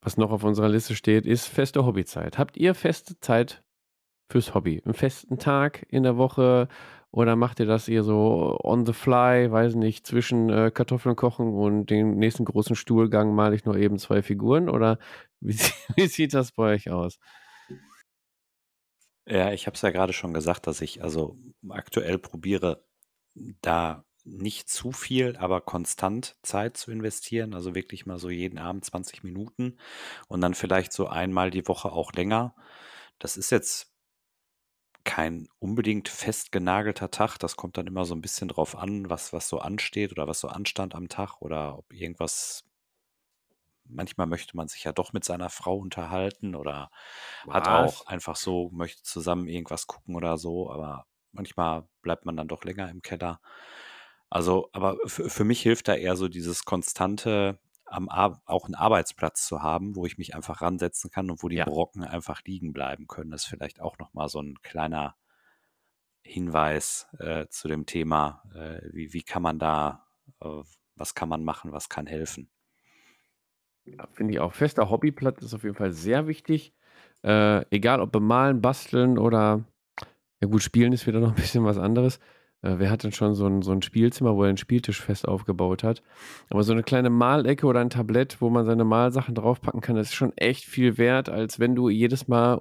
[0.02, 2.38] was noch auf unserer Liste steht, ist feste Hobbyzeit.
[2.38, 3.64] Habt ihr feste Zeit
[4.30, 4.82] fürs Hobby?
[4.84, 6.68] Einen festen Tag in der Woche
[7.10, 11.52] oder macht ihr das eher so on the fly, weiß nicht, zwischen äh, Kartoffeln kochen
[11.54, 14.98] und dem nächsten großen Stuhlgang male ich nur eben zwei Figuren oder
[15.40, 15.58] wie,
[15.96, 17.18] wie sieht das bei euch aus?
[19.26, 21.36] Ja, ich habe es ja gerade schon gesagt, dass ich also
[21.68, 22.84] aktuell probiere,
[23.62, 27.54] da nicht zu viel, aber konstant Zeit zu investieren.
[27.54, 29.78] Also wirklich mal so jeden Abend 20 Minuten
[30.28, 32.54] und dann vielleicht so einmal die Woche auch länger.
[33.18, 33.89] Das ist jetzt
[35.04, 37.38] kein unbedingt festgenagelter Tag.
[37.38, 40.40] Das kommt dann immer so ein bisschen drauf an, was, was so ansteht oder was
[40.40, 42.64] so anstand am Tag oder ob irgendwas.
[43.84, 46.90] Manchmal möchte man sich ja doch mit seiner Frau unterhalten oder
[47.48, 52.48] hat auch einfach so, möchte zusammen irgendwas gucken oder so, aber manchmal bleibt man dann
[52.48, 53.40] doch länger im Keller.
[54.30, 57.58] Also, aber für mich hilft da eher so dieses konstante
[57.90, 61.48] am Ar auch einen Arbeitsplatz zu haben, wo ich mich einfach ransetzen kann und wo
[61.48, 61.64] die ja.
[61.64, 63.30] Brocken einfach liegen bleiben können.
[63.30, 65.16] Das ist vielleicht auch nochmal so ein kleiner
[66.22, 70.06] Hinweis äh, zu dem Thema, äh, wie, wie kann man da,
[70.40, 70.62] äh,
[70.94, 72.50] was kann man machen, was kann helfen.
[73.84, 74.52] Ja, Finde ich auch.
[74.52, 76.74] Fester Hobbyplatz ist auf jeden Fall sehr wichtig.
[77.22, 79.64] Äh, egal ob bemalen, basteln oder,
[80.40, 82.20] ja gut, spielen ist wieder noch ein bisschen was anderes.
[82.62, 85.26] Äh, wer hat denn schon so ein, so ein Spielzimmer, wo er einen Spieltisch fest
[85.26, 86.02] aufgebaut hat?
[86.50, 90.08] Aber so eine kleine Malecke oder ein Tablett, wo man seine Malsachen draufpacken kann, das
[90.08, 92.60] ist schon echt viel wert, als wenn du jedes Mal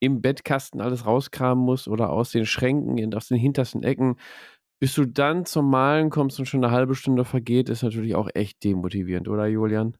[0.00, 4.16] im Bettkasten alles rauskramen musst oder aus den Schränken, aus den hintersten Ecken.
[4.80, 8.28] Bis du dann zum Malen kommst und schon eine halbe Stunde vergeht, ist natürlich auch
[8.34, 9.96] echt demotivierend, oder Julian?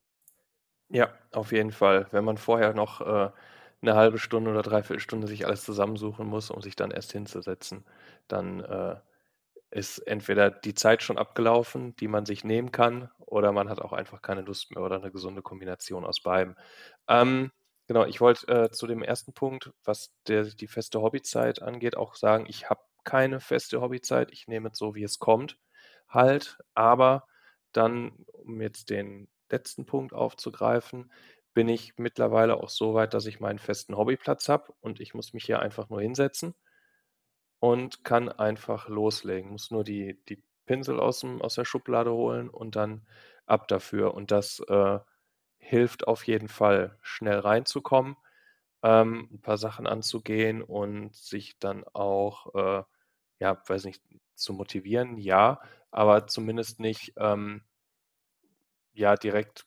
[0.90, 2.06] Ja, auf jeden Fall.
[2.10, 3.30] Wenn man vorher noch äh,
[3.82, 7.84] eine halbe Stunde oder dreiviertel Stunde sich alles zusammensuchen muss, um sich dann erst hinzusetzen,
[8.28, 8.96] dann äh,
[9.74, 13.92] ist entweder die Zeit schon abgelaufen, die man sich nehmen kann, oder man hat auch
[13.92, 16.54] einfach keine Lust mehr oder eine gesunde Kombination aus beidem.
[17.08, 17.50] Ähm,
[17.88, 22.14] genau, ich wollte äh, zu dem ersten Punkt, was der, die feste Hobbyzeit angeht, auch
[22.14, 24.30] sagen, ich habe keine feste Hobbyzeit.
[24.32, 25.58] Ich nehme es so, wie es kommt,
[26.08, 26.58] halt.
[26.74, 27.26] Aber
[27.72, 31.12] dann, um jetzt den letzten Punkt aufzugreifen,
[31.52, 35.32] bin ich mittlerweile auch so weit, dass ich meinen festen Hobbyplatz habe und ich muss
[35.32, 36.54] mich hier einfach nur hinsetzen
[37.64, 39.52] und kann einfach loslegen.
[39.52, 43.06] Muss nur die, die Pinsel aus, dem, aus der Schublade holen und dann
[43.46, 44.12] ab dafür.
[44.12, 44.98] Und das äh,
[45.56, 48.18] hilft auf jeden Fall, schnell reinzukommen,
[48.82, 52.82] ähm, ein paar Sachen anzugehen und sich dann auch, äh,
[53.38, 54.02] ja, weiß nicht,
[54.34, 55.58] zu motivieren, ja,
[55.90, 57.62] aber zumindest nicht, ähm,
[58.92, 59.64] ja, direkt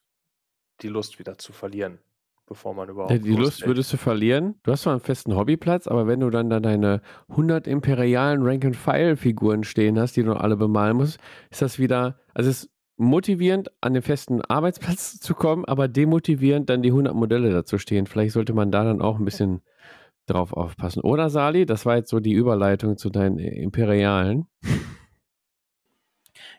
[0.84, 1.99] die Lust wieder zu verlieren
[2.48, 3.11] bevor man überhaupt.
[3.11, 4.56] Ja, die Lust würdest du verlieren.
[4.64, 9.64] Du hast zwar einen festen Hobbyplatz, aber wenn du dann da deine 100 imperialen Rank-and-File-Figuren
[9.64, 11.19] stehen hast, die du alle bemalen musst,
[11.52, 16.69] ist das wieder, also es ist motivierend, an den festen Arbeitsplatz zu kommen, aber demotivierend,
[16.69, 18.07] dann die 100 Modelle dazu stehen.
[18.07, 19.61] Vielleicht sollte man da dann auch ein bisschen
[20.26, 21.02] drauf aufpassen.
[21.02, 21.65] Oder, Sali?
[21.65, 24.48] Das war jetzt so die Überleitung zu deinen Imperialen.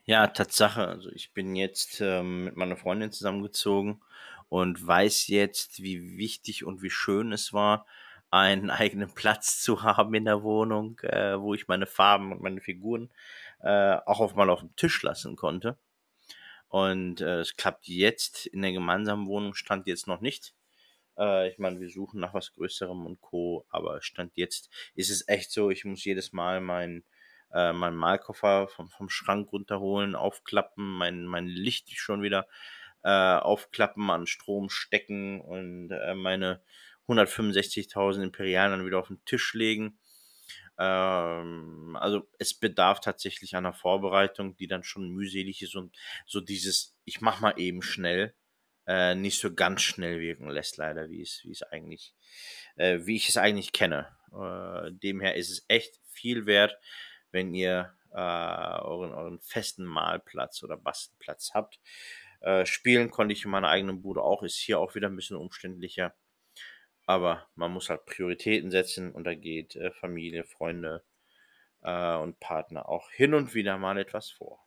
[0.05, 0.87] Ja, Tatsache.
[0.87, 4.01] Also ich bin jetzt ähm, mit meiner Freundin zusammengezogen
[4.49, 7.87] und weiß jetzt, wie wichtig und wie schön es war,
[8.31, 12.61] einen eigenen Platz zu haben in der Wohnung, äh, wo ich meine Farben und meine
[12.61, 13.11] Figuren
[13.61, 15.79] äh, auch auf mal auf dem Tisch lassen konnte.
[16.69, 20.55] Und äh, es klappt jetzt in der gemeinsamen Wohnung, stand jetzt noch nicht.
[21.19, 23.67] Äh, ich meine, wir suchen nach was Größerem und Co.
[23.71, 27.05] Aber stand jetzt ist es echt so, ich muss jedes Mal mein,
[27.53, 32.47] äh, meinen Malkoffer vom, vom Schrank runterholen, aufklappen, mein, mein Licht schon wieder
[33.09, 36.61] äh, aufklappen, an Strom stecken und äh, meine
[37.09, 39.99] 165.000 Imperialen dann wieder auf den Tisch legen.
[40.79, 46.99] Ähm, also es bedarf tatsächlich einer Vorbereitung, die dann schon mühselig ist und so dieses,
[47.07, 48.35] ich mach mal eben schnell,
[48.87, 52.15] äh, nicht so ganz schnell wirken lässt, leider, wie es, wie es eigentlich,
[52.77, 54.15] äh, wie ich es eigentlich kenne.
[54.33, 56.77] Äh, demher ist es echt viel wert,
[57.31, 61.81] wenn ihr äh, euren, euren festen Malplatz oder Bastelplatz habt.
[62.41, 65.37] Äh, spielen konnte ich in meiner eigenen Bude auch, ist hier auch wieder ein bisschen
[65.37, 66.15] umständlicher.
[67.07, 71.05] Aber man muss halt Prioritäten setzen und da geht äh, Familie, Freunde
[71.83, 74.65] äh, und Partner auch hin und wieder mal etwas vor.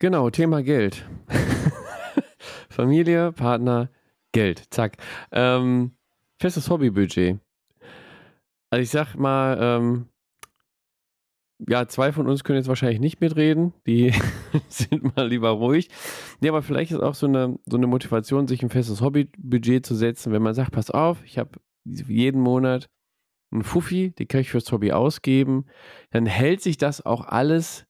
[0.00, 1.04] Genau, Thema Geld.
[2.70, 3.90] Familie, Partner,
[4.32, 4.72] Geld.
[4.72, 4.98] Zack.
[5.32, 5.96] Ähm,
[6.38, 7.40] festes Hobbybudget.
[8.70, 10.08] Also ich sag mal, ähm,
[11.66, 13.72] ja, zwei von uns können jetzt wahrscheinlich nicht mitreden.
[13.86, 14.12] Die
[14.68, 15.88] sind mal lieber ruhig.
[16.40, 19.94] Nee, aber vielleicht ist auch so eine, so eine Motivation, sich ein festes Hobbybudget zu
[19.94, 22.88] setzen, wenn man sagt, pass auf, ich habe jeden Monat
[23.50, 25.64] einen Fuffi, den kann ich fürs Hobby ausgeben,
[26.10, 27.87] dann hält sich das auch alles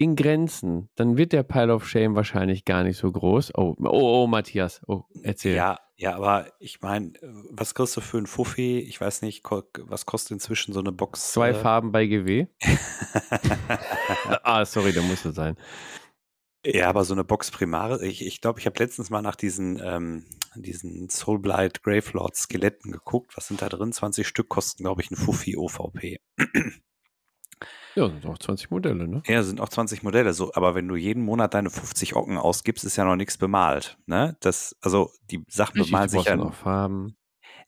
[0.00, 0.88] in Grenzen.
[0.96, 3.52] Dann wird der Pile of Shame wahrscheinlich gar nicht so groß.
[3.54, 5.54] Oh, oh, oh Matthias, oh, erzähl.
[5.54, 7.12] Ja, ja, aber ich meine,
[7.50, 8.78] was kriegst du für einen Fuffi?
[8.78, 11.32] Ich weiß nicht, was kostet inzwischen so eine Box?
[11.32, 11.54] Zwei äh?
[11.54, 12.46] Farben bei GW.
[14.42, 15.56] ah, sorry, da musste sein.
[16.64, 19.36] Ja, aber so eine Box Primare, ich glaube, ich, glaub, ich habe letztens mal nach
[19.36, 20.24] diesen, ähm,
[20.54, 23.36] diesen Soulblight Gravelord Skeletten geguckt.
[23.36, 23.92] Was sind da drin?
[23.92, 26.20] 20 Stück kosten, glaube ich, ein Fuffi OVP.
[28.00, 29.22] Ja, sind auch 20 Modelle, ne?
[29.26, 30.32] Ja, sind auch 20 Modelle.
[30.32, 33.98] So, aber wenn du jeden Monat deine 50 Ocken ausgibst, ist ja noch nichts bemalt.
[34.06, 34.36] Ne?
[34.40, 37.16] Das, also die Sachen Richtig, bemalen sich ja noch Farben.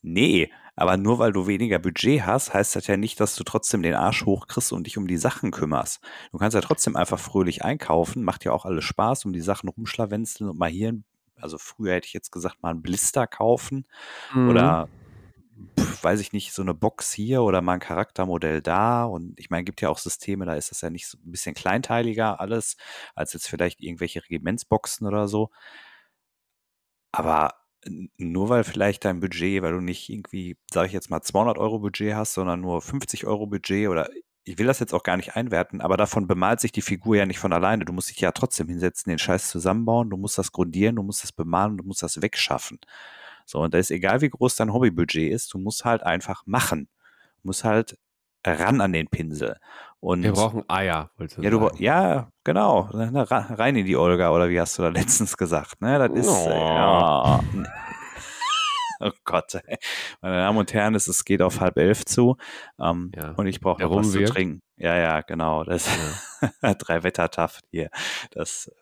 [0.01, 3.83] Nee, aber nur weil du weniger Budget hast, heißt das ja nicht, dass du trotzdem
[3.83, 6.01] den Arsch hochkriegst und dich um die Sachen kümmerst.
[6.33, 9.69] Du kannst ja trotzdem einfach fröhlich einkaufen, macht ja auch alles Spaß, um die Sachen
[9.69, 10.99] rumschlawenzeln und mal hier,
[11.37, 13.85] also früher hätte ich jetzt gesagt, mal einen Blister kaufen
[14.33, 14.49] mhm.
[14.49, 14.89] oder
[16.03, 19.05] weiß ich nicht, so eine Box hier oder mal ein Charaktermodell da.
[19.05, 21.55] Und ich meine, gibt ja auch Systeme, da ist das ja nicht so ein bisschen
[21.55, 22.77] kleinteiliger alles,
[23.15, 25.51] als jetzt vielleicht irgendwelche Regimentsboxen oder so.
[27.13, 27.55] Aber
[28.17, 31.81] nur weil vielleicht dein Budget, weil du nicht irgendwie, sage ich jetzt mal, 200 Euro
[31.81, 34.09] Budget hast, sondern nur 50 Euro Budget oder
[34.45, 37.27] ich will das jetzt auch gar nicht einwerten, aber davon bemalt sich die Figur ja
[37.27, 37.85] nicht von alleine.
[37.85, 41.23] Du musst dich ja trotzdem hinsetzen, den Scheiß zusammenbauen, du musst das grundieren, du musst
[41.23, 42.81] das bemalen, du musst das wegschaffen.
[43.47, 46.89] So, und da ist egal, wie groß dein Hobbybudget ist, du musst halt einfach machen.
[47.43, 47.99] Du musst halt
[48.45, 49.59] ran an den Pinsel.
[50.01, 52.89] Und Wir brauchen Eier, wolltest du ja, du, ja, genau.
[52.91, 55.81] Rein in die Olga, oder wie hast du da letztens gesagt?
[55.81, 56.29] Ne, das ist.
[56.29, 56.51] Oh.
[56.51, 57.41] Ja,
[59.01, 59.79] oh Gott, ey.
[60.21, 62.37] meine Damen und Herren, es, es geht auf halb elf zu.
[62.81, 63.31] Ähm, ja.
[63.33, 64.61] Und ich brauche noch was zu trinken.
[64.77, 65.63] Ja, ja, genau.
[65.63, 65.89] Das
[66.63, 66.75] ja.
[66.79, 67.89] drei Wettertaft hier.
[68.33, 68.73] Das,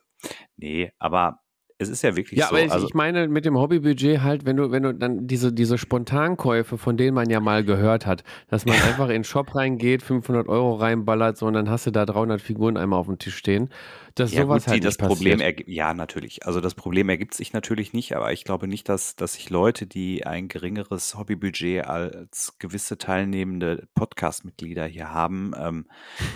[0.57, 1.40] nee, aber
[1.81, 2.57] es ist ja wirklich ja, so.
[2.57, 5.27] Ja, aber ich, also, ich meine mit dem Hobbybudget halt, wenn du, wenn du dann
[5.27, 9.25] diese, diese Spontankäufe, von denen man ja mal gehört hat, dass man einfach in den
[9.25, 13.07] Shop reingeht, 500 Euro reinballert, so und dann hast du da 300 Figuren einmal auf
[13.07, 13.71] dem Tisch stehen.
[14.15, 16.45] Dass ja, sowas gut, halt das Problem Ja, natürlich.
[16.45, 19.87] Also das Problem ergibt sich natürlich nicht, aber ich glaube nicht, dass, dass sich Leute,
[19.87, 25.87] die ein geringeres Hobbybudget als gewisse teilnehmende Podcast-Mitglieder hier haben, ähm,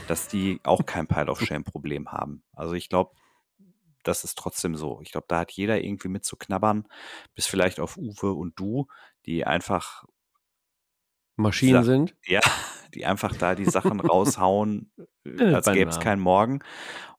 [0.08, 2.42] dass die auch kein Pile of Shame-Problem haben.
[2.54, 3.10] Also ich glaube,
[4.04, 5.00] das ist trotzdem so.
[5.02, 6.86] Ich glaube, da hat jeder irgendwie mit zu knabbern,
[7.34, 8.86] bis vielleicht auf Uwe und du,
[9.26, 10.04] die einfach
[11.36, 12.16] Maschinen sind.
[12.24, 12.40] Ja,
[12.94, 14.92] die einfach da die Sachen raushauen,
[15.24, 16.60] äh, als gäbe es keinen Morgen.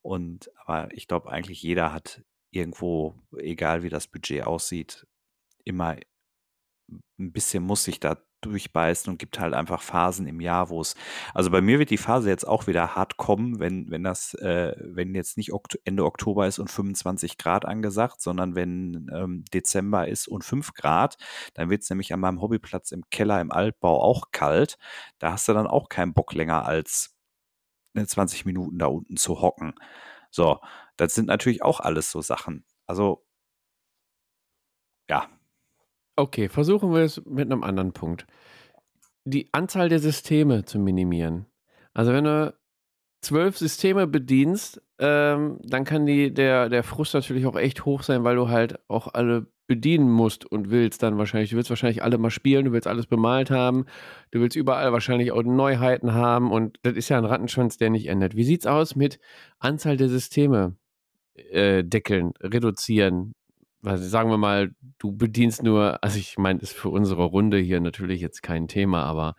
[0.01, 5.05] Und aber ich glaube, eigentlich jeder hat irgendwo, egal wie das Budget aussieht,
[5.63, 5.97] immer
[7.17, 10.95] ein bisschen muss sich da durchbeißen und gibt halt einfach Phasen im Jahr, wo es,
[11.33, 14.73] also bei mir wird die Phase jetzt auch wieder hart kommen, wenn, wenn das, äh,
[14.79, 20.07] wenn jetzt nicht Okt Ende Oktober ist und 25 Grad angesagt, sondern wenn ähm, Dezember
[20.07, 21.17] ist und 5 Grad,
[21.53, 24.77] dann wird es nämlich an meinem Hobbyplatz im Keller im Altbau auch kalt.
[25.19, 27.15] Da hast du dann auch keinen Bock länger als
[27.95, 29.73] 20 Minuten da unten zu hocken.
[30.31, 30.59] So,
[30.97, 32.65] das sind natürlich auch alles so Sachen.
[32.87, 33.25] Also,
[35.09, 35.29] ja,
[36.15, 38.25] Okay, versuchen wir es mit einem anderen Punkt.
[39.25, 41.45] Die Anzahl der Systeme zu minimieren.
[41.93, 42.53] Also wenn du
[43.21, 48.23] zwölf Systeme bedienst, ähm, dann kann die, der, der Frust natürlich auch echt hoch sein,
[48.23, 51.49] weil du halt auch alle bedienen musst und willst dann wahrscheinlich.
[51.49, 53.85] Du willst wahrscheinlich alle mal spielen, du willst alles bemalt haben,
[54.31, 58.07] du willst überall wahrscheinlich auch Neuheiten haben und das ist ja ein Rattenschwanz, der nicht
[58.07, 58.35] endet.
[58.35, 59.19] Wie sieht's aus mit
[59.59, 60.75] Anzahl der Systeme?
[61.35, 63.33] äh, deckeln, reduzieren.
[63.85, 67.79] Also sagen wir mal, du bedienst nur, also ich meine, ist für unsere Runde hier
[67.79, 69.35] natürlich jetzt kein Thema, aber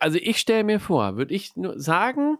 [0.00, 2.38] also ich stelle mir vor, würde ich nur sagen,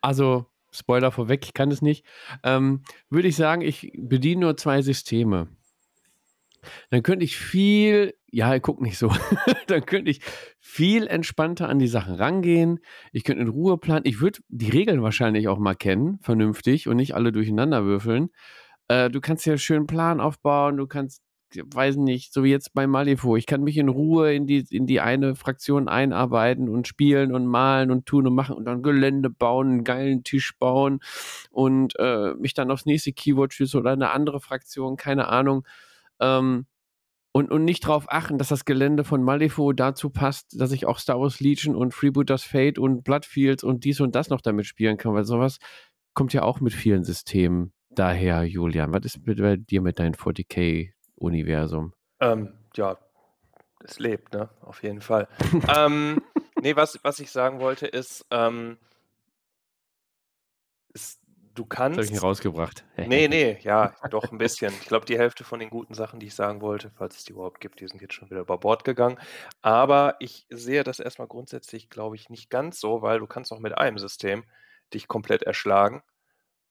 [0.00, 2.04] also Spoiler vorweg, ich kann es nicht,
[2.42, 5.48] ähm, würde ich sagen, ich bediene nur zwei Systeme.
[6.90, 9.12] Dann könnte ich viel, ja, guck nicht so,
[9.68, 10.20] dann könnte ich
[10.58, 12.80] viel entspannter an die Sachen rangehen.
[13.12, 14.06] Ich könnte in Ruhe planen.
[14.06, 18.30] Ich würde die Regeln wahrscheinlich auch mal kennen, vernünftig und nicht alle durcheinander würfeln.
[18.88, 21.22] Äh, du kannst ja schön Plan aufbauen, du kannst
[21.56, 23.36] weiß nicht, so wie jetzt bei Malifo.
[23.36, 27.46] Ich kann mich in Ruhe in die, in die eine Fraktion einarbeiten und spielen und
[27.46, 31.00] malen und tun und machen und dann Gelände bauen, einen geilen Tisch bauen
[31.50, 35.66] und äh, mich dann aufs nächste Keyword schießen oder eine andere Fraktion, keine Ahnung.
[36.20, 36.66] Ähm,
[37.32, 41.00] und, und nicht darauf achten, dass das Gelände von Malifo dazu passt, dass ich auch
[41.00, 44.98] Star Wars Legion und Freebooters Fate und Bloodfields und dies und das noch damit spielen
[44.98, 45.58] kann, weil sowas
[46.14, 48.92] kommt ja auch mit vielen Systemen daher, Julian.
[48.92, 51.92] Was ist mit, bei dir mit deinem 40k-Universum?
[52.20, 52.98] Ähm, ja,
[53.84, 54.48] es lebt, ne?
[54.60, 55.28] Auf jeden Fall.
[55.76, 56.22] ähm,
[56.60, 58.78] nee, was, was ich sagen wollte ist, ähm,
[60.94, 61.18] es
[61.54, 61.98] du kannst.
[61.98, 62.84] Das habe ich nicht rausgebracht.
[62.96, 64.72] Nee, nee, ja, doch ein bisschen.
[64.80, 67.32] Ich glaube, die Hälfte von den guten Sachen, die ich sagen wollte, falls es die
[67.32, 69.18] überhaupt gibt, die sind jetzt schon wieder über Bord gegangen.
[69.62, 73.58] Aber ich sehe das erstmal grundsätzlich, glaube ich, nicht ganz so, weil du kannst auch
[73.58, 74.44] mit einem System
[74.92, 76.02] dich komplett erschlagen.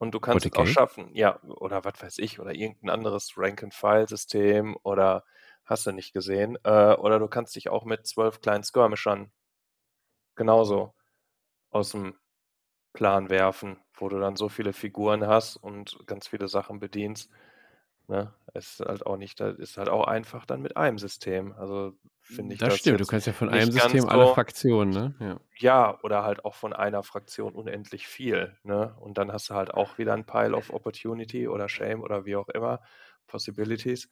[0.04, 4.76] Und du kannst es auch schaffen, ja, oder was weiß ich, oder irgendein anderes Rank-and-File-System
[4.84, 5.24] oder
[5.64, 6.58] hast du nicht gesehen.
[6.66, 9.32] Äh, oder du kannst dich auch mit zwölf kleinen Skirmishern
[10.36, 10.94] genauso
[11.72, 12.16] aus dem
[12.94, 17.32] Plan werfen, wo du dann so viele Figuren hast und ganz viele Sachen bedienst.
[18.08, 18.34] Ne?
[18.54, 21.54] Es ist halt auch nicht, das ist halt auch einfach dann mit einem System.
[21.54, 22.70] Also finde ich das.
[22.70, 25.16] Das stimmt, du kannst ja von einem System alle Fraktionen, ne?
[25.20, 25.40] Ja.
[25.58, 26.00] ja.
[26.04, 28.58] oder halt auch von einer Fraktion unendlich viel.
[28.64, 28.94] Ne?
[29.00, 32.36] Und dann hast du halt auch wieder ein Pile of Opportunity oder Shame oder wie
[32.36, 32.82] auch immer,
[33.28, 34.10] Possibilities,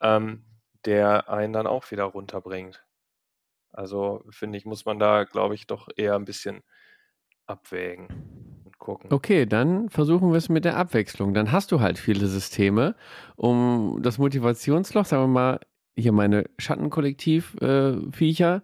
[0.00, 0.44] ähm,
[0.84, 2.84] der einen dann auch wieder runterbringt.
[3.72, 6.62] Also finde ich, muss man da, glaube ich, doch eher ein bisschen
[7.46, 8.47] abwägen
[8.88, 9.12] und gucken.
[9.12, 11.34] Okay, dann versuchen wir es mit der Abwechslung.
[11.34, 12.94] Dann hast du halt viele Systeme,
[13.36, 15.60] um das Motivationsloch, sagen wir mal,
[15.96, 18.60] hier meine Schattenkollektiv-Viecher äh,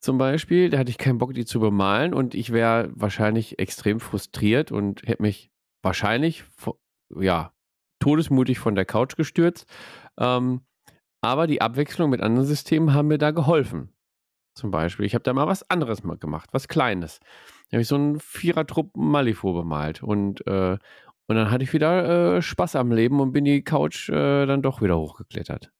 [0.00, 4.00] zum Beispiel, da hatte ich keinen Bock, die zu bemalen und ich wäre wahrscheinlich extrem
[4.00, 5.50] frustriert und hätte mich
[5.82, 6.44] wahrscheinlich,
[7.18, 7.54] ja,
[8.00, 9.66] todesmutig von der Couch gestürzt.
[10.18, 10.60] Ähm,
[11.22, 13.93] aber die Abwechslung mit anderen Systemen haben mir da geholfen.
[14.54, 17.18] Zum Beispiel, ich habe da mal was anderes mal gemacht, was Kleines.
[17.68, 20.78] Da habe ich so einen Vierertrupp Malifo bemalt und, äh,
[21.26, 24.62] und dann hatte ich wieder äh, Spaß am Leben und bin die Couch äh, dann
[24.62, 25.72] doch wieder hochgeklettert.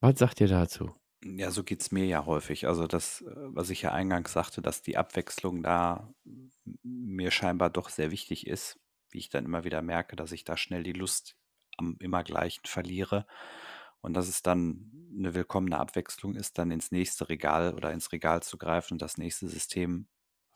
[0.00, 0.94] Was sagt ihr dazu?
[1.22, 2.66] Ja, so geht es mir ja häufig.
[2.66, 6.12] Also das, äh, was ich ja eingangs sagte, dass die Abwechslung da
[6.82, 8.80] mir scheinbar doch sehr wichtig ist,
[9.10, 11.36] wie ich dann immer wieder merke, dass ich da schnell die Lust
[11.76, 13.26] am immer gleichen verliere
[14.00, 18.42] und dass es dann eine willkommene Abwechslung ist, dann ins nächste Regal oder ins Regal
[18.42, 20.08] zu greifen und das nächste System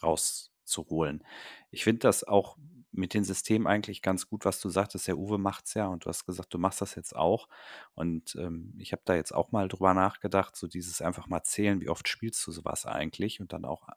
[0.02, 1.24] rauszuholen.
[1.70, 2.56] Ich finde das auch
[2.92, 5.08] mit den Systemen eigentlich ganz gut, was du sagtest.
[5.08, 7.48] Der Uwe macht es ja und du hast gesagt, du machst das jetzt auch.
[7.94, 11.80] Und ähm, ich habe da jetzt auch mal drüber nachgedacht, so dieses einfach mal zählen,
[11.80, 13.88] wie oft spielst du sowas eigentlich und dann auch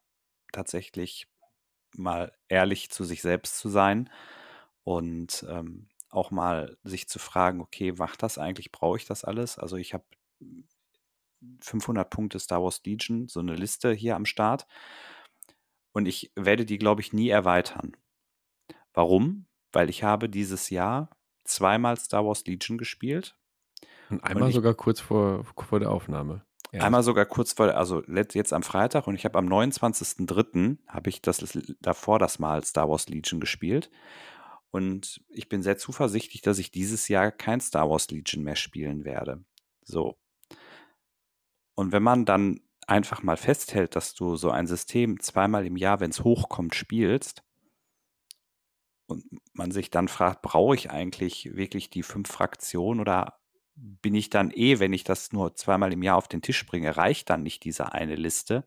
[0.52, 1.28] tatsächlich
[1.96, 4.10] mal ehrlich zu sich selbst zu sein
[4.84, 9.58] und ähm, auch mal sich zu fragen, okay, macht das eigentlich, brauche ich das alles?
[9.60, 10.06] Also ich habe
[11.62, 14.68] 500 Punkte Star Wars Legion, so eine Liste hier am Start.
[15.94, 17.96] Und ich werde die, glaube ich, nie erweitern.
[18.94, 19.46] Warum?
[19.72, 21.10] Weil ich habe dieses Jahr
[21.44, 23.38] zweimal Star Wars Legion gespielt.
[24.10, 26.46] Und einmal und ich, sogar kurz vor, vor der Aufnahme.
[26.72, 26.86] Erst.
[26.86, 30.78] Einmal sogar kurz vor, also jetzt am Freitag und ich habe am 29.03.
[30.88, 33.90] habe ich das davor das Mal Star Wars Legion gespielt
[34.72, 39.06] und ich bin sehr zuversichtlich, dass ich dieses Jahr kein Star Wars Legion mehr spielen
[39.06, 39.44] werde.
[39.84, 40.18] So.
[41.78, 46.00] Und wenn man dann einfach mal festhält, dass du so ein System zweimal im Jahr,
[46.00, 47.44] wenn es hochkommt, spielst,
[49.08, 49.24] und
[49.54, 53.40] man sich dann fragt, brauche ich eigentlich wirklich die fünf Fraktionen oder
[53.76, 56.98] bin ich dann eh, wenn ich das nur zweimal im Jahr auf den Tisch bringe,
[56.98, 58.66] reicht dann nicht diese eine Liste,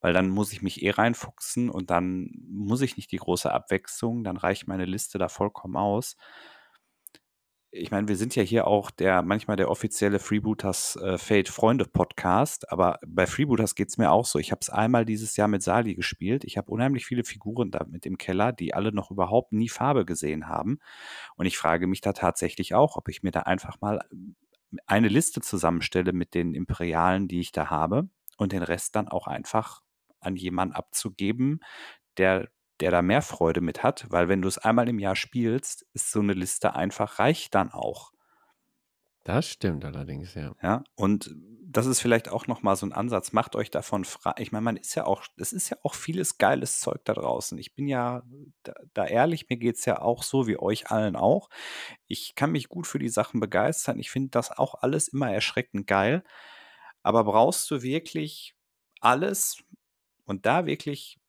[0.00, 4.24] weil dann muss ich mich eh reinfuchsen und dann muss ich nicht die große Abwechslung,
[4.24, 6.16] dann reicht meine Liste da vollkommen aus.
[7.70, 11.84] Ich meine, wir sind ja hier auch der manchmal der offizielle Freebooters äh, Fate Freunde
[11.84, 14.38] Podcast, aber bei Freebooters geht es mir auch so.
[14.38, 16.44] Ich habe es einmal dieses Jahr mit Sali gespielt.
[16.44, 20.06] Ich habe unheimlich viele Figuren da mit im Keller, die alle noch überhaupt nie Farbe
[20.06, 20.78] gesehen haben.
[21.36, 24.00] Und ich frage mich da tatsächlich auch, ob ich mir da einfach mal
[24.86, 28.08] eine Liste zusammenstelle mit den Imperialen, die ich da habe
[28.38, 29.82] und den Rest dann auch einfach
[30.20, 31.60] an jemanden abzugeben,
[32.16, 32.48] der
[32.80, 36.10] der da mehr Freude mit hat, weil wenn du es einmal im Jahr spielst, ist
[36.10, 38.12] so eine Liste einfach reicht dann auch.
[39.24, 40.54] Das stimmt allerdings, ja.
[40.62, 41.34] Ja, und
[41.70, 43.32] das ist vielleicht auch noch mal so ein Ansatz.
[43.32, 44.32] Macht euch davon frei.
[44.38, 47.58] Ich meine, man ist ja auch, es ist ja auch vieles geiles Zeug da draußen.
[47.58, 48.22] Ich bin ja
[48.62, 51.50] da, da ehrlich, mir geht es ja auch so wie euch allen auch.
[52.06, 53.98] Ich kann mich gut für die Sachen begeistern.
[53.98, 56.24] Ich finde das auch alles immer erschreckend geil.
[57.02, 58.54] Aber brauchst du wirklich
[59.02, 59.62] alles
[60.24, 61.20] und da wirklich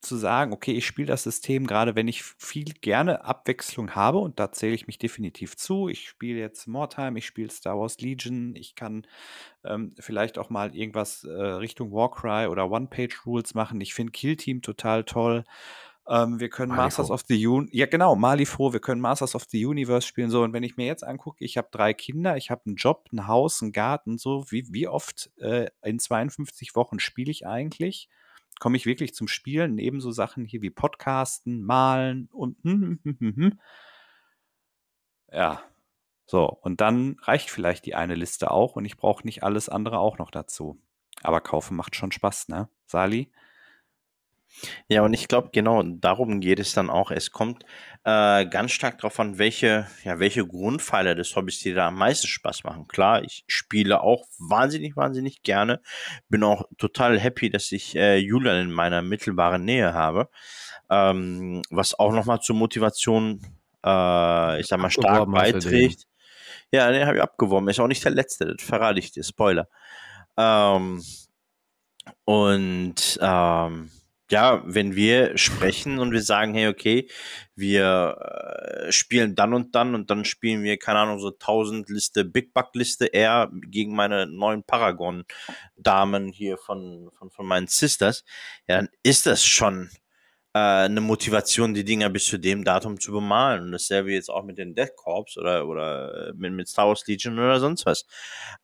[0.00, 4.38] zu sagen, okay, ich spiele das System, gerade wenn ich viel gerne Abwechslung habe, und
[4.38, 5.88] da zähle ich mich definitiv zu.
[5.88, 9.06] Ich spiele jetzt Mortime, ich spiele Star Wars Legion, ich kann
[9.64, 13.80] ähm, vielleicht auch mal irgendwas äh, Richtung Warcry oder One-Page-Rules machen.
[13.80, 15.44] Ich finde Kill Team total toll.
[16.08, 16.84] Ähm, wir können Malifo.
[16.84, 20.30] Masters of the Universe, ja genau, Malifo, wir können Masters of the Universe spielen.
[20.30, 23.08] So, und wenn ich mir jetzt angucke, ich habe drei Kinder, ich habe einen Job,
[23.12, 28.08] ein Haus, einen Garten, so, wie, wie oft äh, in 52 Wochen spiele ich eigentlich?
[28.60, 33.16] Komme ich wirklich zum Spielen, neben so Sachen hier wie Podcasten, Malen und hm, hm,
[33.36, 33.58] hm,
[35.32, 35.62] ja.
[36.26, 39.98] So, und dann reicht vielleicht die eine Liste auch und ich brauche nicht alles andere
[39.98, 40.80] auch noch dazu.
[41.22, 42.68] Aber kaufen macht schon Spaß, ne?
[42.86, 43.32] Sali?
[44.88, 47.10] Ja, und ich glaube, genau darum geht es dann auch.
[47.10, 47.64] Es kommt
[48.04, 52.26] äh, ganz stark darauf an, welche, ja, welche Grundpfeiler des Hobbys dir da am meisten
[52.26, 52.88] Spaß machen.
[52.88, 55.80] Klar, ich spiele auch wahnsinnig, wahnsinnig gerne.
[56.28, 60.28] Bin auch total happy, dass ich äh, Julian in meiner mittelbaren Nähe habe.
[60.90, 63.40] Ähm, was auch nochmal zur Motivation,
[63.84, 66.06] äh, ich sag mal, stark beiträgt.
[66.72, 67.68] Ja, den habe ich abgeworben.
[67.68, 69.22] Ist auch nicht der letzte, das verrate ich dir.
[69.22, 69.68] Spoiler.
[70.36, 71.02] Ähm,
[72.24, 73.90] und ähm,
[74.30, 77.08] ja, wenn wir sprechen und wir sagen, hey, okay,
[77.54, 82.24] wir äh, spielen dann und dann und dann spielen wir, keine Ahnung, so 1000 Liste,
[82.24, 85.24] Big Buck Liste eher gegen meine neuen Paragon
[85.76, 88.24] Damen hier von, von, von meinen Sisters,
[88.66, 89.90] ja, dann ist das schon
[90.54, 93.62] äh, eine Motivation, die Dinger bis zu dem Datum zu bemalen.
[93.64, 97.06] Und dasselbe jetzt auch mit den Death Corps oder, oder äh, mit, mit Star Wars
[97.06, 98.06] Legion oder sonst was.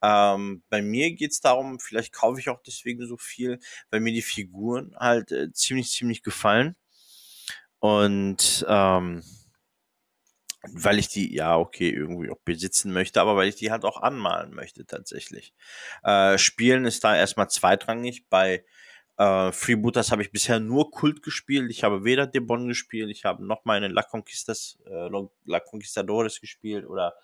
[0.03, 3.59] Ähm, bei mir geht's darum, vielleicht kaufe ich auch deswegen so viel,
[3.91, 6.77] weil mir die Figuren halt äh, ziemlich, ziemlich gefallen.
[7.81, 9.23] Und ähm,
[10.73, 14.01] weil ich die, ja, okay, irgendwie auch besitzen möchte, aber weil ich die halt auch
[14.01, 15.53] anmalen möchte tatsächlich.
[16.03, 18.27] Äh, Spielen ist da erstmal zweitrangig.
[18.31, 18.65] Bei
[19.17, 21.71] äh, Freebooters habe ich bisher nur Kult gespielt.
[21.71, 25.09] Ich habe weder Debon gespielt, ich habe noch meine La Conquistas, äh,
[25.45, 27.15] La Conquistadores gespielt oder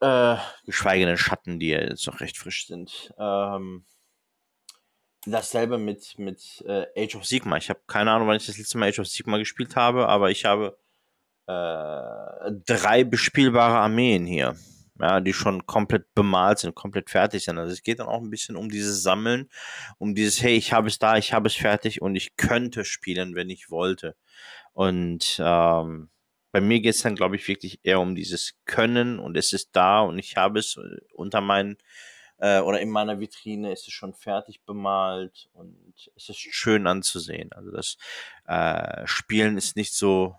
[0.00, 3.12] äh, geschweige denn Schatten, die ja jetzt noch recht frisch sind.
[3.18, 3.84] Ähm,
[5.26, 7.56] dasselbe mit, mit äh, Age of Sigma.
[7.56, 10.30] Ich habe keine Ahnung, wann ich das letzte Mal Age of Sigma gespielt habe, aber
[10.30, 10.78] ich habe
[11.46, 14.56] äh, drei bespielbare Armeen hier
[15.00, 17.58] ja, die schon komplett bemalt sind, komplett fertig sind.
[17.58, 19.48] Also es geht dann auch ein bisschen um dieses Sammeln,
[19.98, 23.34] um dieses, hey, ich habe es da, ich habe es fertig und ich könnte spielen,
[23.34, 24.16] wenn ich wollte.
[24.72, 26.10] Und ähm,
[26.52, 29.70] bei mir geht es dann, glaube ich, wirklich eher um dieses Können und es ist
[29.72, 31.78] da und ich habe es äh, unter meinen
[32.38, 37.52] äh, oder in meiner Vitrine ist es schon fertig bemalt und es ist schön anzusehen.
[37.52, 37.98] Also das
[38.46, 40.36] äh, Spielen ist nicht so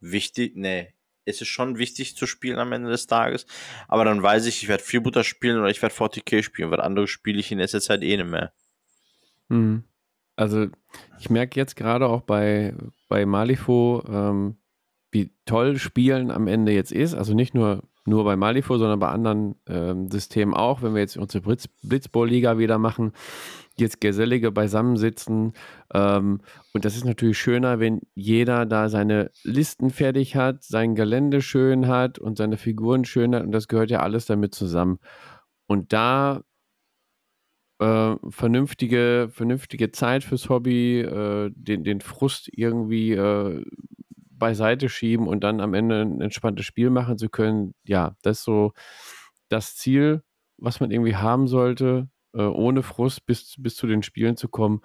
[0.00, 3.46] wichtig, nee, ist es schon wichtig zu spielen am Ende des Tages.
[3.88, 7.06] Aber dann weiß ich, ich werde Freebooter spielen oder ich werde 40k spielen, weil andere
[7.06, 8.52] spiele ich in letzter Zeit eh nicht mehr.
[9.48, 9.84] Mhm.
[10.36, 10.66] Also
[11.20, 12.74] ich merke jetzt gerade auch bei,
[13.08, 14.56] bei Malifo, ähm,
[15.10, 17.14] wie toll Spielen am Ende jetzt ist.
[17.14, 20.82] Also nicht nur, nur bei Malifo, sondern bei anderen ähm, Systemen auch.
[20.82, 23.12] Wenn wir jetzt unsere Blitz Blitzball-Liga wieder machen,
[23.76, 25.52] jetzt Gesellige beisammensitzen.
[25.94, 26.40] Ähm,
[26.72, 31.88] und das ist natürlich schöner, wenn jeder da seine Listen fertig hat, sein Gelände schön
[31.88, 33.44] hat und seine Figuren schön hat.
[33.44, 34.98] Und das gehört ja alles damit zusammen.
[35.66, 36.42] Und da
[37.80, 43.64] äh, vernünftige, vernünftige Zeit fürs Hobby, äh, den, den Frust irgendwie äh,
[44.30, 48.44] beiseite schieben und dann am Ende ein entspanntes Spiel machen zu können, ja, das ist
[48.44, 48.72] so
[49.48, 50.22] das Ziel,
[50.58, 54.80] was man irgendwie haben sollte äh, ohne Frust bis, bis zu den Spielen zu kommen.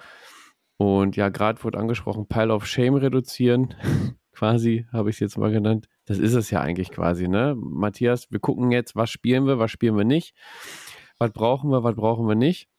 [0.77, 3.73] Und ja, gerade wurde angesprochen, Pile of Shame reduzieren.
[4.37, 5.87] quasi, habe ich es jetzt mal genannt.
[6.05, 7.55] Das ist es ja eigentlich quasi, ne?
[7.57, 10.35] Matthias, wir gucken jetzt, was spielen wir, was spielen wir nicht.
[11.17, 12.69] Was brauchen wir, was brauchen wir nicht.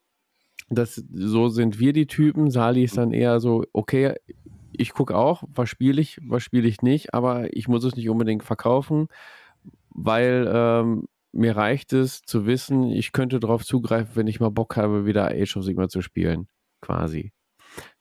[0.71, 2.51] Das, so sind wir die Typen.
[2.51, 4.15] Sali ist dann eher so, okay,
[4.73, 8.09] ich gucke auch, was spiele ich, was spiele ich nicht, aber ich muss es nicht
[8.09, 9.09] unbedingt verkaufen,
[9.91, 14.77] weil ähm, mir reicht es zu wissen, ich könnte darauf zugreifen, wenn ich mal Bock
[14.77, 16.49] habe, wieder Age of Sigma zu spielen.
[16.81, 17.33] Quasi.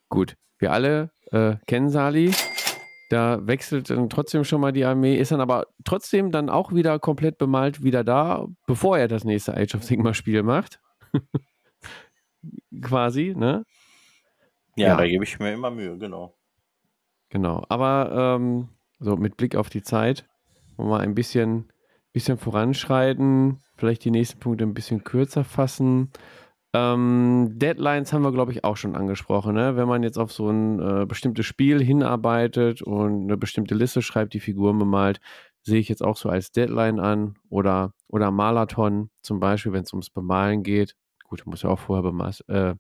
[0.10, 0.36] Gut.
[0.60, 2.32] Wir alle äh, kennen Sali.
[3.10, 7.00] Da wechselt dann trotzdem schon mal die Armee, ist dann aber trotzdem dann auch wieder
[7.00, 10.82] komplett bemalt wieder da, bevor er das nächste Age of Sigma Spiel macht.
[12.82, 13.64] Quasi, ne?
[14.76, 14.98] Ja, Ja.
[14.98, 16.36] da gebe ich mir immer Mühe, genau.
[17.30, 17.64] Genau.
[17.70, 20.26] Aber ähm, so mit Blick auf die Zeit,
[20.76, 21.72] wollen wir ein bisschen,
[22.18, 26.10] bisschen voranschreiten, vielleicht die nächsten Punkte ein bisschen kürzer fassen.
[26.74, 29.54] Ähm, Deadlines haben wir, glaube ich, auch schon angesprochen.
[29.54, 29.76] Ne?
[29.76, 34.34] Wenn man jetzt auf so ein äh, bestimmtes Spiel hinarbeitet und eine bestimmte Liste schreibt,
[34.34, 35.20] die Figuren bemalt,
[35.62, 39.94] sehe ich jetzt auch so als Deadline an oder, oder Marathon zum Beispiel, wenn es
[39.94, 40.96] ums Bemalen geht.
[41.24, 42.74] Gut, muss ja auch vorher bemas äh,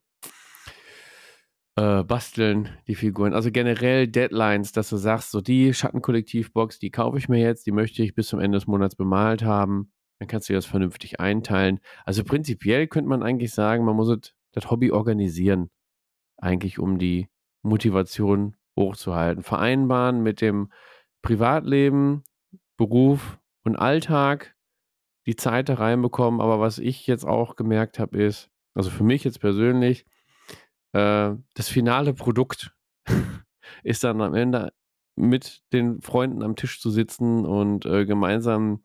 [1.77, 3.33] äh, basteln, die Figuren.
[3.33, 7.71] Also generell Deadlines, dass du sagst, so die Schattenkollektivbox, die kaufe ich mir jetzt, die
[7.71, 9.91] möchte ich bis zum Ende des Monats bemalt haben.
[10.19, 11.79] Dann kannst du das vernünftig einteilen.
[12.03, 15.69] Also prinzipiell könnte man eigentlich sagen, man muss das Hobby organisieren,
[16.37, 17.29] eigentlich um die
[17.61, 19.43] Motivation hochzuhalten.
[19.43, 20.71] Vereinbaren mit dem
[21.21, 22.23] Privatleben,
[22.77, 24.55] Beruf und Alltag,
[25.27, 26.41] die Zeit da reinbekommen.
[26.41, 30.07] Aber was ich jetzt auch gemerkt habe, ist, also für mich jetzt persönlich,
[30.97, 32.73] äh, das finale Produkt
[33.83, 34.73] ist dann am Ende
[35.15, 38.81] mit den Freunden am Tisch zu sitzen und äh, gemeinsam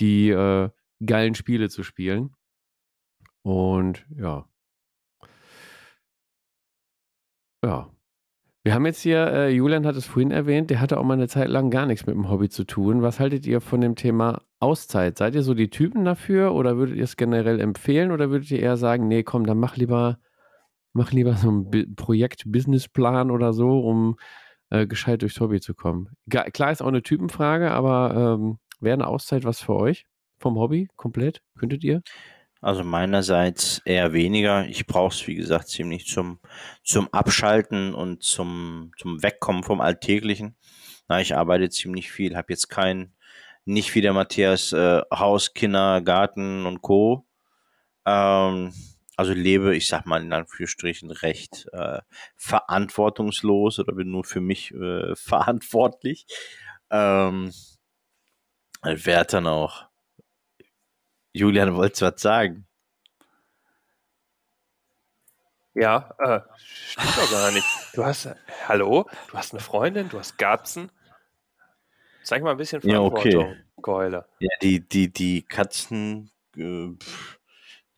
[0.00, 0.70] die äh,
[1.04, 2.34] geilen Spiele zu spielen.
[3.42, 4.46] Und ja.
[7.64, 7.90] Ja.
[8.64, 11.28] Wir haben jetzt hier, äh, Julian hat es vorhin erwähnt, der hatte auch mal eine
[11.28, 13.02] Zeit lang gar nichts mit dem Hobby zu tun.
[13.02, 15.16] Was haltet ihr von dem Thema Auszeit?
[15.16, 18.60] Seid ihr so die Typen dafür oder würdet ihr es generell empfehlen oder würdet ihr
[18.60, 20.18] eher sagen, nee, komm, dann mach lieber,
[20.98, 24.18] mach lieber so ein Projekt-Businessplan oder so, um
[24.70, 26.10] äh, gescheit durchs Hobby zu kommen?
[26.28, 30.06] Ga klar ist auch eine Typenfrage, aber ähm, wäre eine Auszeit was für euch
[30.38, 31.42] vom Hobby komplett?
[31.58, 32.02] Könntet ihr?
[32.60, 34.66] Also meinerseits eher weniger.
[34.66, 36.40] Ich brauche es, wie gesagt, ziemlich zum,
[36.82, 40.56] zum Abschalten und zum, zum Wegkommen vom Alltäglichen.
[41.06, 43.14] Na, ich arbeite ziemlich viel, habe jetzt kein,
[43.64, 47.24] nicht wie der Matthias, äh, Haus, Kinder, Garten und Co.
[48.04, 48.72] Ähm,
[49.18, 52.00] also lebe, ich sag mal in Anführungsstrichen, recht äh,
[52.36, 56.24] verantwortungslos oder bin nur für mich äh, verantwortlich.
[56.88, 57.52] Ähm,
[58.82, 59.88] wer hat dann auch
[61.32, 62.68] Julian, wolltest du was sagen?
[65.74, 67.66] Ja, äh, stimmt doch gar nicht.
[67.94, 68.36] Du hast, äh,
[68.68, 70.92] hallo, du hast eine Freundin, du hast Katzen.
[72.22, 73.32] Zeig mal ein bisschen Ja, okay.
[73.32, 74.28] Verantwortung, Keule.
[74.38, 77.37] Ja, die, die, die Katzen äh, pff,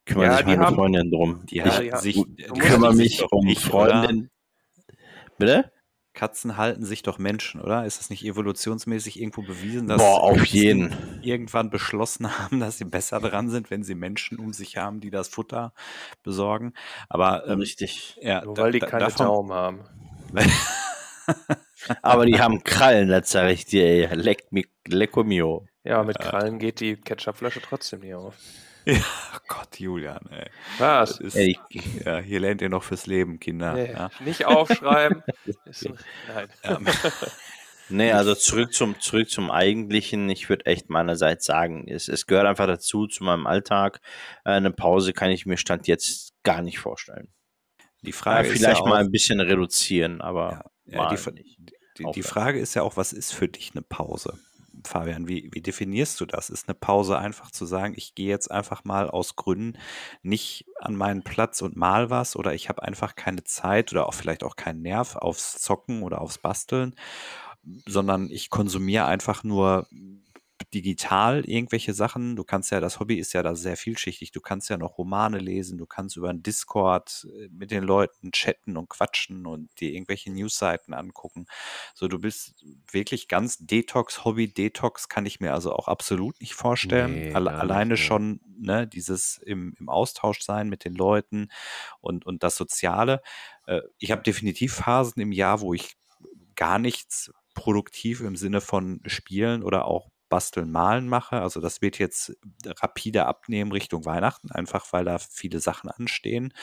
[0.07, 1.47] kümmern Ja, sich die meine haben- Freundin drum.
[1.47, 4.03] Die ich halten ja, sich, die musst kümmere sich mich um nicht, oder?
[4.03, 4.31] Freundin.
[5.39, 5.73] Bitte?
[6.13, 7.87] Katzen halten sich doch Menschen, oder?
[7.87, 10.97] Ist das nicht evolutionsmäßig irgendwo bewiesen, dass Boah, auf Katzen jeden.
[11.23, 15.11] irgendwann beschlossen haben, dass sie besser dran sind, wenn sie Menschen um sich haben, die
[15.11, 15.73] das Futter
[16.25, 16.75] besorgen?
[17.09, 18.19] Aber ähm, Richtig.
[18.21, 19.81] ja, Nur da- weil die keine davon, Daumen haben.
[22.03, 24.15] Aber die haben Krallen, das sage ich dir.
[24.15, 25.67] Leck, mi- lecco mio.
[25.85, 28.35] Ja, mit Krallen geht die Ketchupflasche trotzdem nicht auf.
[28.87, 28.97] ja,
[29.35, 30.49] oh Gott, Julian, ey.
[30.79, 31.19] Was?
[31.21, 31.59] Ist, Ey,
[32.05, 33.75] ja, hier lernt ihr noch fürs Leben, Kinder.
[33.75, 34.11] Nee, Ja.
[34.21, 35.23] Nicht aufschreiben.
[35.65, 35.99] Ist ein,
[36.35, 36.49] nein.
[36.65, 36.79] Ja.
[37.93, 40.31] Nee, also zurück zum, zurück zum Eigentlichen.
[40.31, 44.01] Ich würde echt meinerseits sagen, es, es gehört einfach dazu, zu meinem Alltag.
[44.45, 47.35] Äh, Eine Pause kann ich mir Stand jetzt gar nicht vorstellen.
[48.03, 51.17] Die Ja, Frage ist vielleicht ja mal auch, ein bisschen reduzieren, aber ja, mal die,
[51.99, 52.25] die, die Aufhören.
[52.25, 54.39] Frage ist ja auch, was ist für dich eine Pause?
[54.87, 56.51] Fabian, wie, wie definierst du das?
[56.51, 59.79] Ist eine Pause einfach zu sagen, ich gehe jetzt einfach mal aus Gründen
[60.23, 64.15] nicht an meinen Platz und mal was oder ich habe einfach keine Zeit oder auch
[64.15, 66.95] vielleicht auch keinen Nerv aufs Zocken oder aufs Basteln,
[67.87, 69.87] sondern ich konsumiere einfach nur
[70.75, 72.37] digital irgendwelche Sachen.
[72.37, 74.31] Du kannst ja, das Hobby ist ja da sehr vielschichtig.
[74.31, 78.33] Du kannst ja noch Romane lesen, du kannst über einen Discord äh, mit den Leuten
[78.33, 81.47] chatten und quatschen und dir irgendwelche Newsseiten angucken.
[81.95, 87.15] So, du bist wirklich ganz Detox, Hobby-Detox kann ich mir also auch absolut nicht vorstellen.
[87.15, 87.97] Nee, Alle, nicht, alleine nee.
[87.97, 91.49] schon, ne, dieses im, im Austausch sein mit den Leuten
[92.01, 93.23] und, und das Soziale.
[93.67, 95.97] Äh, ich habe definitiv Phasen im Jahr, wo ich
[96.55, 101.41] gar nichts produktiv im Sinne von Spielen oder auch Basteln, Malen mache.
[101.43, 102.35] Also das wird jetzt
[102.67, 106.55] rapide abnehmen Richtung Weihnachten, einfach weil da viele Sachen anstehen.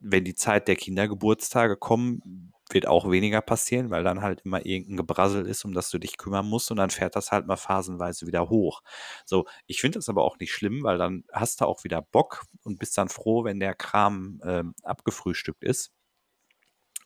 [0.00, 4.98] Wenn die Zeit der Kindergeburtstage kommen, wird auch weniger passieren, weil dann halt immer irgendein
[4.98, 8.26] Gebrassel ist, um das du dich kümmern musst und dann fährt das halt mal phasenweise
[8.26, 8.82] wieder hoch.
[9.24, 12.44] So, ich finde das aber auch nicht schlimm, weil dann hast du auch wieder Bock
[12.64, 15.92] und bist dann froh, wenn der Kram ähm, abgefrühstückt ist,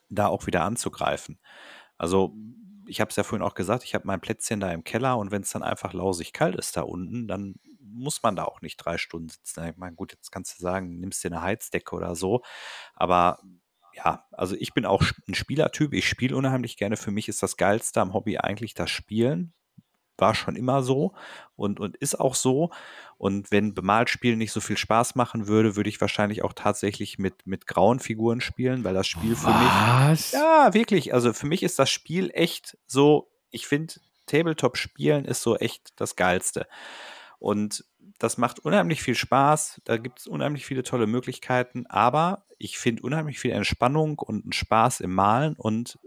[0.09, 1.39] da auch wieder anzugreifen.
[1.97, 2.35] Also
[2.93, 5.31] ich habe es ja vorhin auch gesagt, ich habe mein Plätzchen da im Keller und
[5.31, 8.77] wenn es dann einfach lausig kalt ist da unten, dann muss man da auch nicht
[8.77, 9.67] drei Stunden sitzen.
[9.67, 12.43] Ich meine, gut, jetzt kannst du sagen, nimmst dir eine Heizdecke oder so,
[12.95, 13.39] aber
[13.95, 16.99] ja, also ich bin auch ein Spielertyp, ich spiele unheimlich gerne.
[16.99, 19.55] Für mich ist das Geilste am Hobby eigentlich das Spielen,
[20.23, 21.13] war schon immer so
[21.57, 22.71] und, und ist auch so.
[23.19, 27.47] Und wenn Bemalspielen nicht so viel Spaß machen würde, würde ich wahrscheinlich auch tatsächlich mit,
[27.47, 30.33] mit grauen Figuren spielen, weil das Spiel für Was?
[30.33, 30.33] mich.
[30.33, 31.13] Ja, wirklich.
[31.13, 33.95] Also für mich ist das Spiel echt so, ich finde,
[34.27, 36.67] Tabletop-Spielen ist so echt das Geilste.
[37.39, 37.85] Und
[38.19, 39.83] das macht unheimlich viel Spaß.
[39.85, 41.87] Da gibt es unheimlich viele tolle Möglichkeiten.
[41.87, 45.55] Aber ich finde unheimlich viel Entspannung und einen Spaß im Malen.
[45.57, 45.99] Und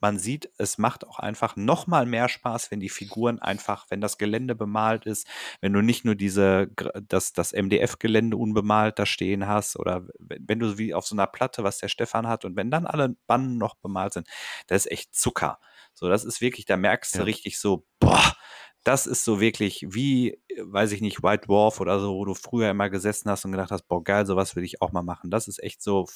[0.00, 4.00] man sieht, es macht auch einfach noch mal mehr Spaß, wenn die Figuren einfach, wenn
[4.00, 5.26] das Gelände bemalt ist,
[5.60, 6.68] wenn du nicht nur diese,
[7.08, 11.64] das, das MDF-Gelände unbemalt da stehen hast oder wenn du wie auf so einer Platte,
[11.64, 14.28] was der Stefan hat und wenn dann alle Bannen noch bemalt sind,
[14.66, 15.58] das ist echt Zucker.
[15.94, 17.24] So, das ist wirklich, da merkst du Ja.
[17.24, 18.36] richtig so, boah,
[18.84, 22.70] das ist so wirklich wie, weiß ich nicht, White Dwarf oder so, wo du früher
[22.70, 25.30] immer gesessen hast und gedacht hast, boah, geil, sowas will ich auch mal machen.
[25.30, 26.06] Das ist echt so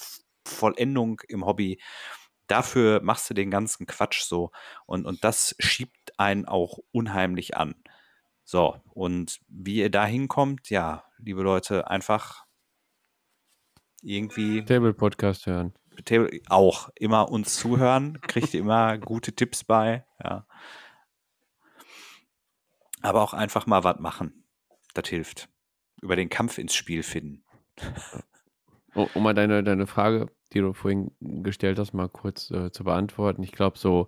[0.47, 1.81] Vollendung im Hobby.
[2.53, 4.51] Dafür machst du den ganzen Quatsch so.
[4.85, 7.74] Und, und das schiebt einen auch unheimlich an.
[8.45, 12.45] So, und wie ihr da hinkommt, ja, liebe Leute, einfach
[14.03, 15.73] irgendwie Table-Podcast hören.
[16.05, 20.47] Table- auch immer uns zuhören, kriegt ihr immer gute Tipps bei, ja.
[23.01, 24.45] Aber auch einfach mal was machen.
[24.93, 25.49] Das hilft.
[26.03, 27.47] Über den Kampf ins Spiel finden.
[28.94, 33.43] Um mal deine, deine Frage, die du vorhin gestellt hast, mal kurz äh, zu beantworten.
[33.43, 34.06] Ich glaube, so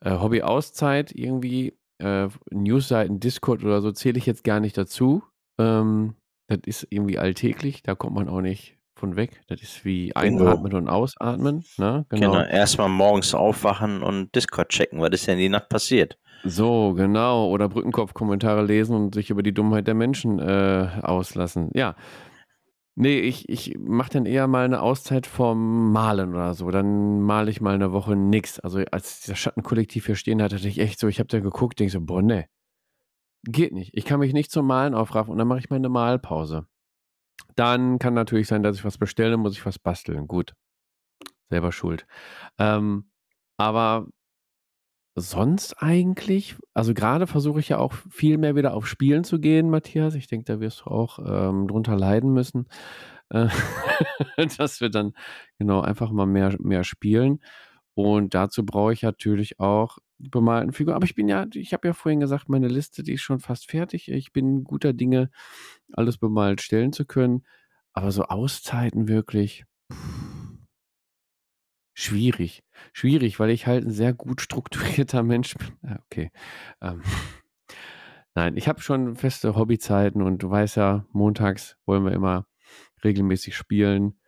[0.00, 5.22] äh, Hobby-Auszeit irgendwie, äh, Newsseiten, Discord oder so zähle ich jetzt gar nicht dazu.
[5.58, 6.14] Ähm,
[6.48, 9.40] das ist irgendwie alltäglich, da kommt man auch nicht von weg.
[9.46, 11.64] Das ist wie einatmen und ausatmen.
[11.76, 12.04] Ne?
[12.08, 12.32] Genau.
[12.32, 12.42] Genau.
[12.42, 16.18] Erstmal morgens aufwachen und Discord checken, was ist denn die Nacht passiert?
[16.44, 17.48] So, genau.
[17.48, 21.70] Oder Brückenkopf-Kommentare lesen und sich über die Dummheit der Menschen äh, auslassen.
[21.74, 21.94] Ja.
[23.00, 26.68] Nee, ich, ich mache dann eher mal eine Auszeit vom Malen oder so.
[26.72, 28.58] Dann male ich mal eine Woche nix.
[28.58, 31.78] Also als das Schattenkollektiv hier stehen hat, hatte ich echt so, ich habe da geguckt,
[31.78, 32.46] denke so, boah, nee.
[33.44, 33.96] Geht nicht.
[33.96, 36.66] Ich kann mich nicht zum Malen aufraffen und dann mache ich mal eine Malpause.
[37.54, 40.26] Dann kann natürlich sein, dass ich was bestelle, muss ich was basteln.
[40.26, 40.54] Gut.
[41.50, 42.04] Selber schuld.
[42.58, 43.12] Ähm,
[43.58, 44.08] aber
[45.20, 49.70] sonst eigentlich, also gerade versuche ich ja auch viel mehr wieder auf Spielen zu gehen,
[49.70, 50.14] Matthias.
[50.14, 52.66] Ich denke, da wirst du auch ähm, drunter leiden müssen,
[53.30, 53.48] äh,
[54.58, 55.12] dass wir dann
[55.58, 57.40] genau einfach mal mehr, mehr spielen.
[57.94, 60.96] Und dazu brauche ich natürlich auch die bemalten Figuren.
[60.96, 63.70] Aber ich bin ja, ich habe ja vorhin gesagt, meine Liste, die ist schon fast
[63.70, 64.08] fertig.
[64.08, 65.30] Ich bin guter Dinge,
[65.92, 67.44] alles bemalt stellen zu können.
[67.92, 69.64] Aber so Auszeiten wirklich
[71.98, 72.62] schwierig.
[72.92, 75.68] Schwierig, weil ich halt ein sehr gut strukturierter Mensch bin.
[75.82, 76.30] Ja, okay.
[76.80, 77.02] Ähm,
[78.34, 82.46] nein, ich habe schon feste Hobbyzeiten und du weißt ja, montags wollen wir immer
[83.02, 84.20] regelmäßig spielen.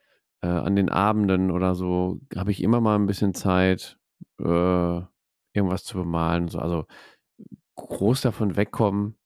[0.42, 3.98] Äh, an den Abenden oder so habe ich immer mal ein bisschen Zeit,
[4.40, 5.01] äh,
[5.52, 6.48] irgendwas zu bemalen.
[6.48, 6.59] So.
[6.59, 6.86] Also
[7.76, 9.19] groß davon wegkommen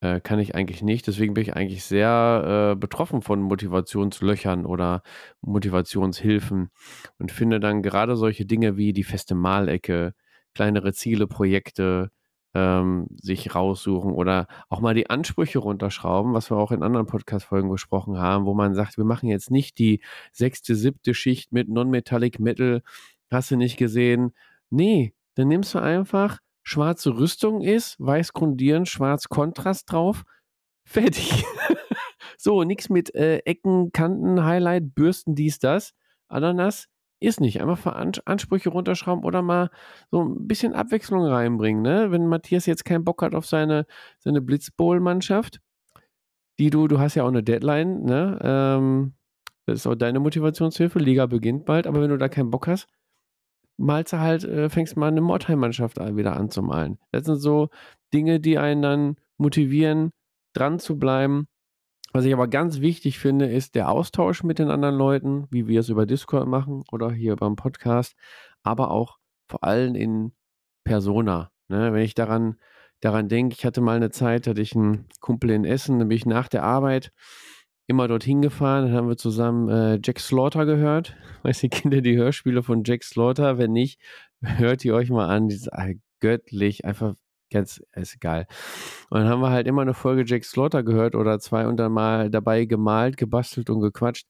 [0.00, 1.06] äh, kann ich eigentlich nicht.
[1.06, 5.02] Deswegen bin ich eigentlich sehr äh, betroffen von Motivationslöchern oder
[5.40, 6.70] Motivationshilfen
[7.18, 10.14] und finde dann gerade solche Dinge wie die feste Malecke,
[10.54, 12.10] kleinere Ziele, Projekte
[12.54, 17.68] ähm, sich raussuchen oder auch mal die Ansprüche runterschrauben, was wir auch in anderen Podcast-Folgen
[17.70, 20.00] besprochen haben, wo man sagt, wir machen jetzt nicht die
[20.32, 22.82] sechste, siebte Schicht mit Non-Metallic Metal,
[23.30, 24.32] hast du nicht gesehen.
[24.70, 30.24] Nee, dann nimmst du einfach schwarze Rüstung ist, weiß grundieren, schwarz Kontrast drauf,
[30.84, 31.44] fertig.
[32.36, 35.94] so, nichts mit äh, Ecken, Kanten, Highlight, Bürsten, dies, das.
[36.28, 36.88] Ananas
[37.20, 37.62] ist nicht.
[37.62, 37.94] Einfach
[38.24, 39.70] Ansprüche runterschrauben oder mal
[40.10, 41.82] so ein bisschen Abwechslung reinbringen.
[41.82, 42.10] Ne?
[42.10, 43.86] Wenn Matthias jetzt keinen Bock hat auf seine,
[44.18, 45.60] seine Blitzbowl-Mannschaft,
[46.58, 48.38] die du, du hast ja auch eine Deadline, ne?
[48.42, 49.14] Ähm,
[49.66, 50.98] das ist auch deine Motivationshilfe.
[50.98, 52.88] Liga beginnt bald, aber wenn du da keinen Bock hast,
[53.76, 56.98] malst du halt, äh, fängst mal eine Mordheim-Mannschaft an- wieder an zu malen.
[57.12, 57.68] Das sind so
[58.12, 60.10] Dinge, die einen dann motivieren,
[60.54, 61.46] dran zu bleiben.
[62.12, 65.80] Was ich aber ganz wichtig finde, ist der Austausch mit den anderen Leuten, wie wir
[65.80, 68.14] es über Discord machen oder hier beim Podcast,
[68.62, 70.32] aber auch vor allem in
[70.84, 71.50] Persona.
[71.68, 71.92] Ne?
[71.92, 72.56] Wenn ich daran,
[73.00, 76.16] daran denke, ich hatte mal eine Zeit, hatte ich einen Kumpel in Essen, dann bin
[76.16, 77.12] ich nach der Arbeit
[77.86, 81.16] immer dorthin gefahren, dann haben wir zusammen äh, Jack Slaughter gehört.
[81.42, 83.58] Weiß die Kinder die Hörspiele von Jack Slaughter?
[83.58, 84.00] Wenn nicht,
[84.42, 85.48] hört ihr euch mal an.
[85.48, 85.70] Die ist
[86.20, 87.14] göttlich, einfach
[87.50, 88.46] ganz, ist egal.
[89.10, 91.92] Und dann haben wir halt immer eine Folge Jack Slaughter gehört oder zwei und dann
[91.92, 94.26] mal dabei gemalt, gebastelt und gequatscht.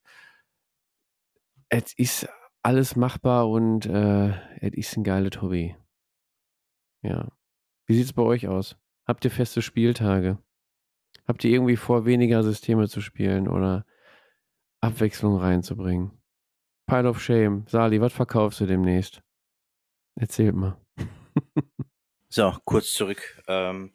[1.68, 2.28] Es ist
[2.62, 4.30] alles machbar und äh,
[4.60, 5.76] es ist ein geiles Hobby.
[7.02, 7.28] Ja.
[7.86, 8.76] Wie sieht es bei euch aus?
[9.06, 10.38] Habt ihr feste Spieltage?
[11.26, 13.84] Habt ihr irgendwie vor, weniger Systeme zu spielen oder
[14.80, 16.12] Abwechslung reinzubringen?
[16.86, 17.64] Pile of Shame.
[17.68, 19.22] Sali, was verkaufst du demnächst?
[20.14, 20.80] Erzählt mal.
[22.28, 23.42] So, kurz zurück.
[23.46, 23.92] Ähm,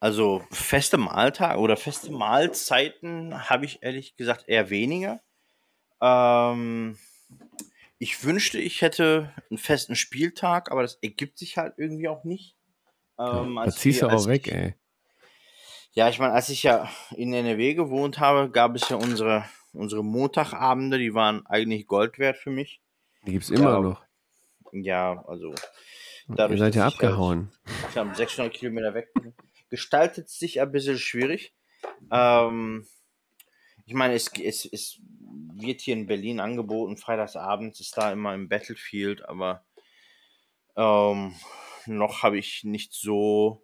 [0.00, 5.22] also feste Mahltage oder feste Mahlzeiten habe ich ehrlich gesagt eher weniger.
[6.02, 6.98] Ähm,
[7.98, 12.56] ich wünschte, ich hätte einen festen Spieltag, aber das ergibt sich halt irgendwie auch nicht.
[13.18, 14.74] Ähm, da ziehst du auch weg, ich, ey.
[15.92, 20.04] Ja, ich meine, als ich ja in NRW gewohnt habe, gab es ja unsere, unsere
[20.04, 22.80] Montagabende, die waren eigentlich Gold wert für mich.
[23.26, 24.04] Die gibt es immer Ja, noch.
[24.72, 25.50] ja, also
[26.28, 27.52] Ihr dadurch, seid dass ja ich halt abgehauen.
[27.90, 29.08] ich habe 600 Kilometer weg
[29.68, 31.54] gestaltet es sich ein bisschen schwierig.
[32.10, 32.86] Ähm,
[33.86, 35.00] ich meine, es, es, es
[35.54, 39.64] wird hier in Berlin angeboten, freitagsabends ist da immer im Battlefield, aber
[40.76, 41.34] ähm,
[41.86, 43.62] noch habe ich nicht so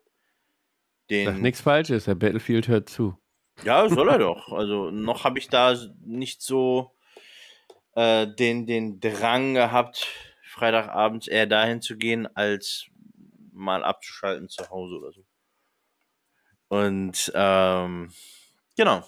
[1.09, 1.43] Sag den.
[1.43, 3.17] nichts Falsches, der Battlefield hört zu.
[3.65, 4.53] Ja, soll er doch.
[4.53, 6.93] Also noch habe ich da nicht so
[7.95, 10.07] äh, den, den Drang gehabt,
[10.43, 12.87] Freitagabends eher dahin zu gehen, als
[13.53, 15.25] mal abzuschalten zu Hause oder so.
[16.69, 18.13] Und ähm,
[18.77, 19.05] genau.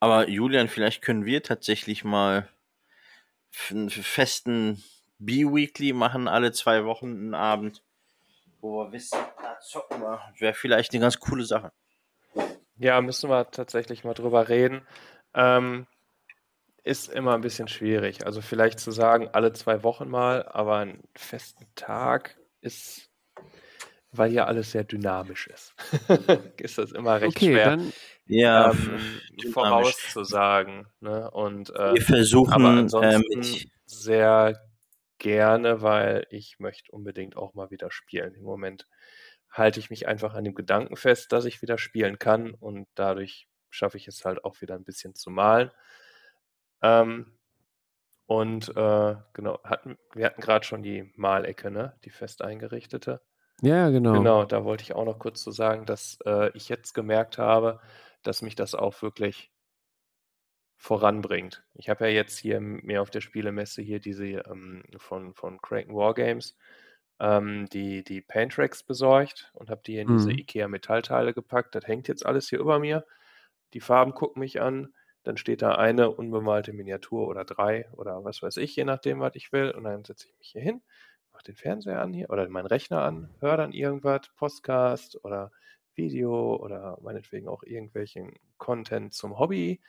[0.00, 2.48] Aber Julian, vielleicht können wir tatsächlich mal
[3.70, 4.82] einen festen
[5.18, 7.82] B-Weekly machen, alle zwei Wochen einen Abend,
[8.60, 9.18] wo wir wissen,
[9.60, 10.20] zocken wir.
[10.38, 11.72] Wäre vielleicht eine ganz coole Sache.
[12.78, 14.86] Ja, müssen wir tatsächlich mal drüber reden.
[15.34, 15.86] Ähm,
[16.84, 18.24] ist immer ein bisschen schwierig.
[18.26, 23.10] Also vielleicht zu sagen, alle zwei Wochen mal, aber einen festen Tag ist,
[24.12, 25.74] weil ja alles sehr dynamisch ist,
[26.60, 27.92] ist das immer recht Okay, schwer dann
[28.26, 30.86] Ja, ähm, vorauszusagen.
[31.00, 31.30] Ne?
[31.30, 33.68] Und äh, Wir versuchen aber äh, ansonsten mit.
[33.86, 34.60] sehr
[35.18, 38.34] gerne, weil ich möchte unbedingt auch mal wieder spielen.
[38.34, 38.86] Im Moment
[39.56, 43.48] halte ich mich einfach an dem Gedanken fest, dass ich wieder spielen kann und dadurch
[43.70, 45.70] schaffe ich es halt auch wieder ein bisschen zu malen.
[46.82, 47.38] Ähm,
[48.26, 51.96] und äh, genau, hatten, wir hatten gerade schon die Malecke, ne?
[52.04, 53.20] Die fest eingerichtete.
[53.62, 54.12] Ja, genau.
[54.12, 57.80] Genau, da wollte ich auch noch kurz zu sagen, dass äh, ich jetzt gemerkt habe,
[58.22, 59.50] dass mich das auch wirklich
[60.76, 61.64] voranbringt.
[61.74, 65.94] Ich habe ja jetzt hier mir auf der Spielemesse hier diese ähm, von, von Kraken
[65.94, 66.56] Wargames
[67.20, 70.38] ähm, die, die Paintracks besorgt und habe die in diese Mhm.
[70.38, 71.74] IKEA Metallteile gepackt.
[71.74, 73.06] Das hängt jetzt alles hier über mir.
[73.74, 74.94] Die Farben gucken mich an.
[75.22, 79.34] Dann steht da eine unbemalte Miniatur oder drei oder was weiß ich, je nachdem, was
[79.34, 79.70] ich will.
[79.72, 80.82] Und dann setze ich mich hier hin,
[81.32, 85.50] mache den Fernseher an hier oder meinen Rechner an, höre dann irgendwas, Podcast oder
[85.94, 89.80] Video oder meinetwegen auch irgendwelchen Content zum Hobby.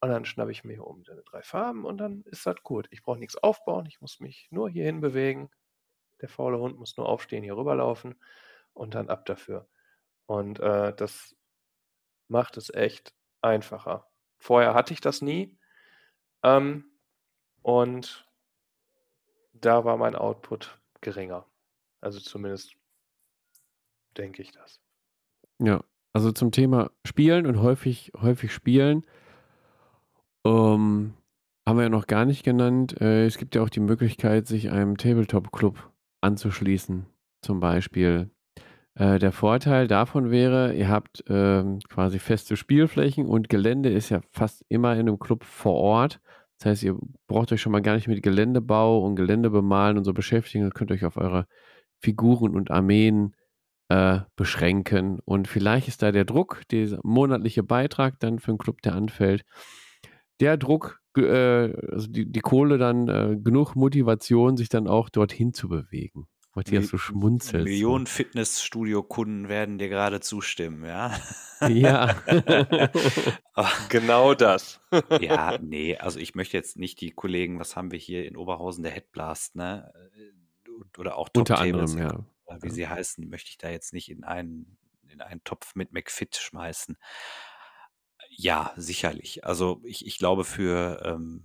[0.00, 2.88] Und dann schnappe ich mir hier oben diese drei Farben und dann ist das gut.
[2.90, 5.50] Ich brauche nichts aufbauen, ich muss mich nur hierhin bewegen.
[6.20, 8.14] Der faule Hund muss nur aufstehen, hier rüberlaufen
[8.74, 9.68] und dann ab dafür.
[10.26, 11.36] Und äh, das
[12.28, 14.06] macht es echt einfacher.
[14.38, 15.58] Vorher hatte ich das nie.
[16.42, 16.84] Ähm,
[17.62, 18.26] und
[19.52, 21.46] da war mein Output geringer.
[22.00, 22.74] Also zumindest
[24.16, 24.80] denke ich das.
[25.58, 25.82] Ja,
[26.12, 29.04] also zum Thema Spielen und häufig, häufig spielen,
[30.44, 31.14] ähm,
[31.66, 33.00] haben wir ja noch gar nicht genannt.
[33.00, 35.89] Äh, es gibt ja auch die Möglichkeit, sich einem Tabletop-Club
[36.20, 37.06] anzuschließen,
[37.42, 38.30] zum Beispiel.
[38.94, 44.20] Äh, der Vorteil davon wäre, ihr habt ähm, quasi feste Spielflächen und Gelände ist ja
[44.30, 46.20] fast immer in einem Club vor Ort.
[46.58, 50.12] Das heißt, ihr braucht euch schon mal gar nicht mit Geländebau und Geländebemalen und so
[50.12, 50.64] beschäftigen.
[50.64, 51.46] Ihr könnt euch auf eure
[52.00, 53.34] Figuren und Armeen
[53.88, 55.20] äh, beschränken.
[55.24, 59.44] Und vielleicht ist da der Druck, dieser monatliche Beitrag dann für einen Club, der anfällt,
[60.40, 65.52] der Druck, äh, also die, die Kohle dann äh, genug Motivation, sich dann auch dorthin
[65.54, 66.26] zu bewegen.
[66.54, 67.64] Matthias, du schmunzelst.
[67.64, 71.16] Millionen Fitnessstudio-Kunden werden dir gerade zustimmen, ja.
[71.68, 72.16] Ja.
[73.90, 74.80] Genau das.
[75.20, 78.82] ja, nee, also ich möchte jetzt nicht die Kollegen, was haben wir hier in Oberhausen,
[78.82, 79.92] der Headblast, ne?
[80.96, 82.26] Oder auch Top Unter Tables, anderem, ja.
[82.46, 84.78] oder wie sie heißen, möchte ich da jetzt nicht in einen,
[85.08, 86.96] in einen Topf mit McFit schmeißen.
[88.42, 89.44] Ja, sicherlich.
[89.44, 91.42] Also ich, ich glaube für, ähm,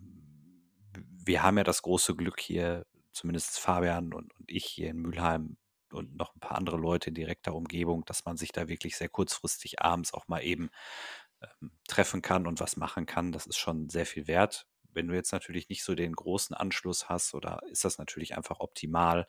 [1.26, 5.58] wir haben ja das große Glück hier, zumindest Fabian und, und ich hier in Mülheim
[5.92, 9.10] und noch ein paar andere Leute in direkter Umgebung, dass man sich da wirklich sehr
[9.10, 10.70] kurzfristig abends auch mal eben
[11.42, 13.32] ähm, treffen kann und was machen kann.
[13.34, 14.66] Das ist schon sehr viel wert.
[14.94, 18.60] Wenn du jetzt natürlich nicht so den großen Anschluss hast, oder ist das natürlich einfach
[18.62, 19.28] optimal,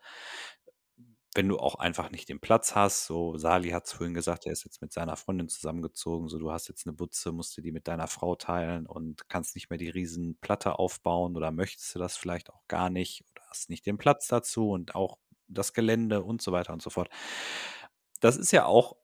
[1.37, 4.51] wenn du auch einfach nicht den Platz hast, so Sali hat es vorhin gesagt, er
[4.51, 7.71] ist jetzt mit seiner Freundin zusammengezogen, so du hast jetzt eine Butze, musst du die
[7.71, 11.99] mit deiner Frau teilen und kannst nicht mehr die riesen Platte aufbauen oder möchtest du
[11.99, 16.23] das vielleicht auch gar nicht oder hast nicht den Platz dazu und auch das Gelände
[16.23, 17.09] und so weiter und so fort.
[18.19, 18.97] Das ist ja auch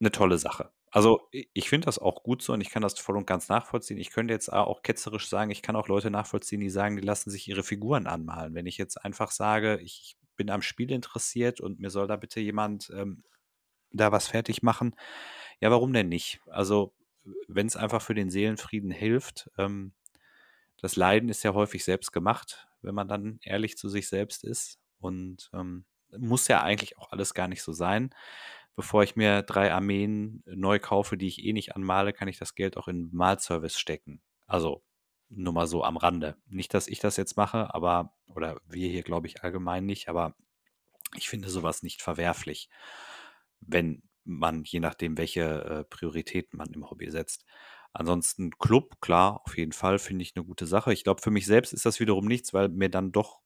[0.00, 0.70] eine tolle Sache.
[0.92, 3.98] Also ich finde das auch gut so und ich kann das voll und ganz nachvollziehen.
[3.98, 7.30] Ich könnte jetzt auch ketzerisch sagen, ich kann auch Leute nachvollziehen, die sagen, die lassen
[7.30, 8.54] sich ihre Figuren anmalen.
[8.54, 12.40] Wenn ich jetzt einfach sage, ich bin am Spiel interessiert und mir soll da bitte
[12.40, 13.24] jemand ähm,
[13.90, 14.94] da was fertig machen.
[15.60, 16.40] Ja, warum denn nicht?
[16.46, 16.94] Also,
[17.48, 19.92] wenn es einfach für den Seelenfrieden hilft, ähm,
[20.78, 24.78] das Leiden ist ja häufig selbst gemacht, wenn man dann ehrlich zu sich selbst ist.
[24.98, 25.86] Und ähm,
[26.16, 28.10] muss ja eigentlich auch alles gar nicht so sein.
[28.76, 32.54] Bevor ich mir drei Armeen neu kaufe, die ich eh nicht anmale, kann ich das
[32.54, 34.20] Geld auch in Malservice stecken.
[34.46, 34.82] Also
[35.28, 36.36] nur mal so am Rande.
[36.46, 40.34] Nicht, dass ich das jetzt mache, aber, oder wir hier glaube ich allgemein nicht, aber
[41.16, 42.68] ich finde sowas nicht verwerflich,
[43.60, 47.44] wenn man, je nachdem, welche äh, Prioritäten man im Hobby setzt.
[47.92, 50.92] Ansonsten Club, klar, auf jeden Fall, finde ich eine gute Sache.
[50.92, 53.43] Ich glaube, für mich selbst ist das wiederum nichts, weil mir dann doch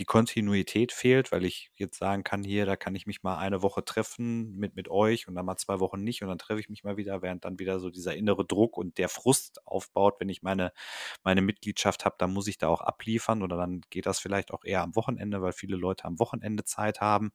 [0.00, 3.62] die Kontinuität fehlt, weil ich jetzt sagen kann, hier, da kann ich mich mal eine
[3.62, 6.70] Woche treffen mit, mit euch und dann mal zwei Wochen nicht und dann treffe ich
[6.70, 10.30] mich mal wieder, während dann wieder so dieser innere Druck und der Frust aufbaut, wenn
[10.30, 10.72] ich meine,
[11.22, 14.64] meine Mitgliedschaft habe, dann muss ich da auch abliefern oder dann geht das vielleicht auch
[14.64, 17.30] eher am Wochenende, weil viele Leute am Wochenende Zeit haben,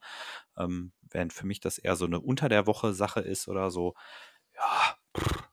[0.57, 3.93] ähm, während für mich das eher so eine unter der Woche Sache ist oder so,
[4.55, 5.49] ja, pff,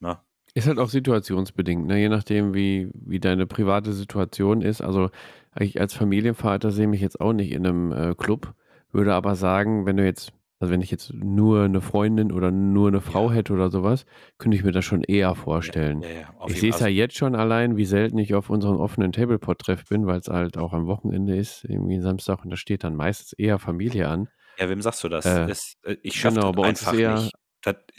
[0.00, 0.22] ne?
[0.58, 2.00] Ist halt auch situationsbedingt, ne?
[2.00, 4.80] je nachdem, wie, wie deine private Situation ist.
[4.80, 5.08] Also
[5.56, 8.54] ich als Familienvater sehe mich jetzt auch nicht in einem äh, Club,
[8.90, 12.88] würde aber sagen, wenn du jetzt, also wenn ich jetzt nur eine Freundin oder nur
[12.88, 14.04] eine Frau hätte oder sowas,
[14.38, 16.02] könnte ich mir das schon eher vorstellen.
[16.02, 18.78] Ja, ja, ja, ich sehe es ja jetzt schon allein, wie selten ich auf unseren
[18.78, 22.82] offenen Tablepot-Treff bin, weil es halt auch am Wochenende ist, irgendwie Samstag und da steht
[22.82, 24.28] dann meistens eher Familie an.
[24.58, 25.24] Ja, wem sagst du das?
[25.24, 27.32] Äh, das äh, ich schaffe genau, bei uns ist eher, nicht.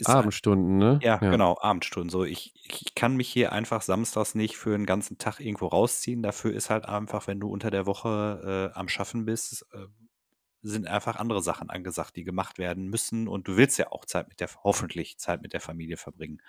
[0.04, 0.98] Abendstunden, ne?
[1.02, 2.10] Ja, ja, genau, Abendstunden.
[2.10, 6.22] So, ich, ich kann mich hier einfach samstags nicht für einen ganzen Tag irgendwo rausziehen.
[6.22, 9.86] Dafür ist halt einfach, wenn du unter der Woche äh, am Schaffen bist, äh,
[10.62, 13.28] sind einfach andere Sachen angesagt, die gemacht werden müssen.
[13.28, 16.42] Und du willst ja auch Zeit mit der, hoffentlich Zeit mit der Familie verbringen.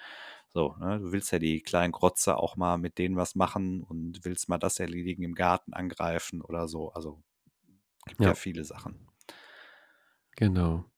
[0.49, 0.99] So, ne?
[0.99, 4.57] Du willst ja die kleinen Grotze auch mal mit denen was machen und willst mal
[4.57, 6.91] das erledigen, im Garten angreifen oder so.
[6.91, 7.23] Also
[8.05, 9.07] gibt ja, ja viele Sachen.
[10.35, 10.90] Genau.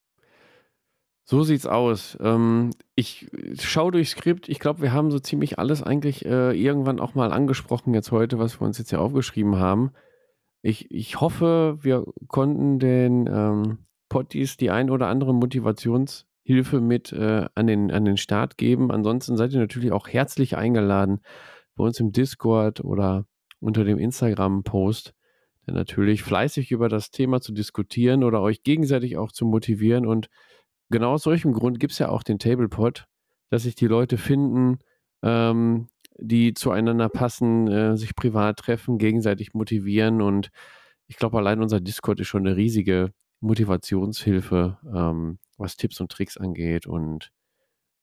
[1.25, 2.17] So sieht's aus.
[2.21, 3.29] Ähm, ich
[3.59, 4.49] schaue durchs Skript.
[4.49, 8.39] Ich glaube, wir haben so ziemlich alles eigentlich äh, irgendwann auch mal angesprochen jetzt heute,
[8.39, 9.91] was wir uns jetzt hier aufgeschrieben haben.
[10.61, 13.79] Ich, ich hoffe, wir konnten den ähm,
[14.09, 18.91] Potties die ein oder andere Motivationshilfe mit äh, an, den, an den Start geben.
[18.91, 21.21] Ansonsten seid ihr natürlich auch herzlich eingeladen
[21.75, 23.25] bei uns im Discord oder
[23.59, 25.13] unter dem Instagram-Post,
[25.65, 30.29] natürlich fleißig über das Thema zu diskutieren oder euch gegenseitig auch zu motivieren und
[30.89, 33.05] genau aus solchem Grund gibt es ja auch den Tablepot,
[33.49, 34.79] dass sich die Leute finden,
[35.23, 35.87] ähm,
[36.17, 40.49] die zueinander passen, äh, sich privat treffen, gegenseitig motivieren und
[41.07, 43.11] ich glaube, allein unser Discord ist schon eine riesige
[43.41, 47.29] Motivationshilfe, ähm, was Tipps und Tricks angeht und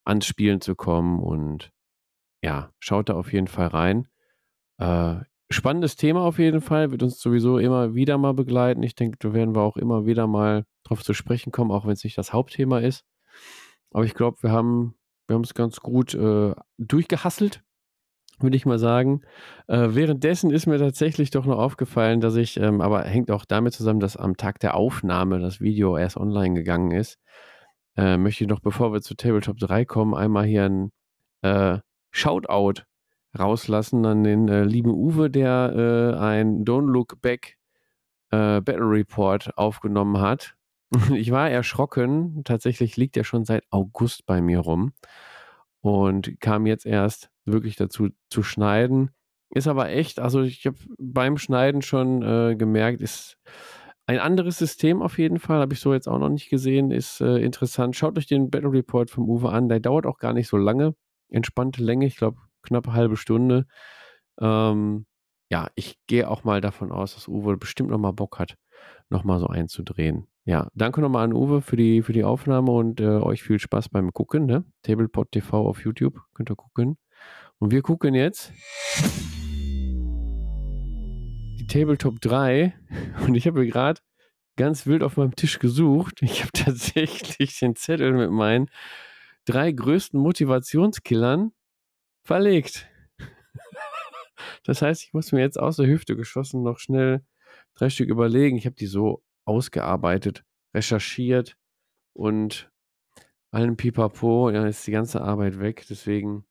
[0.05, 1.71] ans Spielen zu kommen und
[2.43, 4.09] ja, schaut da auf jeden Fall rein.
[4.79, 5.17] Äh,
[5.51, 8.83] spannendes Thema auf jeden Fall, wird uns sowieso immer wieder mal begleiten.
[8.83, 11.93] Ich denke, da werden wir auch immer wieder mal drauf zu sprechen kommen, auch wenn
[11.93, 13.05] es nicht das Hauptthema ist.
[13.93, 14.95] Aber ich glaube, wir haben
[15.31, 17.63] wir es ganz gut äh, durchgehasselt,
[18.41, 19.23] würde ich mal sagen.
[19.69, 23.73] Äh, währenddessen ist mir tatsächlich doch noch aufgefallen, dass ich, ähm, aber hängt auch damit
[23.73, 27.19] zusammen, dass am Tag der Aufnahme das Video erst online gegangen ist.
[27.97, 30.93] Äh, möchte ich noch, bevor wir zu Tabletop 3 kommen, einmal hier ein
[31.43, 31.79] äh,
[32.11, 32.83] Shoutout
[33.39, 35.73] rauslassen an den äh, lieben Uwe, der
[36.17, 37.57] äh, ein Don't Look Back
[38.31, 40.57] äh, Battle Report aufgenommen hat.
[41.15, 42.43] Ich war erschrocken.
[42.45, 44.93] Tatsächlich liegt er schon seit August bei mir rum
[45.81, 49.11] und kam jetzt erst wirklich dazu zu schneiden.
[49.51, 53.37] Ist aber echt, also ich habe beim Schneiden schon äh, gemerkt, ist
[54.07, 57.21] ein anderes System auf jeden Fall, habe ich so jetzt auch noch nicht gesehen, ist
[57.21, 57.97] äh, interessant.
[57.97, 60.95] Schaut euch den Battle Report vom Uwe an, der dauert auch gar nicht so lange.
[61.29, 63.67] Entspannte Länge, ich glaube knapp eine halbe Stunde.
[64.41, 65.07] Ähm,
[65.51, 68.57] ja, ich gehe auch mal davon aus, dass Uwe bestimmt nochmal Bock hat,
[69.11, 70.27] nochmal so einzudrehen.
[70.51, 73.89] Ja, danke nochmal an Uwe für die, für die Aufnahme und äh, euch viel Spaß
[73.89, 74.47] beim Gucken.
[74.47, 74.65] Ne?
[74.83, 76.99] Tablepot TV auf YouTube könnt ihr gucken.
[77.61, 78.53] Und wir gucken jetzt
[81.61, 82.75] die Tabletop 3
[83.25, 84.01] und ich habe gerade
[84.57, 86.21] ganz wild auf meinem Tisch gesucht.
[86.21, 88.71] Ich habe tatsächlich den Zettel mit meinen
[89.45, 91.53] drei größten Motivationskillern
[92.25, 92.89] verlegt.
[94.65, 97.25] das heißt, ich muss mir jetzt aus der Hüfte geschossen noch schnell
[97.77, 98.57] drei Stück überlegen.
[98.57, 100.45] Ich habe die so ausgearbeitet,
[100.75, 101.57] recherchiert
[102.15, 102.71] und
[103.53, 105.85] allen Pipapo, ja, ist die ganze Arbeit weg.
[105.89, 106.45] Deswegen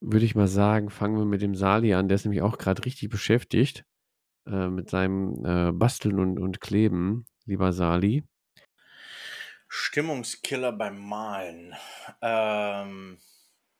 [0.00, 2.08] würde ich mal sagen, fangen wir mit dem Sali an.
[2.08, 3.84] Der ist nämlich auch gerade richtig beschäftigt
[4.46, 8.24] äh, mit seinem äh, Basteln und, und Kleben, lieber Sali.
[9.68, 11.74] Stimmungskiller beim Malen.
[12.22, 13.18] Ähm,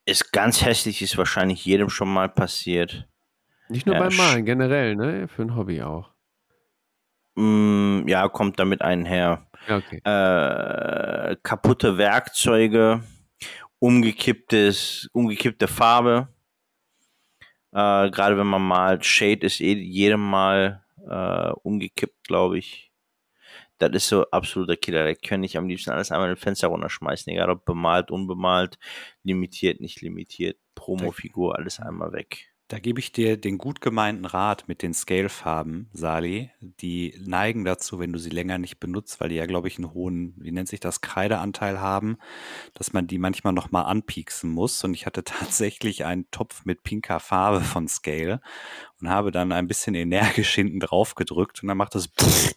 [0.04, 3.08] ist ganz hässlich, ist wahrscheinlich jedem schon mal passiert.
[3.68, 5.28] Nicht nur ja, beim Malen, generell, ne?
[5.28, 6.15] Für ein Hobby auch.
[7.36, 9.46] Mm, ja, kommt damit einher.
[9.68, 10.00] Okay.
[10.04, 13.02] Äh, kaputte Werkzeuge,
[13.78, 16.28] umgekipptes, umgekippte Farbe.
[17.72, 22.92] Äh, Gerade wenn man malt, Shade ist eh jedem Mal äh, umgekippt, glaube ich.
[23.78, 25.04] Das ist so absoluter Killer.
[25.04, 28.78] Da könnte ich am liebsten alles einmal in Fenster runterschmeißen, egal ob bemalt, unbemalt,
[29.22, 32.55] limitiert, nicht limitiert, Promo-Figur, alles einmal weg.
[32.68, 36.51] Da gebe ich dir den gut gemeinten Rat mit den Scale-Farben, Sali.
[36.60, 39.94] Die neigen dazu, wenn du sie länger nicht benutzt, weil die ja, glaube ich, einen
[39.94, 42.18] hohen, wie nennt sich das, Kreideanteil haben,
[42.74, 44.82] dass man die manchmal nochmal anpieksen muss.
[44.82, 48.40] Und ich hatte tatsächlich einen Topf mit pinker Farbe von Scale
[49.01, 52.10] und habe dann ein bisschen energisch hinten drauf gedrückt und dann macht das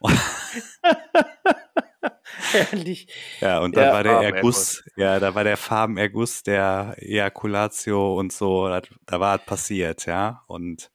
[2.52, 3.08] Herrlich.
[3.40, 4.78] Ja, und dann Der war der Farbenerguss.
[4.78, 10.06] Erguss, ja, da war der Farbenerguss, der Ejakulatio und so, da, da war es passiert,
[10.06, 10.42] ja.
[10.46, 10.90] Und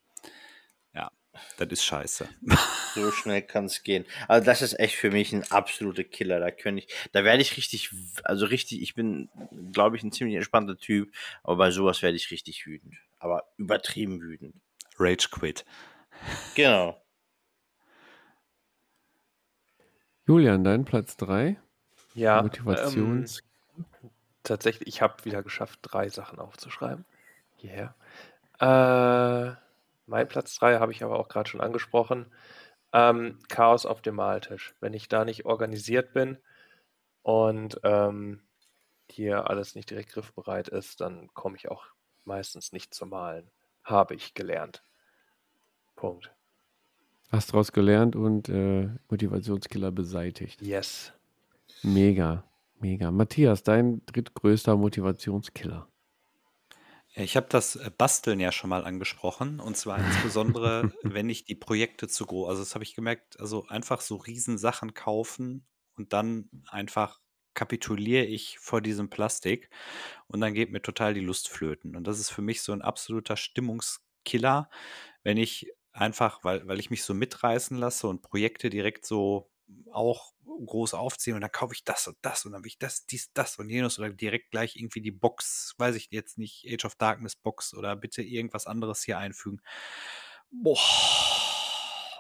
[0.94, 1.12] ja,
[1.58, 2.28] das ist scheiße.
[2.96, 4.04] So schnell kann es gehen.
[4.28, 6.40] Also das ist echt für mich ein absoluter Killer.
[6.40, 7.92] Da könnte ich, da werde ich richtig,
[8.24, 9.30] also richtig, ich bin,
[9.72, 12.96] glaube ich, ein ziemlich entspannter Typ, aber bei sowas werde ich richtig wütend.
[13.20, 14.56] Aber übertrieben wütend.
[14.98, 15.66] Rage Quit.
[16.56, 17.00] Genau.
[20.30, 21.58] Julian, dein Platz 3.
[22.14, 23.42] Ja, Motivations.
[23.76, 24.12] ähm,
[24.44, 27.04] tatsächlich, ich habe wieder geschafft, drei Sachen aufzuschreiben.
[27.56, 27.96] Hierher.
[28.60, 29.56] Äh,
[30.06, 32.28] mein Platz 3 habe ich aber auch gerade schon angesprochen.
[32.94, 34.76] Ähm, Chaos auf dem Maltisch.
[34.82, 36.38] Wenn ich da nicht organisiert bin
[37.24, 38.44] und ähm,
[39.10, 41.88] hier alles nicht direkt griffbereit ist, dann komme ich auch
[42.26, 43.50] meistens nicht zum Malen.
[43.84, 44.84] Habe ich gelernt.
[45.96, 46.32] Punkt.
[47.30, 50.62] Hast daraus gelernt und äh, Motivationskiller beseitigt.
[50.62, 51.14] Yes.
[51.84, 52.44] Mega,
[52.80, 53.12] mega.
[53.12, 55.88] Matthias, dein drittgrößter Motivationskiller.
[57.14, 61.56] Ich habe das äh, Basteln ja schon mal angesprochen und zwar insbesondere, wenn ich die
[61.56, 66.50] Projekte zu groß, also das habe ich gemerkt, also einfach so Riesensachen kaufen und dann
[66.68, 67.20] einfach
[67.54, 69.70] kapituliere ich vor diesem Plastik
[70.28, 71.96] und dann geht mir total die Lust flöten.
[71.96, 74.70] Und das ist für mich so ein absoluter Stimmungskiller,
[75.24, 75.68] wenn ich
[76.00, 79.52] einfach, weil, weil ich mich so mitreißen lasse und Projekte direkt so
[79.92, 80.34] auch
[80.66, 83.32] groß aufziehe und dann kaufe ich das und das und dann will ich das, dies,
[83.34, 86.96] das und jenes oder direkt gleich irgendwie die Box, weiß ich jetzt nicht, Age of
[86.96, 89.62] Darkness Box oder bitte irgendwas anderes hier einfügen.
[90.52, 90.78] Boah.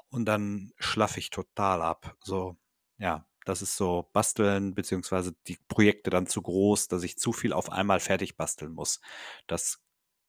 [0.10, 2.16] Und dann schlaffe ich total ab.
[2.24, 2.58] So,
[2.98, 7.54] ja, das ist so basteln, beziehungsweise die Projekte dann zu groß, dass ich zu viel
[7.54, 9.02] auf einmal fertig basteln muss.
[9.48, 9.82] Das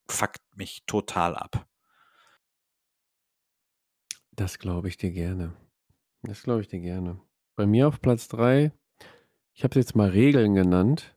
[0.08, 1.66] fuckt mich total ab.
[4.36, 5.52] Das glaube ich dir gerne.
[6.22, 7.20] Das glaube ich dir gerne.
[7.56, 8.72] Bei mir auf Platz 3,
[9.54, 11.16] ich habe es jetzt mal Regeln genannt.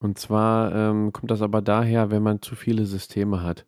[0.00, 3.66] Und zwar ähm, kommt das aber daher, wenn man zu viele Systeme hat.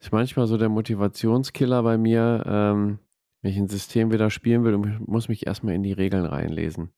[0.00, 2.98] Ist manchmal so der Motivationskiller bei mir, ähm,
[3.42, 6.92] wenn ich ein System wieder spielen will und muss mich erstmal in die Regeln reinlesen.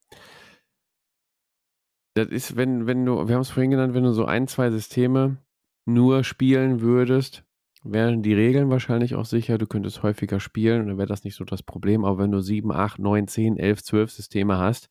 [2.15, 4.70] Das ist, wenn, wenn du, wir haben es vorhin genannt, wenn du so ein, zwei
[4.70, 5.39] Systeme
[5.86, 7.44] nur spielen würdest,
[7.92, 9.58] wären die Regeln wahrscheinlich auch sicher.
[9.58, 12.04] Du könntest häufiger spielen und dann wäre das nicht so das Problem.
[12.04, 14.90] Aber wenn du 7, 8, 9, 10, 11, 12 Systeme hast,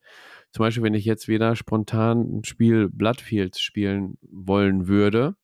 [0.51, 5.35] zum Beispiel, wenn ich jetzt wieder spontan ein Spiel Bloodfields spielen wollen würde,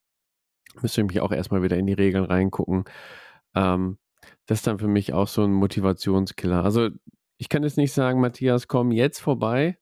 [0.82, 2.86] müsste ich mich auch erstmal wieder in die Regeln reingucken.
[3.56, 3.98] Ähm,
[4.46, 6.64] das ist dann für mich auch so ein Motivationskiller.
[6.64, 6.90] Also
[7.38, 9.78] ich kann jetzt nicht sagen, Matthias, komm jetzt vorbei.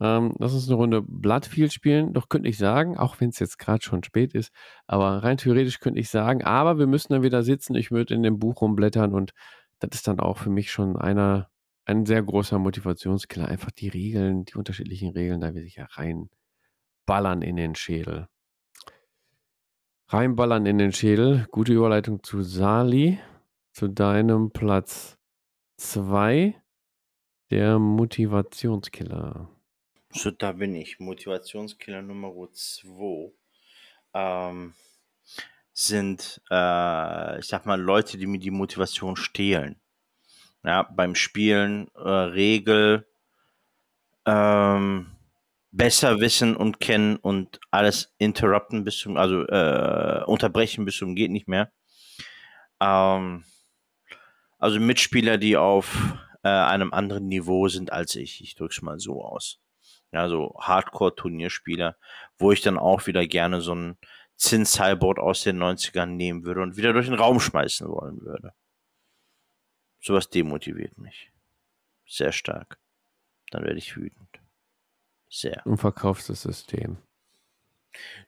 [0.00, 2.12] Ähm, lass uns eine Runde Bloodfield spielen.
[2.12, 4.52] Doch könnte ich sagen, auch wenn es jetzt gerade schon spät ist,
[4.86, 7.74] aber rein theoretisch könnte ich sagen, aber wir müssen dann wieder sitzen.
[7.74, 9.32] Ich würde in dem Buch rumblättern und
[9.78, 11.48] das ist dann auch für mich schon einer,
[11.84, 13.48] ein sehr großer Motivationskiller.
[13.48, 18.28] Einfach die Regeln, die unterschiedlichen Regeln, da will ich ja reinballern in den Schädel.
[20.08, 21.46] Reinballern in den Schädel.
[21.50, 23.18] Gute Überleitung zu Sali,
[23.72, 25.18] zu deinem Platz
[25.78, 26.54] 2,
[27.50, 29.51] der Motivationskiller.
[30.14, 31.00] So, da bin ich.
[31.00, 33.32] Motivationskiller Nummer 2
[34.12, 34.74] ähm,
[35.72, 39.80] sind, äh, ich sag mal, Leute, die mir die Motivation stehlen.
[40.64, 43.08] Ja, beim Spielen, äh, Regel,
[44.26, 45.16] ähm,
[45.70, 51.30] besser wissen und kennen und alles interrupten bis zum, also äh, unterbrechen bis zum geht
[51.30, 51.72] nicht mehr.
[52.80, 53.44] Ähm,
[54.58, 55.96] also Mitspieler, die auf
[56.42, 58.42] äh, einem anderen Niveau sind als ich.
[58.42, 59.58] Ich drück's mal so aus.
[60.12, 61.96] Ja, so Hardcore-Turnierspieler,
[62.38, 63.96] wo ich dann auch wieder gerne so ein
[64.36, 68.52] Zins-Cyborg aus den 90ern nehmen würde und wieder durch den Raum schmeißen wollen würde.
[70.00, 71.30] Sowas demotiviert mich.
[72.06, 72.78] Sehr stark.
[73.50, 74.40] Dann werde ich wütend.
[75.28, 75.62] Sehr.
[75.64, 76.98] Und verkaufst das System.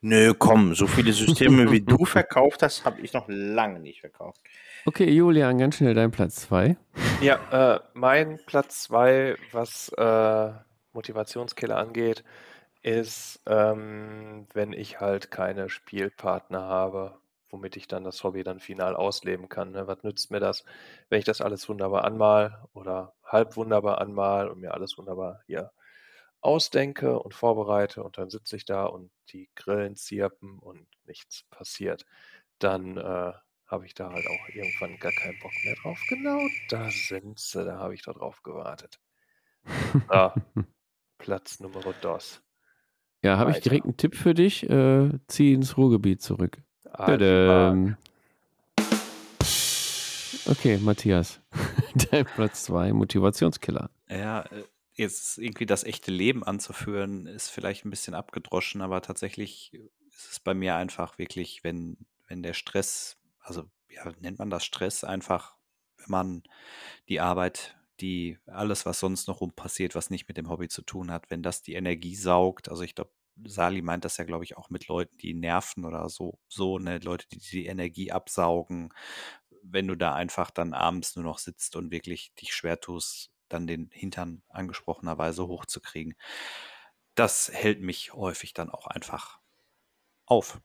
[0.01, 4.41] Nö, komm, so viele Systeme wie du verkauft hast, habe ich noch lange nicht verkauft.
[4.87, 6.77] Okay, Julian, ganz schnell dein Platz 2.
[7.23, 10.53] Ja, äh, mein Platz 2, was äh,
[10.95, 12.25] Motivationskiller angeht,
[12.83, 17.19] ist, ähm, wenn ich halt keine Spielpartner habe,
[17.49, 19.73] womit ich dann das Hobby dann final ausleben kann.
[19.73, 19.87] Ne?
[19.87, 20.65] Was nützt mir das,
[21.09, 25.73] wenn ich das alles wunderbar anmal oder halb wunderbar anmal und mir alles wunderbar hier
[26.41, 32.05] ausdenke und vorbereite und dann sitze ich da und die Grillen zirpen und nichts passiert.
[32.59, 33.33] Dann äh,
[33.67, 35.99] habe ich da halt auch irgendwann gar keinen Bock mehr drauf.
[36.09, 39.01] Genau, da sind sie, da habe ich da drauf gewartet.
[40.11, 40.35] Ah,
[41.25, 42.43] Platz Nummer dos.
[43.23, 44.69] Ja, habe ich direkt einen Tipp für dich.
[44.69, 46.63] Äh, zieh ins Ruhrgebiet zurück.
[46.95, 47.97] Tadam.
[50.45, 51.41] Okay, Matthias.
[52.11, 53.89] Dein Platz 2, Motivationskiller.
[54.11, 59.73] Ja, äh, jetzt irgendwie das echte Leben anzuführen, ist vielleicht ein bisschen abgedroschen, aber tatsächlich
[59.73, 61.97] ist es bei mir einfach wirklich, wenn,
[62.29, 65.57] wenn der Stress, also ja, nennt man das Stress einfach,
[65.97, 66.43] wenn man
[67.09, 70.83] die Arbeit, die alles, was sonst noch rum passiert, was nicht mit dem Hobby zu
[70.83, 73.11] tun hat, wenn das die Energie saugt, also ich glaube,
[73.45, 76.99] Sali meint das ja, glaube ich, auch mit Leuten, die nerven oder so, so, ne,
[76.99, 78.93] Leute, die die Energie absaugen,
[79.63, 83.67] wenn du da einfach dann abends nur noch sitzt und wirklich dich schwer tust, dann
[83.67, 86.15] den Hintern angesprochenerweise hochzukriegen.
[87.15, 89.41] Das hält mich häufig dann auch einfach
[90.27, 90.61] auf.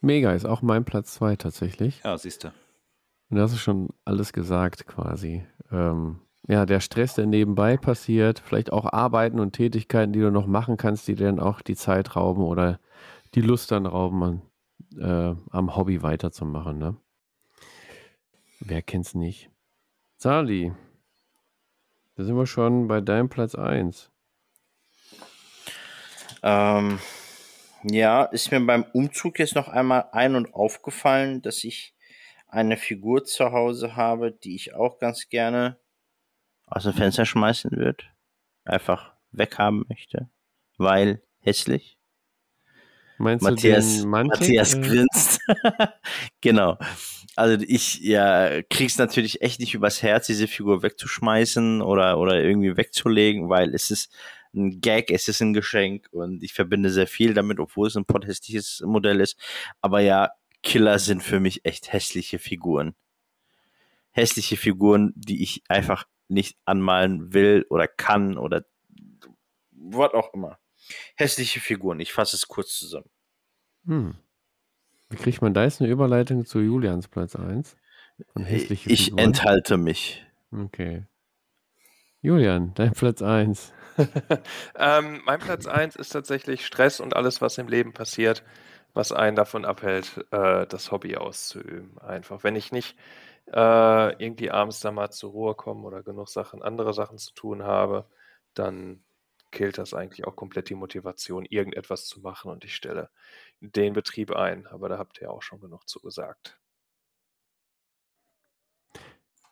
[0.00, 2.02] Mega ist auch mein Platz 2 tatsächlich.
[2.04, 2.52] Ja, siehst du.
[3.30, 5.44] Und da hast du schon alles gesagt quasi.
[5.72, 10.46] Ähm, ja, der Stress, der nebenbei passiert, vielleicht auch Arbeiten und Tätigkeiten, die du noch
[10.46, 12.80] machen kannst, die dir dann auch die Zeit rauben oder
[13.34, 14.42] die Lust dann rauben, an,
[14.98, 16.78] äh, am Hobby weiterzumachen.
[16.78, 16.96] Ne?
[18.60, 19.50] Wer kennt's nicht?
[20.18, 20.72] Sali,
[22.16, 24.10] da sind wir schon bei deinem Platz 1.
[26.42, 26.98] Ähm,
[27.84, 31.94] ja, ist mir beim Umzug jetzt noch einmal ein- und aufgefallen, dass ich
[32.54, 35.78] eine Figur zu Hause habe, die ich auch ganz gerne
[36.66, 38.04] aus dem Fenster schmeißen würde.
[38.64, 40.30] Einfach weghaben möchte,
[40.78, 41.98] weil hässlich.
[43.18, 44.40] Meinst Matthias, du den Mantik?
[44.40, 45.40] Matthias Äh, grinst.
[46.40, 46.78] genau.
[47.36, 52.76] Also ich ja, krieg's natürlich echt nicht übers Herz, diese Figur wegzuschmeißen oder, oder irgendwie
[52.76, 54.12] wegzulegen, weil es ist
[54.54, 58.04] ein Gag, es ist ein Geschenk und ich verbinde sehr viel damit, obwohl es ein
[58.04, 59.36] pothässliches Modell ist.
[59.80, 60.30] Aber ja,
[60.64, 62.94] Killer sind für mich echt hässliche Figuren.
[64.10, 68.64] Hässliche Figuren, die ich einfach nicht anmalen will oder kann oder
[69.70, 70.58] was auch immer.
[71.16, 73.10] Hässliche Figuren, ich fasse es kurz zusammen.
[73.86, 74.16] Hm.
[75.10, 77.76] Wie kriegt man da jetzt eine Überleitung zu Julians Platz 1?
[78.32, 79.18] Von hässliche Ich Figuren?
[79.24, 80.24] enthalte mich.
[80.50, 81.06] Okay.
[82.22, 83.72] Julian, dein Platz 1.
[84.78, 88.42] ähm, mein Platz 1 ist tatsächlich Stress und alles, was im Leben passiert,
[88.94, 91.98] was einen davon abhält, äh, das Hobby auszuüben.
[91.98, 92.96] Einfach, wenn ich nicht
[93.46, 97.64] äh, irgendwie abends da mal zur Ruhe komme oder genug Sachen, andere Sachen zu tun
[97.64, 98.06] habe,
[98.54, 99.04] dann
[99.50, 103.10] killt das eigentlich auch komplett die Motivation, irgendetwas zu machen und ich stelle
[103.60, 104.66] den Betrieb ein.
[104.66, 106.58] Aber da habt ihr auch schon genug zu gesagt.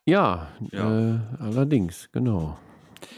[0.04, 1.14] Ja, Ja.
[1.14, 2.58] Äh, allerdings, genau.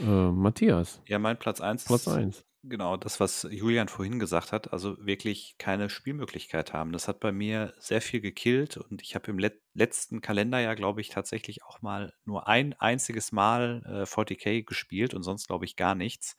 [0.00, 2.44] Äh, Matthias, Ja, mein Platz 1 Platz ist 1.
[2.68, 6.92] genau das, was Julian vorhin gesagt hat, also wirklich keine Spielmöglichkeit haben.
[6.92, 11.00] Das hat bei mir sehr viel gekillt und ich habe im let letzten Kalenderjahr, glaube
[11.00, 15.74] ich, tatsächlich auch mal nur ein einziges Mal äh, 40k gespielt und sonst, glaube ich,
[15.76, 16.36] gar nichts.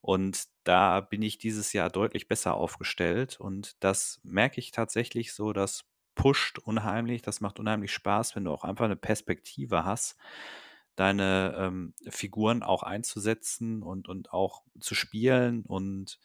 [0.00, 5.52] Und da bin ich dieses Jahr deutlich besser aufgestellt und das merke ich tatsächlich so,
[5.52, 5.84] das
[6.14, 10.16] pusht unheimlich, das macht unheimlich Spaß, wenn du auch einfach eine Perspektive hast,
[11.00, 16.20] deine ähm, Figuren auch einzusetzen und, und auch zu spielen und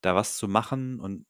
[0.00, 0.98] da was zu machen.
[0.98, 1.24] Und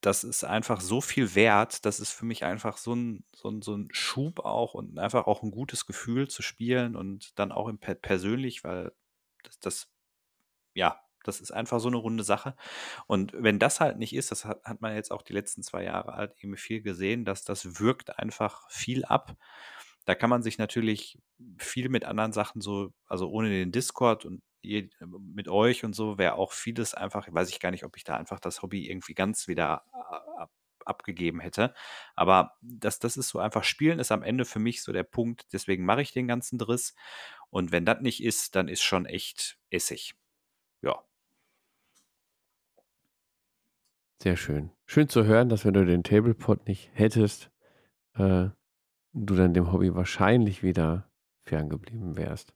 [0.00, 1.84] das ist einfach so viel wert.
[1.86, 5.26] Das ist für mich einfach so ein, so ein, so ein Schub auch und einfach
[5.26, 8.92] auch ein gutes Gefühl zu spielen und dann auch im per persönlich, weil
[9.42, 9.92] das, das,
[10.72, 12.54] ja, das ist einfach so eine runde Sache.
[13.08, 15.82] Und wenn das halt nicht ist, das hat, hat man jetzt auch die letzten zwei
[15.82, 19.36] Jahre halt eben viel gesehen, dass das wirkt einfach viel ab.
[20.04, 21.18] Da kann man sich natürlich
[21.58, 26.18] viel mit anderen Sachen so, also ohne den Discord und je, mit euch und so,
[26.18, 29.14] wäre auch vieles einfach, weiß ich gar nicht, ob ich da einfach das Hobby irgendwie
[29.14, 29.84] ganz wieder
[30.38, 30.50] ab,
[30.84, 31.74] abgegeben hätte.
[32.14, 35.46] Aber das, das ist so einfach, Spielen ist am Ende für mich so der Punkt,
[35.52, 36.94] deswegen mache ich den ganzen Driss.
[37.50, 40.14] Und wenn das nicht ist, dann ist schon echt Essig.
[40.82, 41.02] Ja.
[44.22, 44.70] Sehr schön.
[44.86, 47.50] Schön zu hören, dass wenn du den Tablepot nicht hättest,
[48.14, 48.48] äh,
[49.14, 51.08] du dann dem Hobby wahrscheinlich wieder
[51.44, 52.52] ferngeblieben wärst.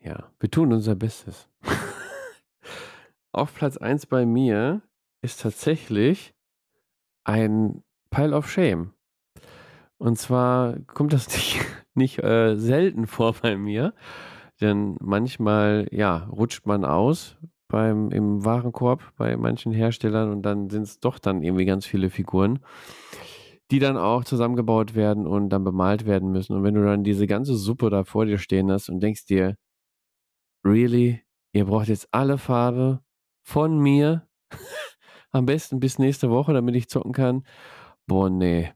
[0.00, 1.48] Ja, wir tun unser Bestes.
[3.32, 4.82] auf Platz 1 bei mir
[5.20, 6.34] ist tatsächlich
[7.24, 8.92] ein Pile of Shame.
[9.98, 11.60] Und zwar kommt das nicht,
[11.94, 13.94] nicht äh, selten vor bei mir,
[14.60, 17.36] denn manchmal, ja, rutscht man aus
[17.68, 22.10] beim, im Warenkorb bei manchen Herstellern und dann sind es doch dann irgendwie ganz viele
[22.10, 22.60] Figuren,
[23.72, 26.54] die dann auch zusammengebaut werden und dann bemalt werden müssen.
[26.54, 29.56] Und wenn du dann diese ganze Suppe da vor dir stehen hast und denkst dir,
[30.62, 31.22] really,
[31.54, 33.00] ihr braucht jetzt alle Farbe
[33.42, 34.28] von mir,
[35.32, 37.46] am besten bis nächste Woche, damit ich zocken kann.
[38.06, 38.70] Boah, nee.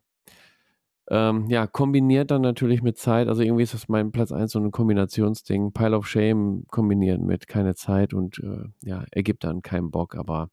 [1.10, 3.28] Ähm, ja, kombiniert dann natürlich mit Zeit.
[3.28, 5.72] Also irgendwie ist das mein Platz 1 so ein Kombinationsding.
[5.74, 10.14] Pile of Shame kombiniert mit keine Zeit und äh, ja, ergibt dann keinen Bock.
[10.16, 10.48] Aber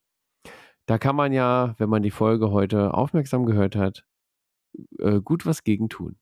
[0.85, 4.03] da kann man ja, wenn man die Folge heute aufmerksam gehört hat,
[4.99, 6.17] äh, gut was gegen tun.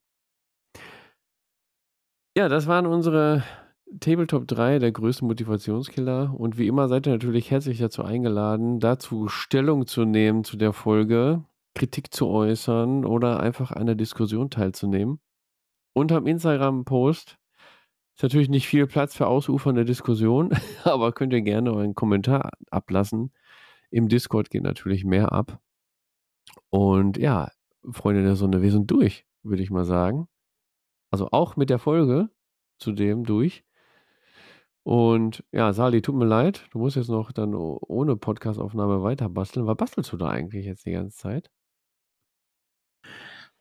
[2.36, 3.44] Ja, das waren unsere
[4.00, 6.34] Tabletop 3 der größten Motivationskiller.
[6.34, 10.72] Und wie immer seid ihr natürlich herzlich dazu eingeladen, dazu Stellung zu nehmen zu der
[10.72, 11.44] Folge,
[11.76, 15.20] Kritik zu äußern oder einfach an der Diskussion teilzunehmen.
[15.94, 17.38] Unterm Instagram-Post
[18.16, 20.52] ist natürlich nicht viel Platz für ausufernde Diskussion,
[20.86, 23.32] aber könnt ihr gerne euren Kommentar ablassen.
[23.90, 25.60] Im Discord geht natürlich mehr ab.
[26.70, 27.50] Und ja,
[27.92, 30.28] Freunde der Sonne, wir sind durch, würde ich mal sagen.
[31.10, 32.30] Also auch mit der Folge
[32.78, 33.64] zudem durch.
[34.84, 39.68] Und ja, Sali, tut mir leid, du musst jetzt noch dann ohne Podcastaufnahme weiter basteln.
[39.68, 41.52] Was bastelst du da eigentlich jetzt die ganze Zeit?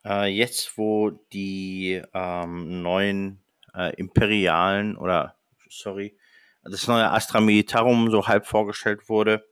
[0.04, 3.42] Äh, jetzt, wo die ähm, neuen
[3.74, 5.36] äh, imperialen oder
[5.68, 6.16] sorry,
[6.62, 9.44] das neue Astra Militarum so halb vorgestellt wurde,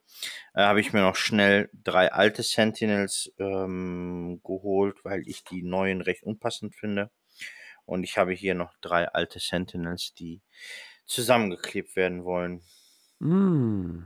[0.55, 6.01] äh, habe ich mir noch schnell drei alte Sentinels ähm, geholt, weil ich die neuen
[6.01, 7.11] recht unpassend finde.
[7.85, 10.43] Und ich habe hier noch drei alte Sentinels, die
[11.07, 12.63] zusammengeklebt werden wollen.
[13.19, 14.03] Mm,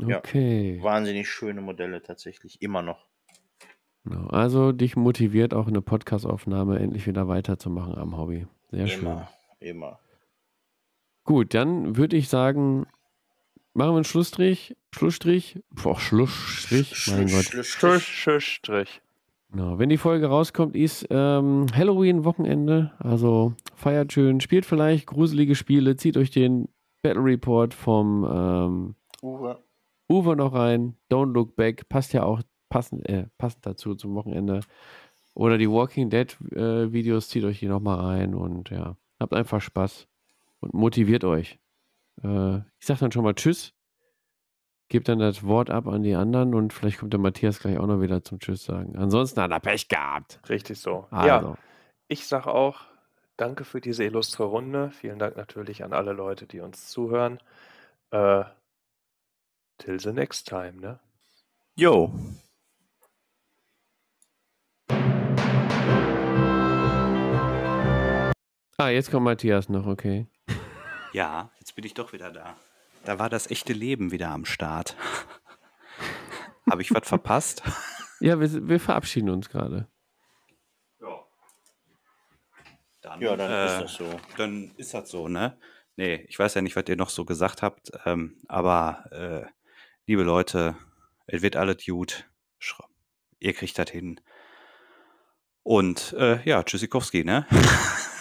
[0.00, 0.76] okay.
[0.76, 3.08] Ja, wahnsinnig schöne Modelle tatsächlich, immer noch.
[4.04, 4.28] Genau.
[4.28, 8.46] Also dich motiviert auch eine Podcastaufnahme endlich wieder weiterzumachen am Hobby.
[8.70, 9.02] Sehr immer, schön.
[9.02, 9.28] Immer,
[9.60, 10.00] immer.
[11.24, 12.86] Gut, dann würde ich sagen,
[13.74, 14.76] machen wir einen Schlussstrich.
[14.94, 15.60] Schlussstrich.
[15.70, 17.06] Boah, Schlussstrich.
[17.08, 17.64] Mein Gott.
[17.64, 19.00] Schlussstrich.
[19.50, 19.78] Genau.
[19.78, 22.92] Wenn die Folge rauskommt, ist ähm, Halloween-Wochenende.
[22.98, 26.68] Also feiert schön, spielt vielleicht gruselige Spiele, zieht euch den
[27.02, 29.58] Battle Report vom ähm, Uwe.
[30.10, 30.96] Uwe noch rein.
[31.10, 31.88] Don't Look Back.
[31.88, 34.60] Passt ja auch passend, äh, passend dazu zum Wochenende.
[35.34, 39.60] Oder die Walking Dead äh, Videos, zieht euch die nochmal rein und ja, habt einfach
[39.60, 40.08] Spaß
[40.60, 41.58] und motiviert euch.
[42.22, 43.74] Äh, ich sag dann schon mal Tschüss
[44.88, 47.86] gebe dann das Wort ab an die anderen und vielleicht kommt der Matthias gleich auch
[47.86, 48.96] noch wieder zum Tschüss sagen.
[48.96, 50.40] Ansonsten hat er Pech gehabt.
[50.48, 51.06] Richtig so.
[51.10, 51.48] Also.
[51.48, 51.58] Ja,
[52.08, 52.80] ich sage auch
[53.36, 54.90] danke für diese illustre Runde.
[54.90, 57.38] Vielen Dank natürlich an alle Leute, die uns zuhören.
[58.10, 58.44] Äh,
[59.76, 60.98] till the next time, ne?
[61.76, 62.10] Jo.
[68.80, 70.26] Ah, jetzt kommt Matthias noch, okay.
[71.18, 72.56] Ja, jetzt bin ich doch wieder da.
[73.04, 74.94] Da war das echte Leben wieder am Start.
[76.70, 77.64] Habe ich was verpasst?
[78.20, 79.88] Ja, wir, wir verabschieden uns gerade.
[81.00, 81.26] Ja.
[83.00, 84.20] Dann, Ja, dann äh, ist das so.
[84.36, 85.58] Dann ist das so, ne?
[85.96, 89.50] Nee, ich weiß ja nicht, was ihr noch so gesagt habt, ähm, aber äh,
[90.06, 90.76] liebe Leute,
[91.26, 92.30] es wird alles gut.
[93.40, 94.20] Ihr kriegt das hin.
[95.64, 97.44] Und äh, ja, Tschüssikowski, ne?